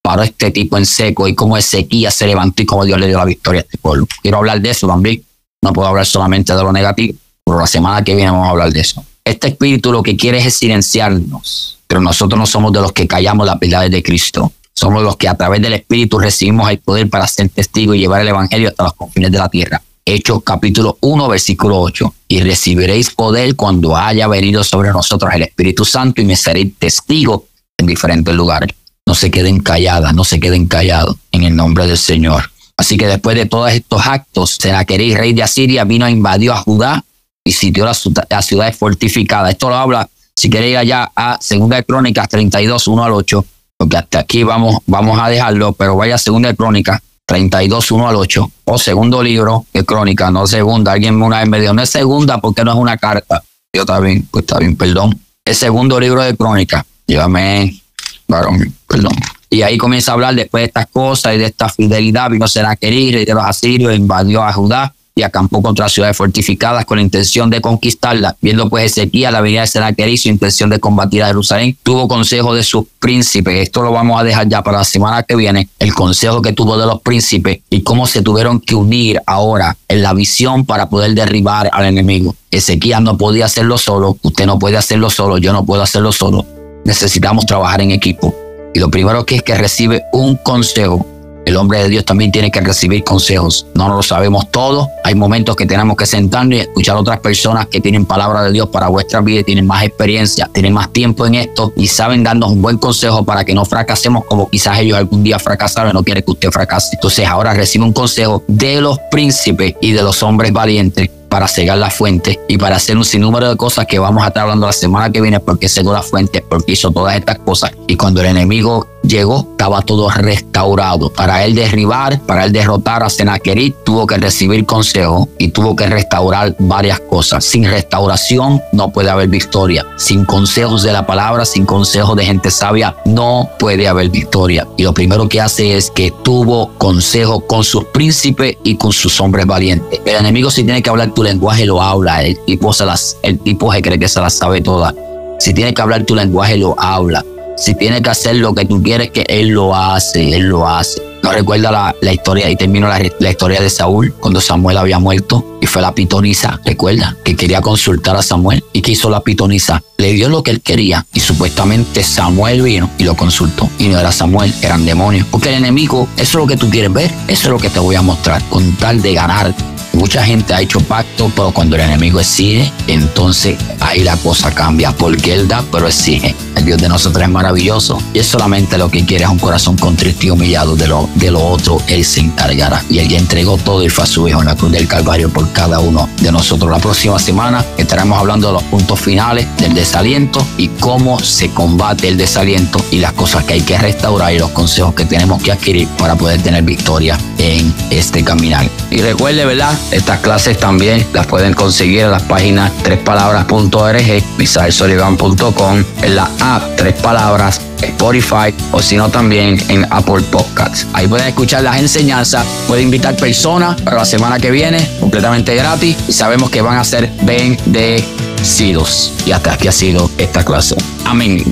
paró 0.00 0.22
este 0.22 0.50
tipo 0.50 0.78
en 0.78 0.86
seco 0.86 1.28
y 1.28 1.34
cómo 1.34 1.58
Ezequiel 1.58 2.10
se 2.10 2.26
levantó 2.26 2.62
y 2.62 2.64
cómo 2.64 2.86
Dios 2.86 2.98
le 2.98 3.06
dio 3.06 3.18
la 3.18 3.26
victoria 3.26 3.60
a 3.60 3.64
este 3.64 3.76
pueblo. 3.76 4.06
Quiero 4.22 4.38
hablar 4.38 4.62
de 4.62 4.70
eso 4.70 4.86
también. 4.86 5.22
No 5.60 5.74
puedo 5.74 5.88
hablar 5.88 6.06
solamente 6.06 6.54
de 6.54 6.62
lo 6.62 6.72
negativo, 6.72 7.18
pero 7.44 7.58
la 7.58 7.66
semana 7.66 8.02
que 8.02 8.14
viene 8.14 8.30
vamos 8.30 8.46
a 8.46 8.50
hablar 8.52 8.72
de 8.72 8.80
eso. 8.80 9.04
Este 9.22 9.48
espíritu 9.48 9.92
lo 9.92 10.02
que 10.02 10.16
quiere 10.16 10.38
es 10.38 10.54
silenciarnos, 10.54 11.80
pero 11.86 12.00
nosotros 12.00 12.38
no 12.38 12.46
somos 12.46 12.72
de 12.72 12.80
los 12.80 12.92
que 12.92 13.06
callamos 13.06 13.46
las 13.46 13.58
verdades 13.58 13.90
de 13.90 14.02
Cristo. 14.02 14.54
Somos 14.72 15.02
los 15.02 15.18
que 15.18 15.28
a 15.28 15.34
través 15.34 15.60
del 15.60 15.74
Espíritu 15.74 16.18
recibimos 16.18 16.70
el 16.70 16.78
poder 16.78 17.10
para 17.10 17.26
ser 17.26 17.50
testigos 17.50 17.96
y 17.96 17.98
llevar 17.98 18.22
el 18.22 18.28
Evangelio 18.28 18.70
hasta 18.70 18.84
los 18.84 18.94
confines 18.94 19.30
de 19.30 19.38
la 19.38 19.50
tierra. 19.50 19.82
Hechos 20.08 20.44
capítulo 20.44 20.98
1, 21.00 21.28
versículo 21.28 21.80
8. 21.80 22.14
Y 22.28 22.40
recibiréis 22.40 23.10
poder 23.10 23.56
cuando 23.56 23.96
haya 23.96 24.28
venido 24.28 24.62
sobre 24.62 24.92
nosotros 24.92 25.34
el 25.34 25.42
Espíritu 25.42 25.84
Santo 25.84 26.22
y 26.22 26.24
me 26.24 26.36
seréis 26.36 26.78
testigos 26.78 27.42
en 27.76 27.86
diferentes 27.86 28.32
lugares. 28.32 28.72
No 29.04 29.16
se 29.16 29.32
queden 29.32 29.58
calladas, 29.58 30.14
no 30.14 30.22
se 30.22 30.38
queden 30.38 30.68
callados 30.68 31.16
en 31.32 31.42
el 31.42 31.56
nombre 31.56 31.88
del 31.88 31.98
Señor. 31.98 32.52
Así 32.76 32.96
que 32.96 33.08
después 33.08 33.36
de 33.36 33.46
todos 33.46 33.72
estos 33.72 34.06
actos, 34.06 34.58
Senaquerí, 34.60 35.16
rey 35.16 35.32
de 35.32 35.42
Asiria, 35.42 35.82
vino 35.82 36.04
a 36.04 36.10
invadir 36.10 36.52
a 36.52 36.58
Judá 36.58 37.04
y 37.44 37.50
sitió 37.50 37.84
las 37.84 38.46
ciudades 38.46 38.76
fortificadas. 38.76 39.50
Esto 39.50 39.70
lo 39.70 39.74
habla, 39.74 40.08
si 40.36 40.48
queréis 40.48 40.76
allá 40.76 41.10
a 41.16 41.36
2 41.36 41.70
Crónicas 41.84 42.28
32, 42.28 42.86
1 42.86 43.04
al 43.04 43.12
8 43.12 43.44
porque 43.76 43.96
hasta 43.96 44.20
aquí 44.20 44.42
vamos, 44.42 44.78
vamos 44.86 45.18
a 45.20 45.28
dejarlo, 45.28 45.72
pero 45.72 45.96
vaya 45.96 46.14
a 46.14 46.18
segunda 46.18 46.48
de 46.48 46.56
crónica, 46.56 47.02
32, 47.26 47.90
1 47.90 48.08
al 48.08 48.16
8, 48.16 48.50
o 48.64 48.78
segundo 48.78 49.22
libro 49.22 49.66
de 49.72 49.84
crónica, 49.84 50.30
no 50.30 50.46
segunda. 50.46 50.92
Alguien 50.92 51.20
una 51.20 51.40
vez 51.40 51.48
me 51.48 51.60
dijo, 51.60 51.72
no 51.72 51.82
es 51.82 51.90
segunda 51.90 52.38
porque 52.38 52.64
no 52.64 52.72
es 52.72 52.78
una 52.78 52.96
carta. 52.96 53.42
Yo 53.72 53.84
también, 53.84 54.26
pues 54.30 54.44
está 54.44 54.58
bien, 54.58 54.76
perdón. 54.76 55.20
Es 55.44 55.58
segundo 55.58 55.98
libro 56.00 56.22
de 56.22 56.36
crónica. 56.36 56.86
Llévame, 57.06 57.80
varón, 58.28 58.74
perdón. 58.86 59.12
Y 59.50 59.62
ahí 59.62 59.76
comienza 59.76 60.12
a 60.12 60.14
hablar 60.14 60.34
después 60.34 60.62
de 60.62 60.66
estas 60.66 60.86
cosas 60.86 61.34
y 61.34 61.38
de 61.38 61.46
esta 61.46 61.68
fidelidad. 61.68 62.30
Vino 62.30 62.48
Senaquerib, 62.48 63.26
de 63.26 63.34
los 63.34 63.44
asirios, 63.44 63.94
invadió 63.94 64.42
a 64.42 64.52
Judá 64.52 64.92
y 65.18 65.22
acampó 65.22 65.62
contra 65.62 65.88
ciudades 65.88 66.14
fortificadas 66.14 66.84
con 66.84 66.98
la 66.98 67.02
intención 67.02 67.48
de 67.48 67.62
conquistarla. 67.62 68.36
Viendo 68.42 68.68
pues 68.68 68.92
Ezequiel 68.92 69.32
la 69.32 69.40
venida 69.40 69.62
de 69.62 69.66
Senaquerib 69.66 70.18
su 70.18 70.28
intención 70.28 70.68
de 70.68 70.78
combatir 70.78 71.22
a 71.22 71.28
Jerusalén, 71.28 71.76
tuvo 71.82 72.06
consejo 72.06 72.54
de 72.54 72.62
sus 72.62 72.84
príncipes. 72.98 73.62
Esto 73.62 73.82
lo 73.82 73.92
vamos 73.92 74.20
a 74.20 74.24
dejar 74.24 74.46
ya 74.46 74.62
para 74.62 74.78
la 74.78 74.84
semana 74.84 75.22
que 75.22 75.34
viene. 75.34 75.70
El 75.78 75.94
consejo 75.94 76.42
que 76.42 76.52
tuvo 76.52 76.76
de 76.76 76.84
los 76.84 77.00
príncipes 77.00 77.60
y 77.70 77.82
cómo 77.82 78.06
se 78.06 78.20
tuvieron 78.20 78.60
que 78.60 78.74
unir 78.74 79.22
ahora 79.26 79.78
en 79.88 80.02
la 80.02 80.12
visión 80.12 80.66
para 80.66 80.90
poder 80.90 81.14
derribar 81.14 81.70
al 81.72 81.86
enemigo. 81.86 82.34
Ezequiel 82.50 83.02
no 83.02 83.16
podía 83.16 83.46
hacerlo 83.46 83.78
solo, 83.78 84.18
usted 84.20 84.44
no 84.44 84.58
puede 84.58 84.76
hacerlo 84.76 85.08
solo, 85.08 85.38
yo 85.38 85.54
no 85.54 85.64
puedo 85.64 85.80
hacerlo 85.80 86.12
solo. 86.12 86.44
Necesitamos 86.84 87.46
trabajar 87.46 87.80
en 87.80 87.90
equipo. 87.90 88.34
Y 88.74 88.80
lo 88.80 88.90
primero 88.90 89.24
que 89.24 89.36
es 89.36 89.42
que 89.42 89.54
recibe 89.54 90.02
un 90.12 90.36
consejo 90.36 91.06
el 91.46 91.56
hombre 91.56 91.82
de 91.82 91.88
Dios 91.88 92.04
también 92.04 92.32
tiene 92.32 92.50
que 92.50 92.60
recibir 92.60 93.04
consejos. 93.04 93.66
No 93.74 93.88
lo 93.88 94.02
sabemos 94.02 94.50
todo. 94.50 94.90
Hay 95.04 95.14
momentos 95.14 95.54
que 95.54 95.64
tenemos 95.64 95.96
que 95.96 96.04
sentarnos 96.04 96.58
y 96.58 96.60
escuchar 96.60 96.96
a 96.96 97.00
otras 97.00 97.20
personas 97.20 97.66
que 97.68 97.80
tienen 97.80 98.04
palabra 98.04 98.42
de 98.42 98.52
Dios 98.52 98.68
para 98.68 98.88
vuestra 98.88 99.20
vida, 99.20 99.44
tienen 99.44 99.64
más 99.64 99.84
experiencia, 99.84 100.50
tienen 100.52 100.72
más 100.72 100.92
tiempo 100.92 101.24
en 101.24 101.36
esto 101.36 101.72
y 101.76 101.86
saben 101.86 102.24
darnos 102.24 102.50
un 102.50 102.60
buen 102.60 102.78
consejo 102.78 103.24
para 103.24 103.44
que 103.44 103.54
no 103.54 103.64
fracasemos 103.64 104.24
como 104.24 104.50
quizás 104.50 104.80
ellos 104.80 104.98
algún 104.98 105.22
día 105.22 105.38
fracasaron 105.38 105.92
no 105.92 106.02
quieren 106.02 106.24
que 106.24 106.32
usted 106.32 106.50
fracase. 106.50 106.96
Entonces 106.96 107.26
ahora 107.26 107.54
recibe 107.54 107.84
un 107.84 107.92
consejo 107.92 108.42
de 108.48 108.80
los 108.80 108.98
príncipes 109.10 109.74
y 109.80 109.92
de 109.92 110.02
los 110.02 110.22
hombres 110.24 110.52
valientes 110.52 111.10
para 111.28 111.48
cegar 111.48 111.78
la 111.78 111.90
fuente 111.90 112.40
y 112.48 112.58
para 112.58 112.76
hacer 112.76 112.96
un 112.96 113.04
sinnúmero 113.04 113.48
de 113.48 113.56
cosas 113.56 113.86
que 113.86 113.98
vamos 113.98 114.24
a 114.24 114.28
estar 114.28 114.44
hablando 114.44 114.66
la 114.66 114.72
semana 114.72 115.10
que 115.10 115.20
viene 115.20 115.40
porque 115.40 115.68
cegó 115.68 115.92
la 115.92 116.02
fuente, 116.02 116.44
porque 116.48 116.72
hizo 116.72 116.90
todas 116.90 117.16
estas 117.16 117.38
cosas. 117.38 117.72
Y 117.86 117.96
cuando 117.96 118.20
el 118.20 118.26
enemigo 118.26 118.86
llegó, 119.06 119.46
estaba 119.52 119.82
todo 119.82 120.10
restaurado. 120.10 121.10
Para 121.10 121.44
él 121.44 121.54
derribar, 121.54 122.20
para 122.22 122.44
él 122.44 122.52
derrotar 122.52 123.02
a 123.02 123.10
Senaquerit, 123.10 123.74
tuvo 123.84 124.06
que 124.06 124.16
recibir 124.16 124.64
consejo 124.66 125.28
y 125.38 125.48
tuvo 125.48 125.76
que 125.76 125.86
restaurar 125.86 126.54
varias 126.58 127.00
cosas. 127.00 127.44
Sin 127.44 127.64
restauración 127.64 128.60
no 128.72 128.90
puede 128.90 129.10
haber 129.10 129.28
victoria. 129.28 129.86
Sin 129.96 130.24
consejos 130.24 130.82
de 130.82 130.92
la 130.92 131.06
palabra, 131.06 131.44
sin 131.44 131.66
consejos 131.66 132.16
de 132.16 132.24
gente 132.24 132.50
sabia, 132.50 132.96
no 133.04 133.48
puede 133.58 133.88
haber 133.88 134.08
victoria. 134.08 134.66
Y 134.76 134.82
lo 134.82 134.92
primero 134.92 135.28
que 135.28 135.40
hace 135.40 135.76
es 135.76 135.90
que 135.90 136.12
tuvo 136.22 136.72
consejo 136.78 137.40
con 137.40 137.64
sus 137.64 137.84
príncipes 137.84 138.56
y 138.62 138.76
con 138.76 138.92
sus 138.92 139.20
hombres 139.20 139.46
valientes. 139.46 140.00
El 140.04 140.16
enemigo 140.16 140.50
si 140.50 140.64
tiene 140.64 140.82
que 140.82 140.90
hablar 140.90 141.12
tu 141.16 141.24
lenguaje, 141.24 141.64
lo 141.64 141.82
habla. 141.82 142.22
El 142.22 142.38
tipo 142.44 142.72
se 142.74 142.84
las, 142.84 143.16
el 143.22 143.38
tipo 143.40 143.72
se 143.72 143.80
cree 143.80 143.98
que 143.98 144.06
se 144.06 144.20
las 144.20 144.34
sabe 144.34 144.60
todas. 144.60 144.94
Si 145.40 145.54
tiene 145.54 145.72
que 145.72 145.82
hablar 145.82 146.04
tu 146.04 146.14
lenguaje, 146.14 146.58
lo 146.58 146.78
habla. 146.78 147.24
Si 147.56 147.74
tiene 147.74 148.02
que 148.02 148.10
hacer 148.10 148.36
lo 148.36 148.54
que 148.54 148.66
tú 148.66 148.82
quieres 148.82 149.10
que 149.10 149.24
Él 149.26 149.48
lo 149.48 149.74
hace, 149.74 150.36
Él 150.36 150.42
lo 150.42 150.68
hace. 150.68 151.00
nos 151.22 151.32
recuerda 151.32 151.72
la, 151.72 151.96
la 152.02 152.12
historia 152.12 152.50
y 152.50 152.56
termino 152.56 152.86
la, 152.86 153.00
la, 153.18 153.30
historia 153.30 153.62
de 153.62 153.70
Saúl 153.70 154.12
cuando 154.20 154.42
Samuel 154.42 154.76
había 154.76 154.98
muerto 154.98 155.58
y 155.62 155.66
fue 155.66 155.80
la 155.80 155.94
pitonisa, 155.94 156.60
recuerda, 156.66 157.16
que 157.24 157.34
quería 157.34 157.62
consultar 157.62 158.14
a 158.14 158.22
Samuel 158.22 158.62
y 158.74 158.82
que 158.82 158.92
hizo 158.92 159.08
la 159.08 159.20
pitonisa, 159.20 159.82
le 159.96 160.12
dio 160.12 160.28
lo 160.28 160.42
que 160.42 160.50
él 160.50 160.60
quería 160.60 161.06
y 161.14 161.20
supuestamente 161.20 162.02
Samuel 162.02 162.60
vino 162.60 162.90
y 162.98 163.04
lo 163.04 163.16
consultó 163.16 163.70
y 163.78 163.88
no 163.88 163.98
era 163.98 164.12
Samuel, 164.12 164.52
eran 164.60 164.84
demonios, 164.84 165.26
porque 165.30 165.48
el 165.48 165.54
enemigo, 165.54 166.08
eso 166.18 166.22
es 166.22 166.34
lo 166.34 166.46
que 166.46 166.58
tú 166.58 166.68
quieres 166.68 166.92
ver, 166.92 167.10
eso 167.26 167.44
es 167.44 167.48
lo 167.48 167.58
que 167.58 167.70
te 167.70 167.80
voy 167.80 167.96
a 167.96 168.02
mostrar, 168.02 168.42
con 168.50 168.76
tal 168.76 169.00
de 169.00 169.14
ganar 169.14 169.54
Mucha 169.96 170.22
gente 170.22 170.52
ha 170.52 170.60
hecho 170.60 170.78
pacto, 170.80 171.32
pero 171.34 171.52
cuando 171.52 171.74
el 171.76 171.82
enemigo 171.82 172.20
exige, 172.20 172.70
entonces 172.86 173.56
ahí 173.80 174.04
la 174.04 174.14
cosa 174.18 174.52
cambia, 174.52 174.92
porque 174.92 175.32
él 175.32 175.48
da, 175.48 175.64
pero 175.72 175.86
exige. 175.86 176.34
El 176.54 176.66
Dios 176.66 176.80
de 176.80 176.88
nosotros 176.88 177.22
es 177.22 177.30
maravilloso 177.30 177.98
y 178.12 178.18
es 178.18 178.26
solamente 178.26 178.76
lo 178.76 178.90
que 178.90 179.04
quiere 179.06 179.24
es 179.24 179.30
un 179.30 179.38
corazón 179.38 179.76
contrito 179.76 180.26
y 180.26 180.30
humillado 180.30 180.76
de 180.76 180.86
lo, 180.86 181.08
de 181.14 181.30
lo 181.30 181.42
otro, 181.42 181.80
él 181.86 182.04
se 182.04 182.20
encargará. 182.20 182.82
Y 182.90 182.98
él 182.98 183.08
ya 183.08 183.18
entregó 183.18 183.56
todo 183.56 183.82
y 183.82 183.88
fue 183.88 184.04
a 184.04 184.06
su 184.06 184.28
hijo 184.28 184.40
en 184.40 184.46
la 184.46 184.54
cruz 184.54 184.70
del 184.70 184.86
Calvario 184.86 185.30
por 185.30 185.50
cada 185.52 185.80
uno 185.80 186.08
de 186.20 186.30
nosotros. 186.30 186.70
La 186.70 186.78
próxima 186.78 187.18
semana 187.18 187.64
estaremos 187.78 188.18
hablando 188.18 188.48
de 188.48 188.52
los 188.52 188.62
puntos 188.64 189.00
finales 189.00 189.46
del 189.58 189.74
desaliento 189.74 190.46
y 190.58 190.68
cómo 190.68 191.18
se 191.20 191.50
combate 191.50 192.08
el 192.08 192.18
desaliento 192.18 192.84
y 192.90 192.98
las 192.98 193.12
cosas 193.12 193.44
que 193.44 193.54
hay 193.54 193.62
que 193.62 193.78
restaurar 193.78 194.34
y 194.34 194.38
los 194.38 194.50
consejos 194.50 194.94
que 194.94 195.06
tenemos 195.06 195.42
que 195.42 195.52
adquirir 195.52 195.88
para 195.98 196.16
poder 196.16 196.42
tener 196.42 196.64
victoria 196.64 197.18
en 197.38 197.72
este 197.90 198.22
caminar. 198.22 198.68
Y 198.90 198.98
recuerde, 198.98 199.44
¿verdad? 199.44 199.76
Estas 199.90 200.20
clases 200.20 200.58
también 200.58 201.06
las 201.12 201.26
pueden 201.26 201.54
conseguir 201.54 202.00
en 202.00 202.10
las 202.10 202.22
páginas 202.22 202.72
trespalabras.org, 202.82 204.22
misaelsolivan.com, 204.38 205.84
en 206.02 206.16
la 206.16 206.30
app 206.40 206.76
Tres 206.76 206.94
Palabras, 206.94 207.60
Spotify 207.80 208.54
o 208.72 208.82
si 208.82 208.96
no 208.96 209.08
también 209.08 209.62
en 209.68 209.86
Apple 209.90 210.22
Podcasts. 210.30 210.86
Ahí 210.92 211.06
pueden 211.06 211.28
escuchar 211.28 211.62
las 211.62 211.78
enseñanzas, 211.78 212.44
pueden 212.66 212.84
invitar 212.84 213.16
personas 213.16 213.80
para 213.80 213.98
la 213.98 214.04
semana 214.04 214.38
que 214.38 214.50
viene, 214.50 214.86
completamente 215.00 215.54
gratis, 215.54 215.96
y 216.08 216.12
sabemos 216.12 216.50
que 216.50 216.62
van 216.62 216.78
a 216.78 216.84
ser 216.84 217.10
bendecidos. 217.22 219.12
Y 219.24 219.32
hasta 219.32 219.52
aquí 219.52 219.68
ha 219.68 219.72
sido 219.72 220.10
esta 220.18 220.44
clase. 220.44 220.76
Amén. 221.04 221.42